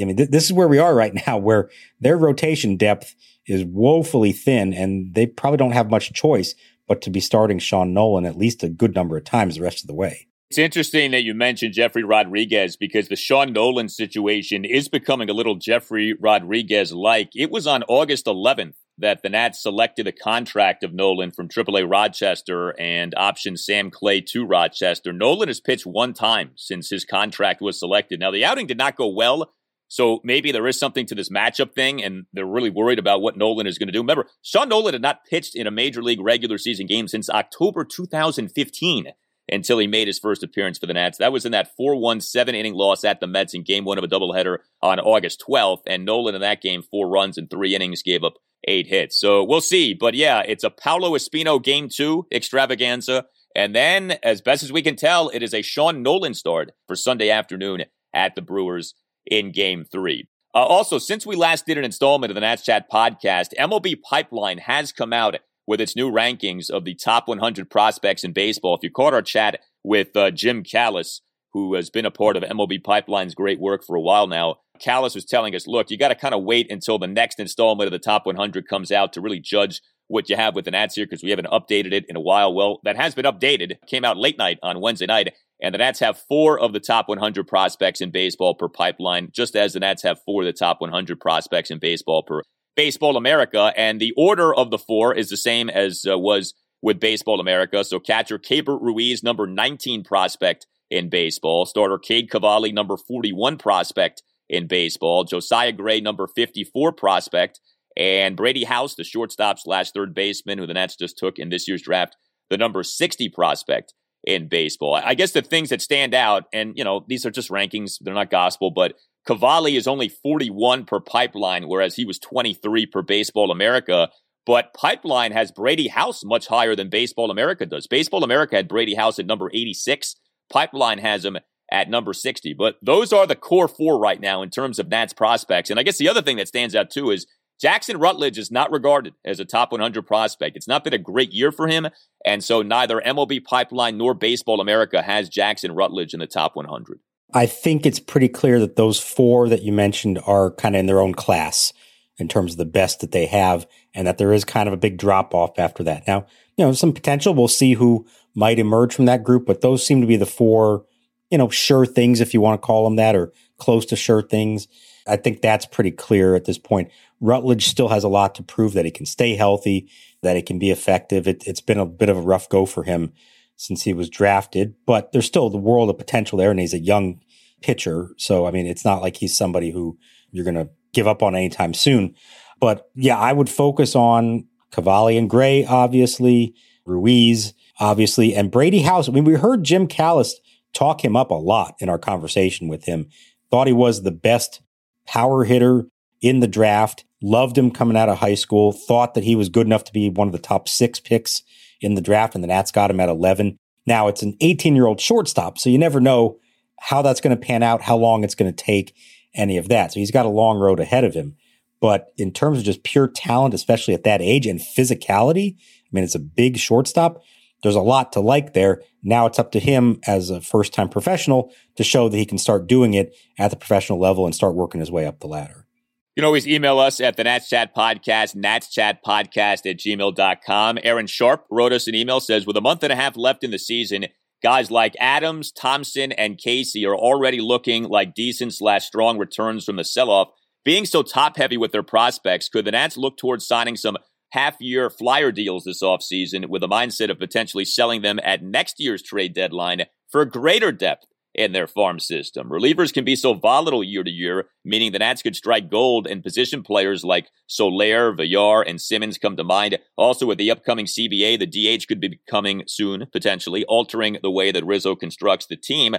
I 0.00 0.04
mean, 0.04 0.16
th- 0.16 0.30
this 0.30 0.44
is 0.44 0.52
where 0.52 0.68
we 0.68 0.78
are 0.78 0.94
right 0.94 1.14
now, 1.26 1.38
where 1.38 1.70
their 2.00 2.18
rotation 2.18 2.76
depth 2.76 3.14
is 3.46 3.64
woefully 3.64 4.32
thin, 4.32 4.72
and 4.72 5.14
they 5.14 5.26
probably 5.26 5.58
don't 5.58 5.72
have 5.72 5.90
much 5.90 6.12
choice 6.12 6.54
but 6.86 7.00
to 7.02 7.10
be 7.10 7.20
starting 7.20 7.58
Sean 7.58 7.94
Nolin 7.94 8.28
at 8.28 8.36
least 8.36 8.62
a 8.62 8.68
good 8.68 8.94
number 8.94 9.16
of 9.16 9.24
times 9.24 9.56
the 9.56 9.62
rest 9.62 9.82
of 9.82 9.86
the 9.86 9.94
way. 9.94 10.26
It's 10.54 10.58
interesting 10.60 11.10
that 11.10 11.24
you 11.24 11.34
mentioned 11.34 11.74
Jefry 11.74 12.08
Rodriguez 12.08 12.76
because 12.76 13.08
the 13.08 13.16
Sean 13.16 13.52
Nolin 13.52 13.90
situation 13.90 14.64
is 14.64 14.88
becoming 14.88 15.28
a 15.28 15.32
little 15.32 15.58
Jefry 15.58 16.12
Rodriguez 16.20 16.92
like. 16.92 17.30
It 17.34 17.50
was 17.50 17.66
on 17.66 17.82
August 17.88 18.26
11th 18.26 18.74
that 18.98 19.24
the 19.24 19.30
Nats 19.30 19.60
selected 19.60 20.06
a 20.06 20.12
contract 20.12 20.84
of 20.84 20.92
Nolin 20.92 21.34
from 21.34 21.48
AAA 21.48 21.90
Rochester 21.90 22.72
and 22.78 23.16
optioned 23.16 23.58
Sam 23.58 23.90
Clay 23.90 24.20
to 24.28 24.46
Rochester. 24.46 25.12
Nolin 25.12 25.48
has 25.48 25.58
pitched 25.58 25.86
one 25.86 26.12
time 26.12 26.52
since 26.54 26.88
his 26.88 27.04
contract 27.04 27.60
was 27.60 27.80
selected. 27.80 28.20
Now, 28.20 28.30
the 28.30 28.44
outing 28.44 28.68
did 28.68 28.78
not 28.78 28.94
go 28.94 29.08
well, 29.08 29.52
so 29.88 30.20
maybe 30.22 30.52
there 30.52 30.68
is 30.68 30.78
something 30.78 31.06
to 31.06 31.16
this 31.16 31.30
matchup 31.30 31.74
thing, 31.74 32.00
and 32.00 32.26
they're 32.32 32.46
really 32.46 32.70
worried 32.70 33.00
about 33.00 33.22
what 33.22 33.36
Nolin 33.36 33.66
is 33.66 33.76
going 33.76 33.88
to 33.88 33.92
do. 33.92 34.02
Remember, 34.02 34.28
Sean 34.40 34.70
Nolin 34.70 34.92
had 34.92 35.02
not 35.02 35.24
pitched 35.28 35.56
in 35.56 35.66
a 35.66 35.72
major 35.72 36.00
league 36.00 36.20
regular 36.20 36.58
season 36.58 36.86
game 36.86 37.08
since 37.08 37.28
October 37.28 37.84
2015 37.84 39.14
until 39.50 39.78
he 39.78 39.86
made 39.86 40.06
his 40.06 40.18
first 40.18 40.42
appearance 40.42 40.78
for 40.78 40.86
the 40.86 40.94
Nats. 40.94 41.18
That 41.18 41.32
was 41.32 41.44
in 41.44 41.52
that 41.52 41.74
4 41.76 41.96
1 41.96 42.20
7 42.20 42.54
inning 42.54 42.74
loss 42.74 43.04
at 43.04 43.20
the 43.20 43.26
Mets 43.26 43.54
in 43.54 43.62
game 43.62 43.84
one 43.84 43.98
of 43.98 44.04
a 44.04 44.08
doubleheader 44.08 44.58
on 44.82 45.00
August 45.00 45.42
12th. 45.46 45.82
And 45.86 46.06
Nolin 46.06 46.34
in 46.34 46.40
that 46.40 46.62
game, 46.62 46.82
four 46.82 47.08
runs 47.08 47.38
in 47.38 47.48
three 47.48 47.74
innings, 47.74 48.02
gave 48.02 48.24
up 48.24 48.34
eight 48.66 48.86
hits. 48.86 49.18
So 49.18 49.44
we'll 49.44 49.60
see. 49.60 49.94
But 49.94 50.14
yeah, 50.14 50.42
it's 50.46 50.64
a 50.64 50.70
Paolo 50.70 51.10
Espino 51.10 51.62
game 51.62 51.88
two 51.88 52.26
extravaganza. 52.32 53.26
And 53.56 53.74
then, 53.74 54.18
as 54.22 54.40
best 54.40 54.64
as 54.64 54.72
we 54.72 54.82
can 54.82 54.96
tell, 54.96 55.28
it 55.28 55.42
is 55.42 55.54
a 55.54 55.62
Sean 55.62 56.04
Nolin 56.04 56.34
start 56.34 56.72
for 56.88 56.96
Sunday 56.96 57.30
afternoon 57.30 57.84
at 58.12 58.34
the 58.34 58.42
Brewers 58.42 58.94
in 59.26 59.52
game 59.52 59.84
three. 59.84 60.28
Uh, 60.54 60.58
also, 60.58 60.98
since 60.98 61.26
we 61.26 61.36
last 61.36 61.66
did 61.66 61.78
an 61.78 61.84
installment 61.84 62.30
of 62.30 62.34
the 62.34 62.40
Nats 62.40 62.64
Chat 62.64 62.90
podcast, 62.90 63.48
MLB 63.58 64.00
Pipeline 64.02 64.58
has 64.58 64.92
come 64.92 65.12
out 65.12 65.36
with 65.66 65.80
its 65.80 65.96
new 65.96 66.10
rankings 66.10 66.70
of 66.70 66.84
the 66.84 66.94
top 66.94 67.28
100 67.28 67.70
prospects 67.70 68.24
in 68.24 68.32
baseball. 68.32 68.76
If 68.76 68.82
you 68.82 68.90
caught 68.90 69.14
our 69.14 69.22
chat 69.22 69.60
with 69.82 70.16
uh, 70.16 70.30
Jim 70.30 70.62
Callis, 70.62 71.20
who 71.52 71.74
has 71.74 71.90
been 71.90 72.06
a 72.06 72.10
part 72.10 72.36
of 72.36 72.42
MLB 72.42 72.82
Pipeline's 72.82 73.34
great 73.34 73.60
work 73.60 73.84
for 73.84 73.96
a 73.96 74.00
while 74.00 74.26
now, 74.26 74.56
Callis 74.80 75.14
was 75.14 75.24
telling 75.24 75.54
us, 75.54 75.66
look, 75.66 75.90
you 75.90 75.96
got 75.96 76.08
to 76.08 76.14
kind 76.14 76.34
of 76.34 76.42
wait 76.42 76.70
until 76.70 76.98
the 76.98 77.06
next 77.06 77.38
installment 77.38 77.86
of 77.86 77.92
the 77.92 77.98
top 77.98 78.26
100 78.26 78.68
comes 78.68 78.90
out 78.90 79.12
to 79.12 79.20
really 79.20 79.38
judge 79.38 79.80
what 80.08 80.28
you 80.28 80.36
have 80.36 80.54
with 80.54 80.64
the 80.64 80.70
Nats 80.70 80.96
here 80.96 81.06
because 81.06 81.22
we 81.22 81.30
haven't 81.30 81.46
updated 81.46 81.92
it 81.92 82.04
in 82.08 82.16
a 82.16 82.20
while. 82.20 82.52
Well, 82.52 82.80
that 82.84 82.96
has 82.96 83.14
been 83.14 83.24
updated. 83.24 83.76
Came 83.86 84.04
out 84.04 84.18
late 84.18 84.36
night 84.36 84.58
on 84.62 84.80
Wednesday 84.80 85.06
night, 85.06 85.32
and 85.62 85.74
the 85.74 85.78
Nats 85.78 86.00
have 86.00 86.22
four 86.28 86.58
of 86.58 86.72
the 86.72 86.80
top 86.80 87.08
100 87.08 87.46
prospects 87.46 88.00
in 88.00 88.10
baseball 88.10 88.54
per 88.54 88.68
pipeline, 88.68 89.30
just 89.32 89.56
as 89.56 89.72
the 89.72 89.80
Nats 89.80 90.02
have 90.02 90.18
four 90.26 90.42
of 90.42 90.46
the 90.46 90.52
top 90.52 90.80
100 90.80 91.20
prospects 91.20 91.70
in 91.70 91.78
baseball 91.78 92.22
per 92.22 92.42
Baseball 92.76 93.16
America, 93.16 93.72
and 93.76 94.00
the 94.00 94.12
order 94.16 94.54
of 94.54 94.70
the 94.70 94.78
four 94.78 95.14
is 95.14 95.28
the 95.28 95.36
same 95.36 95.68
as 95.70 96.04
uh, 96.08 96.18
was 96.18 96.54
with 96.82 97.00
Baseball 97.00 97.40
America. 97.40 97.84
So 97.84 97.98
catcher 97.98 98.38
Keibert 98.38 98.82
Ruiz, 98.82 99.22
number 99.22 99.46
19 99.46 100.04
prospect 100.04 100.66
in 100.90 101.08
baseball. 101.08 101.66
Starter 101.66 101.98
Cade 101.98 102.30
Cavalli, 102.30 102.72
number 102.72 102.96
41 102.96 103.58
prospect 103.58 104.22
in 104.48 104.66
baseball. 104.66 105.24
Josiah 105.24 105.72
Gray, 105.72 106.00
number 106.00 106.26
54 106.26 106.92
prospect. 106.92 107.60
And 107.96 108.36
Brady 108.36 108.64
House, 108.64 108.94
the 108.96 109.04
shortstop 109.04 109.58
slash 109.58 109.92
third 109.92 110.14
baseman 110.14 110.58
who 110.58 110.66
the 110.66 110.74
Nats 110.74 110.96
just 110.96 111.16
took 111.16 111.38
in 111.38 111.48
this 111.48 111.68
year's 111.68 111.82
draft, 111.82 112.16
the 112.50 112.58
number 112.58 112.82
60 112.82 113.28
prospect 113.30 113.94
in 114.26 114.48
baseball. 114.48 114.94
I 114.94 115.14
guess 115.14 115.32
the 115.32 115.42
things 115.42 115.70
that 115.70 115.82
stand 115.82 116.14
out, 116.14 116.44
and 116.52 116.76
you 116.76 116.84
know, 116.84 117.04
these 117.06 117.26
are 117.26 117.30
just 117.30 117.50
rankings, 117.50 117.98
they're 118.00 118.14
not 118.14 118.30
gospel, 118.30 118.70
but 118.70 118.94
Cavalli 119.26 119.76
is 119.76 119.86
only 119.86 120.08
41 120.08 120.84
per 120.84 121.00
pipeline, 121.00 121.68
whereas 121.68 121.96
he 121.96 122.04
was 122.04 122.18
23 122.18 122.86
per 122.86 123.02
Baseball 123.02 123.50
America. 123.50 124.10
But 124.46 124.74
Pipeline 124.74 125.32
has 125.32 125.50
Brady 125.50 125.88
House 125.88 126.22
much 126.22 126.48
higher 126.48 126.76
than 126.76 126.90
Baseball 126.90 127.30
America 127.30 127.64
does. 127.64 127.86
Baseball 127.86 128.22
America 128.22 128.56
had 128.56 128.68
Brady 128.68 128.94
House 128.94 129.18
at 129.18 129.24
number 129.24 129.50
86. 129.54 130.16
Pipeline 130.52 130.98
has 130.98 131.24
him 131.24 131.38
at 131.72 131.88
number 131.88 132.12
60. 132.12 132.52
But 132.52 132.76
those 132.82 133.10
are 133.12 133.26
the 133.26 133.36
core 133.36 133.68
four 133.68 133.98
right 133.98 134.20
now 134.20 134.42
in 134.42 134.50
terms 134.50 134.78
of 134.78 134.88
Nats 134.88 135.14
prospects. 135.14 135.70
And 135.70 135.80
I 135.80 135.82
guess 135.82 135.96
the 135.96 136.10
other 136.10 136.20
thing 136.20 136.36
that 136.36 136.48
stands 136.48 136.74
out 136.74 136.90
too 136.90 137.10
is 137.10 137.26
Jackson 137.60 137.98
Rutledge 137.98 138.38
is 138.38 138.50
not 138.50 138.70
regarded 138.70 139.14
as 139.24 139.40
a 139.40 139.44
top 139.44 139.72
100 139.72 140.06
prospect. 140.06 140.56
It's 140.56 140.68
not 140.68 140.84
been 140.84 140.92
a 140.92 140.98
great 140.98 141.32
year 141.32 141.52
for 141.52 141.66
him. 141.68 141.88
And 142.24 142.42
so 142.42 142.62
neither 142.62 143.00
MLB 143.00 143.44
Pipeline 143.44 143.96
nor 143.96 144.14
Baseball 144.14 144.60
America 144.60 145.02
has 145.02 145.28
Jackson 145.28 145.72
Rutledge 145.72 146.14
in 146.14 146.20
the 146.20 146.26
top 146.26 146.56
100. 146.56 146.98
I 147.32 147.46
think 147.46 147.86
it's 147.86 148.00
pretty 148.00 148.28
clear 148.28 148.60
that 148.60 148.76
those 148.76 149.00
four 149.00 149.48
that 149.48 149.62
you 149.62 149.72
mentioned 149.72 150.20
are 150.26 150.50
kind 150.52 150.76
of 150.76 150.80
in 150.80 150.86
their 150.86 151.00
own 151.00 151.14
class. 151.14 151.72
in 152.18 152.28
terms 152.28 152.52
of 152.52 152.58
the 152.58 152.64
best 152.64 153.00
that 153.00 153.12
they 153.12 153.26
have, 153.26 153.66
and 153.92 154.06
that 154.06 154.18
there 154.18 154.32
is 154.32 154.44
kind 154.44 154.68
of 154.68 154.72
a 154.72 154.78
big 154.78 154.96
drop 154.96 155.34
off 155.34 155.58
after 155.58 155.82
that. 155.82 156.06
Now, 156.06 156.26
you 156.56 156.64
know, 156.64 156.72
some 156.72 156.92
potential. 156.92 157.34
We'll 157.34 157.48
see 157.48 157.74
who 157.74 158.06
might 158.34 158.58
emerge 158.58 158.94
from 158.94 159.06
that 159.06 159.24
group, 159.24 159.46
but 159.46 159.60
those 159.60 159.84
seem 159.84 160.00
to 160.00 160.06
be 160.06 160.16
the 160.16 160.26
four, 160.26 160.84
you 161.30 161.38
know, 161.38 161.48
sure 161.48 161.86
things, 161.86 162.20
if 162.20 162.32
you 162.32 162.40
want 162.40 162.60
to 162.60 162.66
call 162.66 162.84
them 162.84 162.96
that, 162.96 163.16
or 163.16 163.32
close 163.58 163.84
to 163.86 163.96
sure 163.96 164.22
things. 164.22 164.68
I 165.06 165.16
think 165.16 165.42
that's 165.42 165.66
pretty 165.66 165.90
clear 165.90 166.34
at 166.34 166.44
this 166.44 166.58
point. 166.58 166.90
Rutledge 167.20 167.68
still 167.68 167.88
has 167.88 168.04
a 168.04 168.08
lot 168.08 168.34
to 168.36 168.42
prove 168.42 168.72
that 168.72 168.84
he 168.84 168.90
can 168.90 169.06
stay 169.06 169.36
healthy, 169.36 169.90
that 170.22 170.36
he 170.36 170.42
can 170.42 170.58
be 170.58 170.70
effective. 170.70 171.28
It, 171.28 171.44
it's 171.46 171.60
been 171.60 171.78
a 171.78 171.86
bit 171.86 172.08
of 172.08 172.16
a 172.16 172.22
rough 172.22 172.48
go 172.48 172.66
for 172.66 172.84
him 172.84 173.12
since 173.56 173.82
he 173.82 173.92
was 173.92 174.08
drafted, 174.08 174.74
but 174.86 175.12
there's 175.12 175.26
still 175.26 175.50
the 175.50 175.58
world 175.58 175.88
of 175.88 175.98
potential 175.98 176.38
there, 176.38 176.50
and 176.50 176.58
he's 176.58 176.74
a 176.74 176.78
young 176.78 177.20
pitcher. 177.60 178.10
So, 178.16 178.46
I 178.46 178.50
mean, 178.50 178.66
it's 178.66 178.84
not 178.84 179.00
like 179.02 179.16
he's 179.16 179.36
somebody 179.36 179.70
who 179.70 179.96
you're 180.30 180.44
going 180.44 180.56
to 180.56 180.70
give 180.92 181.06
up 181.06 181.22
on 181.22 181.34
anytime 181.34 181.74
soon. 181.74 182.14
But 182.60 182.88
yeah, 182.94 183.18
I 183.18 183.32
would 183.32 183.48
focus 183.48 183.94
on 183.94 184.46
Cavalli 184.70 185.16
and 185.16 185.30
Gray, 185.30 185.64
obviously, 185.64 186.54
Ruiz, 186.84 187.54
obviously, 187.78 188.34
and 188.34 188.50
Brady 188.50 188.80
House. 188.80 189.08
I 189.08 189.12
mean, 189.12 189.24
we 189.24 189.34
heard 189.34 189.64
Jim 189.64 189.86
Callis 189.86 190.38
talk 190.72 191.04
him 191.04 191.16
up 191.16 191.30
a 191.30 191.34
lot 191.34 191.74
in 191.78 191.88
our 191.88 191.98
conversation 191.98 192.68
with 192.68 192.84
him. 192.84 193.08
Thought 193.50 193.68
he 193.68 193.72
was 193.72 194.02
the 194.02 194.10
best 194.10 194.62
power 195.06 195.44
hitter 195.44 195.86
in 196.20 196.40
the 196.40 196.48
draft. 196.48 197.04
Loved 197.22 197.56
him 197.56 197.70
coming 197.70 197.96
out 197.96 198.08
of 198.08 198.18
high 198.18 198.34
school. 198.34 198.72
Thought 198.72 199.14
that 199.14 199.24
he 199.24 199.36
was 199.36 199.48
good 199.48 199.66
enough 199.66 199.84
to 199.84 199.92
be 199.92 200.10
one 200.10 200.28
of 200.28 200.32
the 200.32 200.38
top 200.38 200.68
six 200.68 201.00
picks 201.00 201.42
in 201.80 201.94
the 201.94 202.00
draft, 202.00 202.34
and 202.34 202.42
the 202.42 202.48
Nats 202.48 202.70
got 202.70 202.90
him 202.90 203.00
at 203.00 203.08
11. 203.08 203.58
Now 203.86 204.08
it's 204.08 204.22
an 204.22 204.36
18 204.40 204.74
year 204.74 204.86
old 204.86 205.00
shortstop, 205.00 205.58
so 205.58 205.70
you 205.70 205.78
never 205.78 206.00
know 206.00 206.38
how 206.80 207.02
that's 207.02 207.20
going 207.20 207.36
to 207.36 207.46
pan 207.46 207.62
out, 207.62 207.82
how 207.82 207.96
long 207.96 208.24
it's 208.24 208.34
going 208.34 208.52
to 208.52 208.64
take, 208.64 208.94
any 209.34 209.56
of 209.56 209.68
that. 209.68 209.92
So 209.92 210.00
he's 210.00 210.10
got 210.10 210.26
a 210.26 210.30
long 210.30 210.58
road 210.58 210.80
ahead 210.80 211.04
of 211.04 211.14
him. 211.14 211.36
But 211.80 212.12
in 212.16 212.32
terms 212.32 212.58
of 212.58 212.64
just 212.64 212.84
pure 212.84 213.08
talent, 213.08 213.52
especially 213.52 213.94
at 213.94 214.04
that 214.04 214.22
age 214.22 214.46
and 214.46 214.60
physicality, 214.60 215.56
I 215.56 215.88
mean, 215.92 216.04
it's 216.04 216.14
a 216.14 216.20
big 216.20 216.56
shortstop. 216.56 217.22
There's 217.64 217.74
a 217.74 217.80
lot 217.80 218.12
to 218.12 218.20
like 218.20 218.52
there. 218.52 218.82
Now 219.02 219.24
it's 219.24 219.38
up 219.38 219.50
to 219.52 219.58
him 219.58 219.98
as 220.06 220.28
a 220.28 220.42
first 220.42 220.74
time 220.74 220.90
professional 220.90 221.50
to 221.76 221.82
show 221.82 222.10
that 222.10 222.16
he 222.16 222.26
can 222.26 222.36
start 222.36 222.66
doing 222.66 222.92
it 222.92 223.16
at 223.38 223.50
the 223.50 223.56
professional 223.56 223.98
level 223.98 224.26
and 224.26 224.34
start 224.34 224.54
working 224.54 224.80
his 224.80 224.90
way 224.90 225.06
up 225.06 225.20
the 225.20 225.26
ladder. 225.26 225.66
You 226.14 226.20
can 226.20 226.26
always 226.26 226.46
email 226.46 226.78
us 226.78 227.00
at 227.00 227.16
the 227.16 227.24
Nats 227.24 227.48
Chat 227.48 227.74
Podcast, 227.74 228.36
natschatpodcast 228.36 229.68
at 229.68 229.78
gmail.com. 229.78 230.78
Aaron 230.84 231.06
Sharp 231.06 231.46
wrote 231.50 231.72
us 231.72 231.88
an 231.88 231.94
email, 231.94 232.20
says, 232.20 232.46
with 232.46 232.58
a 232.58 232.60
month 232.60 232.82
and 232.82 232.92
a 232.92 232.96
half 232.96 233.16
left 233.16 233.42
in 233.42 233.50
the 233.50 233.58
season, 233.58 234.08
guys 234.42 234.70
like 234.70 234.94
Adams, 235.00 235.50
Thompson, 235.50 236.12
and 236.12 236.36
Casey 236.36 236.84
are 236.84 236.94
already 236.94 237.40
looking 237.40 237.84
like 237.84 238.14
decent 238.14 238.52
slash 238.52 238.84
strong 238.84 239.16
returns 239.16 239.64
from 239.64 239.76
the 239.76 239.84
sell-off. 239.84 240.28
Being 240.66 240.84
so 240.84 241.02
top 241.02 241.38
heavy 241.38 241.56
with 241.56 241.72
their 241.72 241.82
prospects, 241.82 242.50
could 242.50 242.66
the 242.66 242.72
Nats 242.72 242.98
look 242.98 243.16
towards 243.16 243.46
signing 243.46 243.76
some 243.76 243.96
half 244.34 244.56
year 244.60 244.90
flyer 244.90 245.30
deals 245.30 245.62
this 245.62 245.80
offseason 245.80 246.48
with 246.48 246.64
a 246.64 246.68
mindset 246.68 247.08
of 247.08 247.20
potentially 247.20 247.64
selling 247.64 248.02
them 248.02 248.18
at 248.24 248.42
next 248.42 248.80
year's 248.80 249.00
trade 249.00 249.32
deadline 249.32 249.84
for 250.10 250.24
greater 250.24 250.72
depth 250.72 251.06
in 251.36 251.52
their 251.52 251.68
farm 251.68 252.00
system. 252.00 252.48
Relievers 252.48 252.92
can 252.92 253.04
be 253.04 253.14
so 253.14 253.34
volatile 253.34 253.84
year 253.84 254.02
to 254.02 254.10
year, 254.10 254.46
meaning 254.64 254.90
the 254.90 254.98
Nats 254.98 255.22
could 255.22 255.36
strike 255.36 255.70
gold 255.70 256.08
and 256.08 256.22
position 256.22 256.64
players 256.64 257.04
like 257.04 257.28
Soler, 257.46 258.12
Villar, 258.12 258.62
and 258.62 258.80
Simmons 258.80 259.18
come 259.18 259.36
to 259.36 259.44
mind. 259.44 259.78
Also, 259.96 260.26
with 260.26 260.38
the 260.38 260.50
upcoming 260.50 260.86
CBA, 260.86 261.38
the 261.38 261.46
DH 261.46 261.86
could 261.86 262.00
be 262.00 262.20
coming 262.28 262.64
soon, 262.66 263.06
potentially, 263.12 263.64
altering 263.66 264.18
the 264.20 264.30
way 264.30 264.50
that 264.50 264.66
Rizzo 264.66 264.96
constructs 264.96 265.46
the 265.46 265.56
team. 265.56 265.94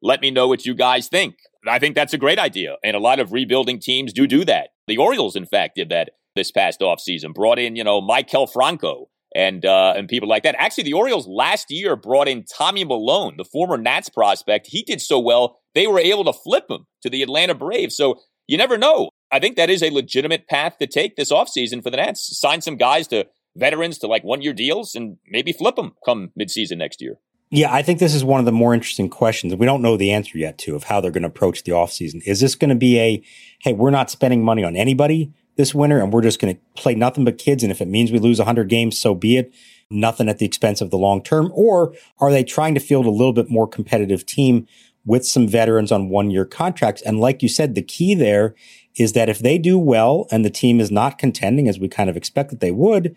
Let 0.00 0.20
me 0.20 0.30
know 0.30 0.46
what 0.46 0.64
you 0.64 0.74
guys 0.74 1.08
think. 1.08 1.36
I 1.68 1.78
think 1.78 1.94
that's 1.94 2.14
a 2.14 2.18
great 2.18 2.38
idea, 2.38 2.76
and 2.84 2.96
a 2.96 3.00
lot 3.00 3.20
of 3.20 3.32
rebuilding 3.32 3.80
teams 3.80 4.12
do 4.12 4.26
do 4.26 4.44
that. 4.44 4.70
The 4.86 4.96
Orioles, 4.96 5.36
in 5.36 5.46
fact, 5.46 5.76
did 5.76 5.90
that 5.90 6.10
this 6.36 6.50
past 6.50 6.80
offseason, 6.80 7.34
brought 7.34 7.58
in, 7.58 7.76
you 7.76 7.84
know, 7.84 8.00
Maikel 8.00 8.50
Franco 8.50 9.08
and 9.34 9.64
uh, 9.64 9.94
and 9.96 10.08
people 10.08 10.28
like 10.28 10.42
that. 10.42 10.56
Actually, 10.58 10.84
the 10.84 10.92
Orioles 10.92 11.26
last 11.26 11.70
year 11.70 11.96
brought 11.96 12.28
in 12.28 12.44
Tommy 12.44 12.84
Milone, 12.84 13.36
the 13.36 13.44
former 13.44 13.76
Nats 13.76 14.08
prospect. 14.08 14.66
He 14.68 14.82
did 14.82 15.00
so 15.00 15.18
well, 15.18 15.58
they 15.74 15.86
were 15.86 16.00
able 16.00 16.24
to 16.24 16.32
flip 16.32 16.64
him 16.68 16.86
to 17.02 17.10
the 17.10 17.22
Atlanta 17.22 17.54
Braves. 17.54 17.96
So 17.96 18.20
you 18.46 18.56
never 18.56 18.76
know. 18.76 19.10
I 19.30 19.38
think 19.38 19.56
that 19.56 19.70
is 19.70 19.82
a 19.82 19.90
legitimate 19.90 20.48
path 20.48 20.78
to 20.78 20.86
take 20.86 21.16
this 21.16 21.30
offseason 21.30 21.82
for 21.82 21.90
the 21.90 21.98
Nats. 21.98 22.36
Sign 22.38 22.60
some 22.60 22.76
guys 22.76 23.06
to 23.08 23.26
veterans 23.56 23.98
to 23.98 24.06
like 24.06 24.24
one 24.24 24.42
year 24.42 24.52
deals 24.52 24.94
and 24.94 25.18
maybe 25.28 25.52
flip 25.52 25.76
them 25.76 25.92
come 26.04 26.30
midseason 26.38 26.78
next 26.78 27.00
year. 27.00 27.18
Yeah, 27.52 27.72
I 27.72 27.82
think 27.82 27.98
this 27.98 28.14
is 28.14 28.24
one 28.24 28.38
of 28.38 28.46
the 28.46 28.52
more 28.52 28.74
interesting 28.74 29.08
questions. 29.08 29.54
We 29.56 29.66
don't 29.66 29.82
know 29.82 29.96
the 29.96 30.12
answer 30.12 30.38
yet 30.38 30.56
to 30.58 30.76
of 30.76 30.84
how 30.84 31.00
they're 31.00 31.10
going 31.10 31.24
to 31.24 31.28
approach 31.28 31.64
the 31.64 31.72
offseason. 31.72 32.22
Is 32.24 32.40
this 32.40 32.54
going 32.54 32.68
to 32.68 32.76
be 32.76 32.98
a, 33.00 33.22
hey, 33.60 33.72
we're 33.72 33.90
not 33.90 34.08
spending 34.08 34.44
money 34.44 34.62
on 34.62 34.76
anybody? 34.76 35.32
This 35.60 35.74
winter 35.74 36.00
and 36.00 36.12
we're 36.12 36.22
just 36.22 36.40
going 36.40 36.54
to 36.54 36.60
play 36.74 36.94
nothing 36.94 37.24
but 37.24 37.38
kids. 37.38 37.62
And 37.62 37.70
if 37.70 37.80
it 37.80 37.88
means 37.88 38.10
we 38.10 38.18
lose 38.18 38.38
100 38.38 38.68
games, 38.68 38.98
so 38.98 39.14
be 39.14 39.36
it. 39.36 39.54
Nothing 39.90 40.28
at 40.28 40.38
the 40.38 40.46
expense 40.46 40.80
of 40.80 40.90
the 40.90 40.96
long 40.96 41.22
term. 41.22 41.52
Or 41.54 41.94
are 42.18 42.30
they 42.30 42.44
trying 42.44 42.74
to 42.74 42.80
field 42.80 43.06
a 43.06 43.10
little 43.10 43.32
bit 43.32 43.50
more 43.50 43.68
competitive 43.68 44.24
team 44.24 44.66
with 45.04 45.26
some 45.26 45.48
veterans 45.48 45.92
on 45.92 46.08
one 46.08 46.30
year 46.30 46.44
contracts? 46.44 47.02
And 47.02 47.20
like 47.20 47.42
you 47.42 47.48
said, 47.48 47.74
the 47.74 47.82
key 47.82 48.14
there 48.14 48.54
is 48.96 49.12
that 49.12 49.28
if 49.28 49.38
they 49.38 49.58
do 49.58 49.78
well 49.78 50.26
and 50.30 50.44
the 50.44 50.50
team 50.50 50.80
is 50.80 50.90
not 50.90 51.18
contending 51.18 51.68
as 51.68 51.78
we 51.78 51.88
kind 51.88 52.10
of 52.10 52.16
expect 52.16 52.50
that 52.50 52.60
they 52.60 52.72
would, 52.72 53.14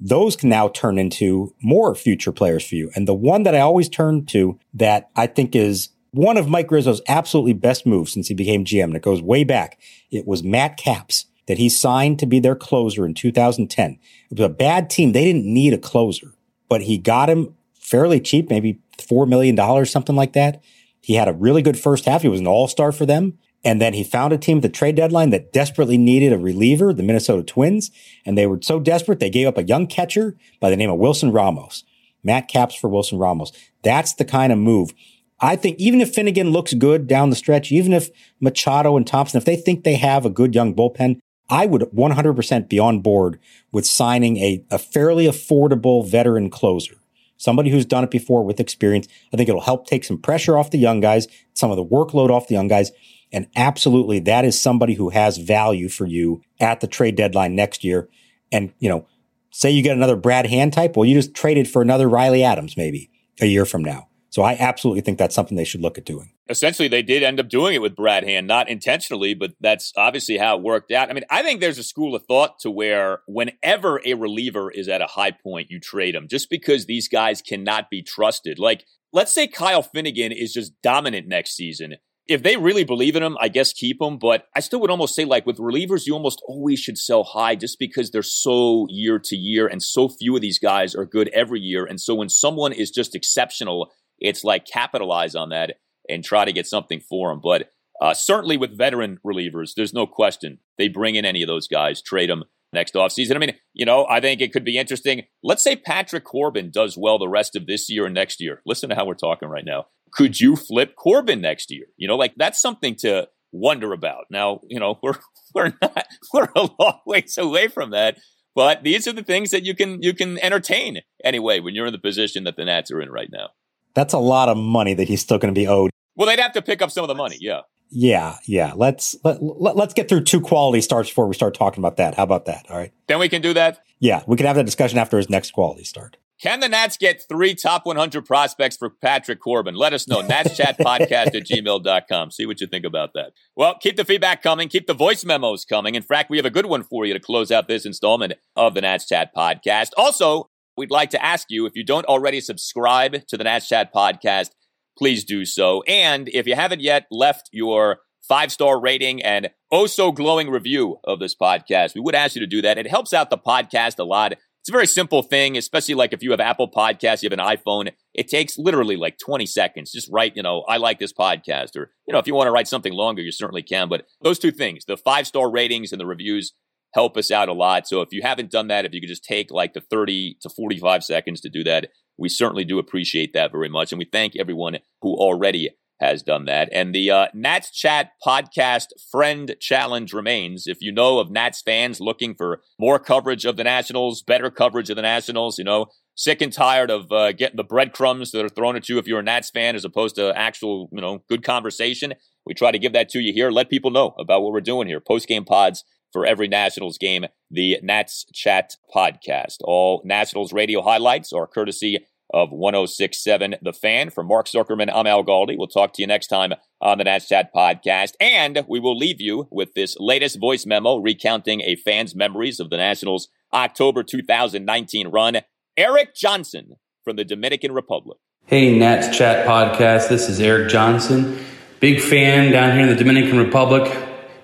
those 0.00 0.36
can 0.36 0.48
now 0.48 0.68
turn 0.68 0.98
into 0.98 1.54
more 1.62 1.94
future 1.94 2.32
players 2.32 2.66
for 2.66 2.74
you. 2.74 2.90
And 2.94 3.06
the 3.06 3.14
one 3.14 3.44
that 3.44 3.54
I 3.54 3.60
always 3.60 3.88
turn 3.88 4.26
to 4.26 4.58
that 4.74 5.10
I 5.14 5.26
think 5.26 5.54
is 5.54 5.90
one 6.14 6.36
of 6.36 6.48
Mike 6.48 6.70
Rizzo's 6.70 7.02
absolutely 7.08 7.54
best 7.54 7.86
moves 7.86 8.12
since 8.12 8.28
he 8.28 8.34
became 8.34 8.64
GM, 8.64 8.84
and 8.84 8.96
it 8.96 9.02
goes 9.02 9.20
way 9.20 9.42
back, 9.42 9.80
it 10.10 10.26
was 10.26 10.44
Matt 10.44 10.76
Capps 10.76 11.26
that 11.46 11.58
he 11.58 11.68
signed 11.68 12.18
to 12.18 12.26
be 12.26 12.40
their 12.40 12.56
closer 12.56 13.04
in 13.04 13.14
2010. 13.14 13.98
It 14.30 14.38
was 14.38 14.46
a 14.46 14.48
bad 14.48 14.90
team. 14.90 15.12
They 15.12 15.24
didn't 15.24 15.44
need 15.44 15.72
a 15.72 15.78
closer, 15.78 16.34
but 16.68 16.82
he 16.82 16.98
got 16.98 17.30
him 17.30 17.54
fairly 17.74 18.20
cheap, 18.20 18.48
maybe 18.48 18.80
$4 18.98 19.28
million, 19.28 19.86
something 19.86 20.16
like 20.16 20.32
that. 20.32 20.62
He 21.00 21.14
had 21.14 21.28
a 21.28 21.34
really 21.34 21.62
good 21.62 21.78
first 21.78 22.06
half. 22.06 22.22
He 22.22 22.28
was 22.28 22.40
an 22.40 22.46
all 22.46 22.66
star 22.66 22.92
for 22.92 23.04
them. 23.04 23.38
And 23.62 23.80
then 23.80 23.94
he 23.94 24.04
found 24.04 24.32
a 24.32 24.38
team 24.38 24.58
at 24.58 24.62
the 24.62 24.68
trade 24.68 24.96
deadline 24.96 25.30
that 25.30 25.52
desperately 25.52 25.96
needed 25.96 26.32
a 26.32 26.38
reliever, 26.38 26.92
the 26.92 27.02
Minnesota 27.02 27.42
Twins. 27.42 27.90
And 28.26 28.36
they 28.36 28.46
were 28.46 28.58
so 28.62 28.78
desperate, 28.78 29.20
they 29.20 29.30
gave 29.30 29.46
up 29.46 29.58
a 29.58 29.64
young 29.64 29.86
catcher 29.86 30.36
by 30.60 30.70
the 30.70 30.76
name 30.76 30.90
of 30.90 30.98
Wilson 30.98 31.32
Ramos. 31.32 31.84
Matt 32.22 32.48
Capps 32.48 32.74
for 32.74 32.88
Wilson 32.88 33.18
Ramos. 33.18 33.52
That's 33.82 34.14
the 34.14 34.24
kind 34.24 34.52
of 34.52 34.58
move. 34.58 34.94
I 35.40 35.56
think 35.56 35.78
even 35.78 36.00
if 36.00 36.14
Finnegan 36.14 36.50
looks 36.50 36.72
good 36.74 37.06
down 37.06 37.30
the 37.30 37.36
stretch, 37.36 37.70
even 37.70 37.92
if 37.92 38.08
Machado 38.40 38.96
and 38.96 39.06
Thompson, 39.06 39.38
if 39.38 39.44
they 39.44 39.56
think 39.56 39.84
they 39.84 39.96
have 39.96 40.24
a 40.24 40.30
good 40.30 40.54
young 40.54 40.74
bullpen, 40.74 41.20
I 41.48 41.66
would 41.66 41.82
100% 41.82 42.68
be 42.68 42.78
on 42.78 43.00
board 43.00 43.38
with 43.70 43.86
signing 43.86 44.38
a, 44.38 44.64
a 44.70 44.78
fairly 44.78 45.26
affordable 45.26 46.08
veteran 46.08 46.48
closer, 46.50 46.96
somebody 47.36 47.70
who's 47.70 47.84
done 47.84 48.04
it 48.04 48.10
before 48.10 48.44
with 48.44 48.60
experience. 48.60 49.08
I 49.32 49.36
think 49.36 49.48
it'll 49.48 49.60
help 49.60 49.86
take 49.86 50.04
some 50.04 50.18
pressure 50.18 50.56
off 50.56 50.70
the 50.70 50.78
young 50.78 51.00
guys, 51.00 51.28
some 51.52 51.70
of 51.70 51.76
the 51.76 51.84
workload 51.84 52.30
off 52.30 52.48
the 52.48 52.54
young 52.54 52.68
guys. 52.68 52.92
And 53.32 53.48
absolutely, 53.56 54.20
that 54.20 54.44
is 54.44 54.60
somebody 54.60 54.94
who 54.94 55.10
has 55.10 55.38
value 55.38 55.88
for 55.88 56.06
you 56.06 56.42
at 56.60 56.80
the 56.80 56.86
trade 56.86 57.16
deadline 57.16 57.54
next 57.54 57.84
year. 57.84 58.08
And, 58.50 58.72
you 58.78 58.88
know, 58.88 59.06
say 59.50 59.70
you 59.70 59.82
get 59.82 59.96
another 59.96 60.16
Brad 60.16 60.46
Hand 60.46 60.72
type. 60.72 60.96
Well, 60.96 61.04
you 61.04 61.14
just 61.14 61.34
traded 61.34 61.68
for 61.68 61.82
another 61.82 62.08
Riley 62.08 62.44
Adams 62.44 62.76
maybe 62.76 63.10
a 63.40 63.46
year 63.46 63.64
from 63.64 63.84
now. 63.84 64.08
So 64.30 64.42
I 64.42 64.56
absolutely 64.58 65.00
think 65.00 65.18
that's 65.18 65.34
something 65.34 65.56
they 65.56 65.64
should 65.64 65.80
look 65.80 65.98
at 65.98 66.04
doing. 66.04 66.33
Essentially, 66.48 66.88
they 66.88 67.02
did 67.02 67.22
end 67.22 67.40
up 67.40 67.48
doing 67.48 67.74
it 67.74 67.80
with 67.80 67.96
Brad 67.96 68.22
Hand, 68.22 68.46
not 68.46 68.68
intentionally, 68.68 69.32
but 69.32 69.52
that's 69.60 69.92
obviously 69.96 70.36
how 70.36 70.58
it 70.58 70.62
worked 70.62 70.92
out. 70.92 71.08
I 71.08 71.14
mean, 71.14 71.24
I 71.30 71.42
think 71.42 71.60
there's 71.60 71.78
a 71.78 71.82
school 71.82 72.14
of 72.14 72.24
thought 72.26 72.58
to 72.60 72.70
where 72.70 73.20
whenever 73.26 74.00
a 74.04 74.12
reliever 74.12 74.70
is 74.70 74.86
at 74.88 75.00
a 75.00 75.06
high 75.06 75.30
point, 75.30 75.70
you 75.70 75.80
trade 75.80 76.14
them 76.14 76.28
just 76.28 76.50
because 76.50 76.84
these 76.84 77.08
guys 77.08 77.40
cannot 77.40 77.88
be 77.88 78.02
trusted. 78.02 78.58
Like, 78.58 78.84
let's 79.10 79.32
say 79.32 79.46
Kyle 79.46 79.82
Finnegan 79.82 80.32
is 80.32 80.52
just 80.52 80.74
dominant 80.82 81.28
next 81.28 81.56
season. 81.56 81.94
If 82.26 82.42
they 82.42 82.56
really 82.58 82.84
believe 82.84 83.16
in 83.16 83.22
him, 83.22 83.38
I 83.40 83.48
guess 83.48 83.72
keep 83.72 84.00
him. 84.00 84.18
But 84.18 84.44
I 84.54 84.60
still 84.60 84.80
would 84.80 84.90
almost 84.90 85.14
say, 85.14 85.24
like 85.24 85.46
with 85.46 85.56
relievers, 85.56 86.06
you 86.06 86.12
almost 86.12 86.42
always 86.46 86.78
should 86.78 86.98
sell 86.98 87.24
high 87.24 87.54
just 87.54 87.78
because 87.78 88.10
they're 88.10 88.22
so 88.22 88.86
year 88.90 89.18
to 89.18 89.36
year 89.36 89.66
and 89.66 89.82
so 89.82 90.08
few 90.10 90.34
of 90.34 90.42
these 90.42 90.58
guys 90.58 90.94
are 90.94 91.06
good 91.06 91.28
every 91.28 91.60
year. 91.60 91.86
And 91.86 91.98
so 91.98 92.14
when 92.14 92.28
someone 92.28 92.72
is 92.72 92.90
just 92.90 93.14
exceptional, 93.14 93.90
it's 94.18 94.44
like 94.44 94.66
capitalize 94.66 95.34
on 95.34 95.48
that 95.50 95.76
and 96.08 96.24
try 96.24 96.44
to 96.44 96.52
get 96.52 96.66
something 96.66 97.00
for 97.00 97.30
them. 97.30 97.40
But 97.42 97.70
uh, 98.00 98.14
certainly 98.14 98.56
with 98.56 98.76
veteran 98.76 99.18
relievers, 99.24 99.74
there's 99.74 99.94
no 99.94 100.06
question 100.06 100.58
they 100.78 100.88
bring 100.88 101.14
in 101.14 101.24
any 101.24 101.42
of 101.42 101.48
those 101.48 101.68
guys, 101.68 102.02
trade 102.02 102.30
them 102.30 102.44
next 102.72 102.94
offseason. 102.94 103.36
I 103.36 103.38
mean, 103.38 103.54
you 103.72 103.86
know, 103.86 104.06
I 104.08 104.20
think 104.20 104.40
it 104.40 104.52
could 104.52 104.64
be 104.64 104.76
interesting. 104.76 105.22
Let's 105.42 105.62
say 105.62 105.76
Patrick 105.76 106.24
Corbin 106.24 106.70
does 106.70 106.98
well 106.98 107.18
the 107.18 107.28
rest 107.28 107.56
of 107.56 107.66
this 107.66 107.88
year 107.88 108.04
and 108.04 108.14
next 108.14 108.40
year. 108.40 108.60
Listen 108.66 108.90
to 108.90 108.96
how 108.96 109.06
we're 109.06 109.14
talking 109.14 109.48
right 109.48 109.64
now. 109.64 109.86
Could 110.12 110.40
you 110.40 110.56
flip 110.56 110.96
Corbin 110.96 111.40
next 111.40 111.70
year? 111.70 111.86
You 111.96 112.08
know, 112.08 112.16
like 112.16 112.34
that's 112.36 112.60
something 112.60 112.96
to 112.96 113.28
wonder 113.52 113.92
about. 113.92 114.26
Now, 114.30 114.60
you 114.68 114.80
know, 114.80 114.98
we're 115.02 115.18
we're 115.54 115.72
not 115.80 116.06
we're 116.32 116.48
a 116.54 116.68
long 116.78 117.00
ways 117.06 117.38
away 117.38 117.68
from 117.68 117.90
that. 117.90 118.18
But 118.54 118.84
these 118.84 119.08
are 119.08 119.12
the 119.12 119.24
things 119.24 119.50
that 119.50 119.64
you 119.64 119.74
can 119.74 120.02
you 120.02 120.14
can 120.14 120.38
entertain 120.38 121.00
anyway 121.24 121.60
when 121.60 121.74
you're 121.74 121.86
in 121.86 121.92
the 121.92 121.98
position 121.98 122.44
that 122.44 122.56
the 122.56 122.64
Nats 122.64 122.90
are 122.90 123.00
in 123.00 123.10
right 123.10 123.28
now. 123.32 123.48
That's 123.94 124.12
a 124.12 124.18
lot 124.18 124.48
of 124.48 124.56
money 124.56 124.94
that 124.94 125.08
he's 125.08 125.20
still 125.20 125.38
going 125.38 125.54
to 125.54 125.58
be 125.58 125.66
owed. 125.66 125.90
Well, 126.16 126.28
they'd 126.28 126.40
have 126.40 126.52
to 126.52 126.62
pick 126.62 126.82
up 126.82 126.90
some 126.90 127.04
of 127.04 127.08
the 127.08 127.14
money, 127.14 127.38
yeah. 127.40 127.60
Yeah, 127.90 128.38
yeah. 128.46 128.72
Let's 128.74 129.14
let, 129.24 129.42
let 129.42 129.76
let's 129.76 129.94
get 129.94 130.08
through 130.08 130.24
two 130.24 130.40
quality 130.40 130.80
starts 130.80 131.08
before 131.08 131.28
we 131.28 131.34
start 131.34 131.54
talking 131.54 131.80
about 131.80 131.96
that. 131.98 132.14
How 132.14 132.24
about 132.24 132.46
that? 132.46 132.66
All 132.68 132.76
right. 132.76 132.92
Then 133.06 133.20
we 133.20 133.28
can 133.28 133.40
do 133.40 133.54
that. 133.54 133.80
Yeah, 134.00 134.22
we 134.26 134.36
can 134.36 134.46
have 134.46 134.56
that 134.56 134.66
discussion 134.66 134.98
after 134.98 135.16
his 135.16 135.30
next 135.30 135.52
quality 135.52 135.84
start. 135.84 136.16
Can 136.40 136.60
the 136.60 136.68
Nats 136.68 136.96
get 136.96 137.22
three 137.28 137.54
top 137.54 137.86
100 137.86 138.26
prospects 138.26 138.76
for 138.76 138.90
Patrick 138.90 139.40
Corbin? 139.40 139.76
Let 139.76 139.92
us 139.92 140.08
know. 140.08 140.20
NatsChatPodcast 140.22 141.34
at 141.34 141.46
gmail.com. 141.46 142.30
See 142.32 142.44
what 142.44 142.60
you 142.60 142.66
think 142.66 142.84
about 142.84 143.14
that. 143.14 143.32
Well, 143.54 143.76
keep 143.78 143.96
the 143.96 144.04
feedback 144.04 144.42
coming. 144.42 144.68
Keep 144.68 144.86
the 144.86 144.94
voice 144.94 145.24
memos 145.24 145.64
coming. 145.64 145.94
In 145.94 146.02
fact, 146.02 146.30
we 146.30 146.36
have 146.36 146.44
a 146.44 146.50
good 146.50 146.66
one 146.66 146.82
for 146.82 147.06
you 147.06 147.14
to 147.14 147.20
close 147.20 147.52
out 147.52 147.68
this 147.68 147.86
installment 147.86 148.34
of 148.56 148.74
the 148.74 148.80
Nats 148.80 149.06
Chat 149.06 149.30
Podcast. 149.34 149.90
Also, 149.96 150.50
we'd 150.76 150.90
like 150.90 151.10
to 151.10 151.24
ask 151.24 151.46
you 151.50 151.66
if 151.66 151.76
you 151.76 151.84
don't 151.84 152.06
already 152.06 152.40
subscribe 152.40 153.26
to 153.28 153.36
the 153.36 153.44
Nats 153.44 153.68
Chat 153.68 153.94
Podcast, 153.94 154.50
please 154.96 155.24
do 155.24 155.44
so. 155.44 155.82
And 155.86 156.28
if 156.28 156.46
you 156.46 156.54
haven't 156.54 156.80
yet 156.80 157.06
left 157.10 157.48
your 157.52 157.98
five 158.28 158.50
star 158.50 158.80
rating 158.80 159.22
and 159.22 159.50
oh 159.70 159.86
so 159.86 160.12
glowing 160.12 160.50
review 160.50 160.98
of 161.04 161.20
this 161.20 161.34
podcast, 161.34 161.94
we 161.94 162.00
would 162.00 162.14
ask 162.14 162.34
you 162.34 162.40
to 162.40 162.46
do 162.46 162.62
that. 162.62 162.78
It 162.78 162.88
helps 162.88 163.12
out 163.12 163.30
the 163.30 163.38
podcast 163.38 163.98
a 163.98 164.04
lot. 164.04 164.32
It's 164.32 164.70
a 164.70 164.72
very 164.72 164.86
simple 164.86 165.22
thing, 165.22 165.58
especially 165.58 165.94
like 165.94 166.14
if 166.14 166.22
you 166.22 166.30
have 166.30 166.40
Apple 166.40 166.70
Podcasts, 166.70 167.22
you 167.22 167.28
have 167.28 167.38
an 167.38 167.44
iPhone. 167.44 167.92
It 168.14 168.28
takes 168.28 168.56
literally 168.56 168.96
like 168.96 169.18
20 169.18 169.44
seconds. 169.44 169.92
Just 169.92 170.08
write, 170.10 170.36
you 170.36 170.42
know, 170.42 170.64
I 170.66 170.78
like 170.78 170.98
this 170.98 171.12
podcast. 171.12 171.76
Or, 171.76 171.92
you 172.08 172.14
know, 172.14 172.18
if 172.18 172.26
you 172.26 172.34
want 172.34 172.46
to 172.46 172.50
write 172.50 172.66
something 172.66 172.94
longer, 172.94 173.20
you 173.20 173.30
certainly 173.30 173.62
can. 173.62 173.90
But 173.90 174.06
those 174.22 174.38
two 174.38 174.50
things, 174.50 174.86
the 174.86 174.96
five 174.96 175.26
star 175.26 175.50
ratings 175.50 175.92
and 175.92 176.00
the 176.00 176.06
reviews, 176.06 176.54
help 176.94 177.18
us 177.18 177.30
out 177.30 177.50
a 177.50 177.52
lot. 177.52 177.86
So 177.86 178.00
if 178.00 178.08
you 178.12 178.22
haven't 178.22 178.50
done 178.50 178.68
that, 178.68 178.86
if 178.86 178.94
you 178.94 179.00
could 179.00 179.08
just 179.08 179.24
take 179.24 179.50
like 179.50 179.74
the 179.74 179.82
30 179.82 180.38
to 180.40 180.48
45 180.48 181.04
seconds 181.04 181.42
to 181.42 181.50
do 181.50 181.62
that, 181.64 181.88
we 182.16 182.28
certainly 182.28 182.64
do 182.64 182.78
appreciate 182.78 183.32
that 183.32 183.52
very 183.52 183.68
much. 183.68 183.92
And 183.92 183.98
we 183.98 184.04
thank 184.04 184.36
everyone 184.36 184.78
who 185.02 185.14
already 185.14 185.70
has 186.00 186.22
done 186.22 186.44
that. 186.46 186.68
And 186.72 186.94
the 186.94 187.10
uh, 187.10 187.26
Nats 187.34 187.70
Chat 187.70 188.12
podcast 188.24 188.88
friend 189.10 189.54
challenge 189.60 190.12
remains. 190.12 190.66
If 190.66 190.78
you 190.80 190.92
know 190.92 191.18
of 191.18 191.30
Nats 191.30 191.62
fans 191.62 192.00
looking 192.00 192.34
for 192.34 192.62
more 192.78 192.98
coverage 192.98 193.44
of 193.44 193.56
the 193.56 193.64
Nationals, 193.64 194.22
better 194.22 194.50
coverage 194.50 194.90
of 194.90 194.96
the 194.96 195.02
Nationals, 195.02 195.58
you 195.58 195.64
know, 195.64 195.86
sick 196.16 196.40
and 196.40 196.52
tired 196.52 196.90
of 196.90 197.10
uh, 197.10 197.32
getting 197.32 197.56
the 197.56 197.64
breadcrumbs 197.64 198.32
that 198.32 198.44
are 198.44 198.48
thrown 198.48 198.76
at 198.76 198.88
you 198.88 198.98
if 198.98 199.06
you're 199.06 199.20
a 199.20 199.22
Nats 199.22 199.50
fan 199.50 199.74
as 199.74 199.84
opposed 199.84 200.16
to 200.16 200.36
actual, 200.36 200.88
you 200.92 201.00
know, 201.00 201.22
good 201.28 201.42
conversation. 201.42 202.14
We 202.46 202.54
try 202.54 202.70
to 202.70 202.78
give 202.78 202.92
that 202.92 203.08
to 203.10 203.20
you 203.20 203.32
here. 203.32 203.50
Let 203.50 203.70
people 203.70 203.90
know 203.90 204.14
about 204.18 204.42
what 204.42 204.52
we're 204.52 204.60
doing 204.60 204.86
here. 204.86 205.00
Post 205.00 205.28
game 205.28 205.44
pods 205.44 205.84
for 206.14 206.24
every 206.24 206.46
Nationals 206.46 206.96
game, 206.96 207.26
the 207.50 207.78
Nats 207.82 208.24
Chat 208.32 208.76
podcast. 208.94 209.56
All 209.64 210.00
Nationals 210.04 210.52
radio 210.52 210.80
highlights 210.80 211.32
are 211.32 211.46
courtesy 211.48 212.06
of 212.32 212.52
1067 212.52 213.56
The 213.60 213.72
Fan. 213.72 214.10
For 214.10 214.22
Mark 214.22 214.46
Zuckerman, 214.46 214.90
I'm 214.94 215.08
Al 215.08 215.24
Galdi. 215.24 215.58
We'll 215.58 215.66
talk 215.66 215.92
to 215.94 216.02
you 216.02 216.06
next 216.06 216.28
time 216.28 216.54
on 216.80 216.98
the 216.98 217.04
Nats 217.04 217.28
Chat 217.28 217.50
podcast. 217.52 218.12
And 218.20 218.64
we 218.68 218.78
will 218.78 218.96
leave 218.96 219.20
you 219.20 219.48
with 219.50 219.74
this 219.74 219.96
latest 219.98 220.38
voice 220.40 220.64
memo 220.64 220.98
recounting 220.98 221.60
a 221.62 221.74
fan's 221.74 222.14
memories 222.14 222.60
of 222.60 222.70
the 222.70 222.76
Nationals' 222.76 223.28
October 223.52 224.04
2019 224.04 225.08
run. 225.08 225.38
Eric 225.76 226.14
Johnson 226.14 226.76
from 227.02 227.16
the 227.16 227.24
Dominican 227.24 227.72
Republic. 227.72 228.18
Hey, 228.46 228.78
Nats 228.78 229.16
Chat 229.16 229.46
podcast. 229.48 230.08
This 230.08 230.28
is 230.28 230.40
Eric 230.40 230.70
Johnson. 230.70 231.44
Big 231.80 232.00
fan 232.00 232.52
down 232.52 232.72
here 232.72 232.82
in 232.82 232.88
the 232.88 232.94
Dominican 232.94 233.36
Republic, 233.36 233.92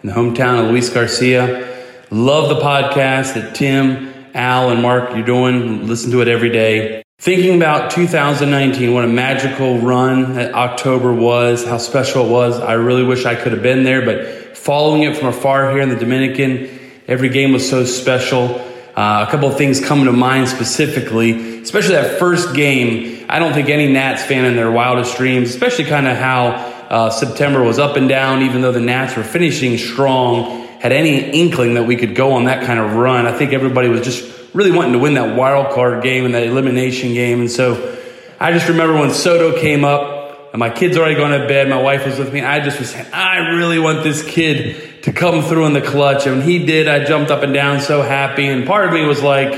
in 0.03 0.09
the 0.09 0.15
hometown 0.15 0.65
of 0.65 0.71
Luis 0.71 0.89
Garcia. 0.89 1.69
Love 2.11 2.49
the 2.49 2.57
podcast 2.57 3.35
that 3.35 3.55
Tim, 3.55 4.13
Al, 4.35 4.71
and 4.71 4.83
Mark 4.83 5.15
you're 5.15 5.25
doing. 5.25 5.87
Listen 5.87 6.11
to 6.13 6.23
it 6.23 6.29
every 6.29 6.51
day. 6.51 7.03
Thinking 7.19 7.57
about 7.57 7.91
2019, 7.91 8.95
what 8.95 9.05
a 9.05 9.09
magical 9.09 9.79
run 9.79 10.35
that 10.35 10.55
October 10.55 11.13
was, 11.13 11.67
how 11.67 11.77
special 11.77 12.27
it 12.27 12.31
was. 12.31 12.59
I 12.59 12.73
really 12.73 13.05
wish 13.05 13.27
I 13.27 13.35
could 13.35 13.53
have 13.53 13.63
been 13.63 13.85
there, 13.85 14.05
but 14.05 14.57
following 14.57 15.03
it 15.03 15.19
from 15.19 15.29
afar 15.29 15.71
here 15.71 15.83
in 15.83 15.91
the 15.91 15.97
Dominican, 15.97 16.79
every 17.07 17.29
game 17.29 17.53
was 17.53 17.69
so 17.69 17.85
special. 17.85 18.67
Uh, 18.97 19.27
a 19.29 19.31
couple 19.31 19.49
of 19.49 19.59
things 19.59 19.85
come 19.85 20.07
to 20.07 20.13
mind 20.13 20.49
specifically, 20.49 21.61
especially 21.61 21.95
that 21.95 22.19
first 22.19 22.55
game. 22.55 23.27
I 23.29 23.39
don't 23.39 23.53
think 23.53 23.69
any 23.69 23.93
Nats 23.93 24.25
fan 24.25 24.47
in 24.47 24.57
their 24.57 24.71
wildest 24.71 25.19
dreams, 25.19 25.51
especially 25.51 25.85
kind 25.85 26.09
of 26.09 26.17
how 26.17 26.70
uh, 26.91 27.09
September 27.09 27.63
was 27.63 27.79
up 27.79 27.97
and 27.97 28.09
down, 28.09 28.43
even 28.43 28.63
though 28.63 28.73
the 28.73 28.81
Nats 28.81 29.17
were 29.17 29.23
finishing 29.23 29.79
strong, 29.79 30.67
had 30.81 30.91
any 30.91 31.21
inkling 31.31 31.75
that 31.75 31.85
we 31.85 31.97
could 31.97 32.17
go 32.17 32.33
on 32.33 32.45
that 32.45 32.67
kind 32.67 32.81
of 32.81 32.95
run. 32.95 33.27
I 33.27 33.33
think 33.33 33.53
everybody 33.53 33.89
was 33.89 34.01
just 34.03 34.55
really 34.55 34.73
wanting 34.73 34.95
to 34.95 34.99
win 34.99 35.15
that 35.15 35.37
wild 35.37 35.73
card 35.73 36.03
game 36.03 36.25
and 36.25 36.35
that 36.35 36.43
elimination 36.43 37.15
game. 37.15 37.41
And 37.41 37.51
so 37.51 37.97
I 38.41 38.53
just 38.53 38.69
remember 38.69 38.99
when 38.99 39.13
Soto 39.13 39.61
came 39.61 39.85
up 39.85 40.53
and 40.53 40.59
my 40.59 40.69
kid's 40.69 40.97
already 40.97 41.15
gone 41.15 41.31
to 41.31 41.47
bed. 41.47 41.69
My 41.69 41.81
wife 41.81 42.07
was 42.07 42.19
with 42.19 42.33
me. 42.33 42.41
I 42.41 42.59
just 42.59 42.81
was 42.81 42.91
saying, 42.91 43.07
I 43.13 43.51
really 43.55 43.79
want 43.79 44.03
this 44.03 44.25
kid 44.25 45.03
to 45.05 45.13
come 45.13 45.43
through 45.43 45.67
in 45.67 45.75
the 45.75 45.81
clutch. 45.81 46.27
And 46.27 46.43
he 46.43 46.67
did, 46.67 46.89
I 46.89 47.05
jumped 47.05 47.31
up 47.31 47.45
and 47.45 47.55
down 47.55 47.81
so 47.81 48.03
happy. 48.03 48.47
And 48.47 48.67
part 48.67 48.87
of 48.87 48.93
me 48.93 49.05
was 49.05 49.23
like, 49.23 49.53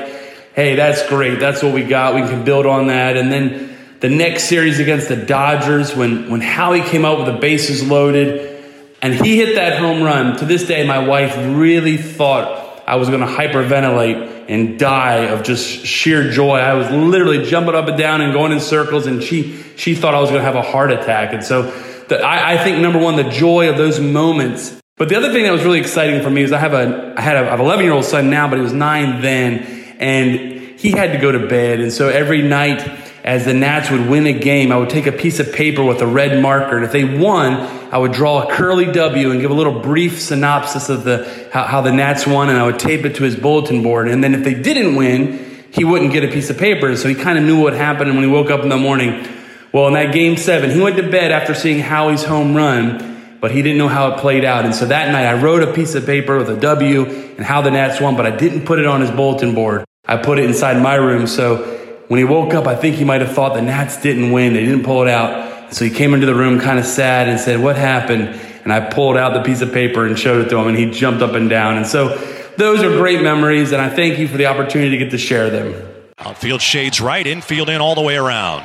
hey, 0.55 0.75
that's 0.75 1.09
great. 1.09 1.41
That's 1.41 1.63
what 1.63 1.73
we 1.73 1.83
got. 1.83 2.15
We 2.15 2.21
can 2.23 2.45
build 2.45 2.67
on 2.67 2.89
that. 2.89 3.17
And 3.17 3.33
then 3.33 3.72
the 4.03 4.09
next 4.09 4.45
series 4.49 4.81
against 4.81 5.09
the 5.09 5.15
Dodgers, 5.15 5.95
when, 5.95 6.29
when 6.29 6.41
Howie 6.41 6.83
came 6.83 7.05
out 7.05 7.19
with 7.19 7.27
the 7.33 7.41
bases 7.41 7.89
loaded 7.89 8.61
and 9.01 9.15
he 9.15 9.37
hit 9.37 9.55
that 9.55 9.79
home 9.79 10.03
run, 10.03 10.37
to 10.39 10.45
this 10.45 10.67
day, 10.67 10.85
my 10.85 11.07
wife 11.07 11.37
really 11.57 11.97
thought 11.97 12.83
I 12.85 12.97
was 12.97 13.09
going 13.09 13.21
to 13.21 13.27
hyperventilate 13.27 14.47
and 14.49 14.77
die 14.77 15.27
of 15.27 15.45
just 15.45 15.87
sheer 15.87 16.33
joy. 16.33 16.59
I 16.59 16.75
was 16.75 16.91
literally 16.91 17.45
jumping 17.45 17.77
up 17.77 17.87
and 17.87 17.97
down 17.97 18.21
and 18.23 18.33
going 18.33 18.51
in 18.51 18.59
circles, 18.59 19.07
and 19.07 19.23
she 19.23 19.63
she 19.77 19.95
thought 19.95 20.15
I 20.15 20.21
was 20.21 20.31
going 20.31 20.41
to 20.41 20.45
have 20.45 20.57
a 20.57 20.63
heart 20.63 20.91
attack. 20.91 21.33
And 21.33 21.45
so, 21.45 21.71
the, 22.09 22.21
I, 22.21 22.55
I, 22.55 22.65
think 22.65 22.83
number 22.83 22.99
one, 22.99 23.15
the 23.15 23.31
joy 23.31 23.71
of 23.71 23.77
those 23.77 24.01
moments. 24.01 24.79
But 24.97 25.11
the 25.11 25.17
other 25.17 25.33
thing 25.33 25.45
that 25.45 25.53
was 25.53 25.63
really 25.63 25.81
exciting 25.81 26.23
for 26.23 26.31
me 26.31 26.43
is 26.43 26.51
I 26.51 26.59
have 26.59 26.75
a 26.75 27.15
I 27.17 27.21
had 27.21 27.37
a, 27.37 27.41
I 27.47 27.51
have 27.51 27.61
an 27.61 27.67
11 27.67 27.85
year 27.85 27.95
old 27.95 28.05
son 28.05 28.31
now, 28.31 28.49
but 28.49 28.57
he 28.57 28.63
was 28.63 28.73
nine 28.73 29.23
then, 29.23 29.61
and 30.01 30.81
he 30.81 30.91
had 30.91 31.13
to 31.13 31.19
go 31.19 31.31
to 31.31 31.47
bed. 31.47 31.79
And 31.79 31.93
so 31.93 32.09
every 32.09 32.43
night 32.43 32.81
as 33.25 33.45
the 33.45 33.55
Nats 33.55 33.89
would 33.91 34.09
win 34.09 34.27
a 34.27 34.33
game, 34.33 34.73
I 34.73 34.77
would 34.77 34.91
take 34.91 35.07
a 35.07 35.13
piece 35.13 35.39
of 35.39 35.53
paper 35.53 35.85
with 35.85 36.01
a 36.01 36.07
red 36.07 36.43
marker, 36.43 36.77
and 36.77 36.85
if 36.85 36.91
they 36.91 37.05
won, 37.05 37.55
I 37.93 37.99
would 37.99 38.13
draw 38.13 38.43
a 38.43 38.53
curly 38.53 38.91
W 38.91 39.31
and 39.31 39.41
give 39.41 39.51
a 39.53 39.55
little 39.55 39.81
brief 39.81 40.21
synopsis 40.21 40.89
of 40.89 41.05
the 41.05 41.49
how, 41.53 41.63
how, 41.65 41.81
the 41.83 41.93
Nats 41.93 42.27
won, 42.27 42.49
and 42.49 42.59
I 42.59 42.67
would 42.67 42.81
tape 42.81 43.05
it 43.05 43.15
to 43.17 43.23
his 43.23 43.37
bulletin 43.37 43.83
board. 43.83 44.09
And 44.09 44.25
then 44.25 44.35
if 44.35 44.43
they 44.43 44.55
didn't 44.55 44.97
win, 44.97 45.65
he 45.71 45.85
wouldn't 45.85 46.13
get 46.13 46.25
a 46.25 46.29
piece 46.29 46.51
of 46.51 46.59
paper, 46.59 46.89
and 46.89 46.99
so 46.99 47.09
he 47.09 47.15
kind 47.15 47.39
of 47.39 47.45
knew 47.45 47.61
what 47.61 47.75
happened. 47.75 48.11
And 48.11 48.19
when 48.19 48.29
he 48.29 48.31
woke 48.31 48.51
up 48.51 48.63
in 48.63 48.69
the 48.69 48.77
morning, 48.77 49.27
well, 49.73 49.87
in 49.87 49.95
that 49.95 50.13
game 50.13 50.37
seven, 50.37 50.71
he 50.71 50.81
went 50.81 50.97
to 50.97 51.09
bed 51.09 51.31
after 51.31 51.55
seeing 51.55 51.79
Howie's 51.79 52.25
home 52.25 52.57
run, 52.57 53.39
but 53.41 53.53
he 53.53 53.63
didn't 53.63 53.79
know 53.79 53.89
how 53.89 54.13
it 54.13 54.19
played 54.19 54.45
out. 54.45 54.65
And 54.65 54.75
so 54.75 54.87
that 54.87 55.13
night, 55.13 55.27
I 55.27 55.41
wrote 55.41 55.63
a 55.63 55.73
piece 55.73 55.95
of 55.95 56.05
paper 56.07 56.39
with 56.39 56.51
a 56.51 56.57
W 56.57 57.05
and 57.05 57.47
how 57.47 57.63
the 57.63 57.71
Nats 57.71 58.01
won, 58.01 58.17
but 58.17 58.27
I 58.27 58.35
didn't 58.37 58.67
put 58.67 58.81
it 58.81 58.87
on 58.87 59.01
his 59.01 59.13
bulletin 59.13 59.55
board. 59.55 59.85
I 60.05 60.17
put 60.17 60.39
it 60.39 60.45
inside 60.45 60.83
my 60.83 60.97
room, 60.97 61.29
so 61.29 61.82
when 62.09 62.19
he 62.19 62.25
woke 62.25 62.55
up, 62.55 62.67
I 62.67 62.77
think 62.77 62.97
he 62.97 63.05
might 63.05 63.21
have 63.21 63.33
thought 63.33 63.55
the 63.55 63.63
Nats 63.63 64.01
didn't 64.01 64.33
win. 64.33 64.53
They 64.55 64.65
didn't 64.65 64.85
pull 64.85 65.03
it 65.03 65.09
out. 65.09 65.75
So 65.75 65.85
he 65.85 65.91
came 65.91 66.13
into 66.13 66.27
the 66.27 66.35
room 66.35 66.61
kind 66.61 66.79
of 66.79 66.85
sad 66.85 67.29
and 67.29 67.41
said, 67.41 67.61
What 67.61 67.77
happened? 67.77 68.41
And 68.65 68.73
I 68.73 68.81
pulled 68.81 69.17
out 69.17 69.35
the 69.35 69.43
piece 69.43 69.61
of 69.61 69.73
paper 69.73 70.07
and 70.07 70.19
showed 70.19 70.47
it 70.47 70.51
to 70.51 70.59
him, 70.59 70.69
and 70.69 70.77
he 70.77 70.91
jumped 70.91 71.23
up 71.23 71.33
and 71.33 71.51
down. 71.51 71.77
And 71.77 71.87
so 71.87 72.17
those 72.57 72.83
are 72.83 72.91
great 72.91 73.23
memories, 73.23 73.73
and 73.73 73.81
I 73.81 73.89
thank 73.89 74.19
you 74.19 74.29
for 74.29 74.37
the 74.37 74.47
opportunity 74.47 74.91
to 74.91 74.99
get 74.99 75.11
to 75.11 75.19
share 75.19 75.51
them. 75.51 75.75
Outfield 76.19 76.61
shades 76.61 77.01
right, 77.01 77.27
infield 77.27 77.69
in 77.69 77.81
all 77.81 77.95
the 77.95 78.03
way 78.03 78.17
around. 78.17 78.63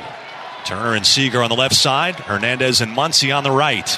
Turner 0.64 0.94
and 0.94 1.06
Seager 1.06 1.42
on 1.42 1.48
the 1.48 1.56
left 1.56 1.74
side, 1.74 2.14
Hernandez 2.16 2.80
and 2.80 2.92
Muncy 2.92 3.34
on 3.34 3.42
the 3.42 3.50
right. 3.50 3.88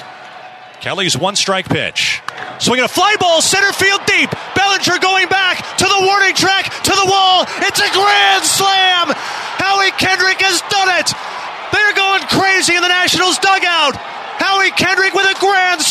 Kelly's 0.81 1.15
one 1.15 1.35
strike 1.35 1.69
pitch. 1.69 2.21
Swinging 2.57 2.85
a 2.85 2.87
fly 2.87 3.15
ball, 3.19 3.41
center 3.41 3.71
field 3.73 4.01
deep. 4.07 4.31
Bellinger 4.55 4.97
going 4.97 5.27
back 5.29 5.61
to 5.77 5.85
the 5.85 6.01
warning 6.01 6.33
track, 6.33 6.73
to 6.83 6.93
the 6.95 7.05
wall. 7.05 7.45
It's 7.61 7.77
a 7.77 7.91
grand 7.93 8.41
slam. 8.41 9.13
Howie 9.61 9.93
Kendrick 10.01 10.41
has 10.41 10.57
done 10.73 10.89
it. 10.97 11.13
They're 11.69 11.93
going 11.93 12.25
crazy 12.33 12.73
in 12.73 12.81
the 12.81 12.89
Nationals 12.89 13.37
dugout. 13.37 13.93
Howie 14.41 14.73
Kendrick 14.73 15.13
with 15.13 15.29
a 15.29 15.37
grand 15.37 15.81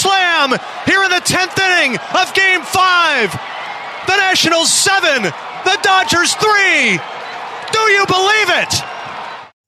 here 0.87 1.03
in 1.03 1.11
the 1.11 1.23
10th 1.25 1.59
inning 1.59 1.99
of 2.15 2.35
game 2.35 2.63
five. 2.63 3.33
The 4.07 4.17
Nationals 4.17 4.73
seven, 4.73 5.23
the 5.23 5.79
Dodgers 5.83 6.35
three. 6.35 6.99
Do 7.73 7.81
you 7.93 8.05
believe 8.07 8.51
it? 8.63 8.83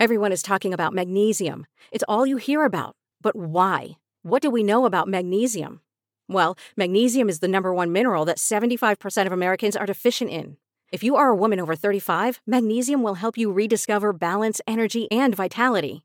Everyone 0.00 0.32
is 0.32 0.42
talking 0.42 0.74
about 0.74 0.92
magnesium. 0.92 1.66
It's 1.92 2.04
all 2.08 2.26
you 2.26 2.36
hear 2.36 2.64
about. 2.64 2.96
But 3.20 3.36
why? 3.36 3.98
What 4.22 4.42
do 4.42 4.50
we 4.50 4.62
know 4.62 4.84
about 4.84 5.06
magnesium? 5.08 5.80
Well, 6.28 6.56
magnesium 6.76 7.28
is 7.28 7.38
the 7.38 7.48
number 7.48 7.72
one 7.72 7.92
mineral 7.92 8.24
that 8.24 8.38
75% 8.38 9.26
of 9.26 9.32
Americans 9.32 9.76
are 9.76 9.86
deficient 9.86 10.30
in. 10.30 10.56
If 10.90 11.02
you 11.04 11.16
are 11.16 11.28
a 11.28 11.36
woman 11.36 11.60
over 11.60 11.76
35, 11.76 12.40
magnesium 12.46 13.02
will 13.02 13.14
help 13.14 13.38
you 13.38 13.52
rediscover 13.52 14.12
balance, 14.12 14.60
energy, 14.66 15.10
and 15.10 15.34
vitality. 15.34 16.04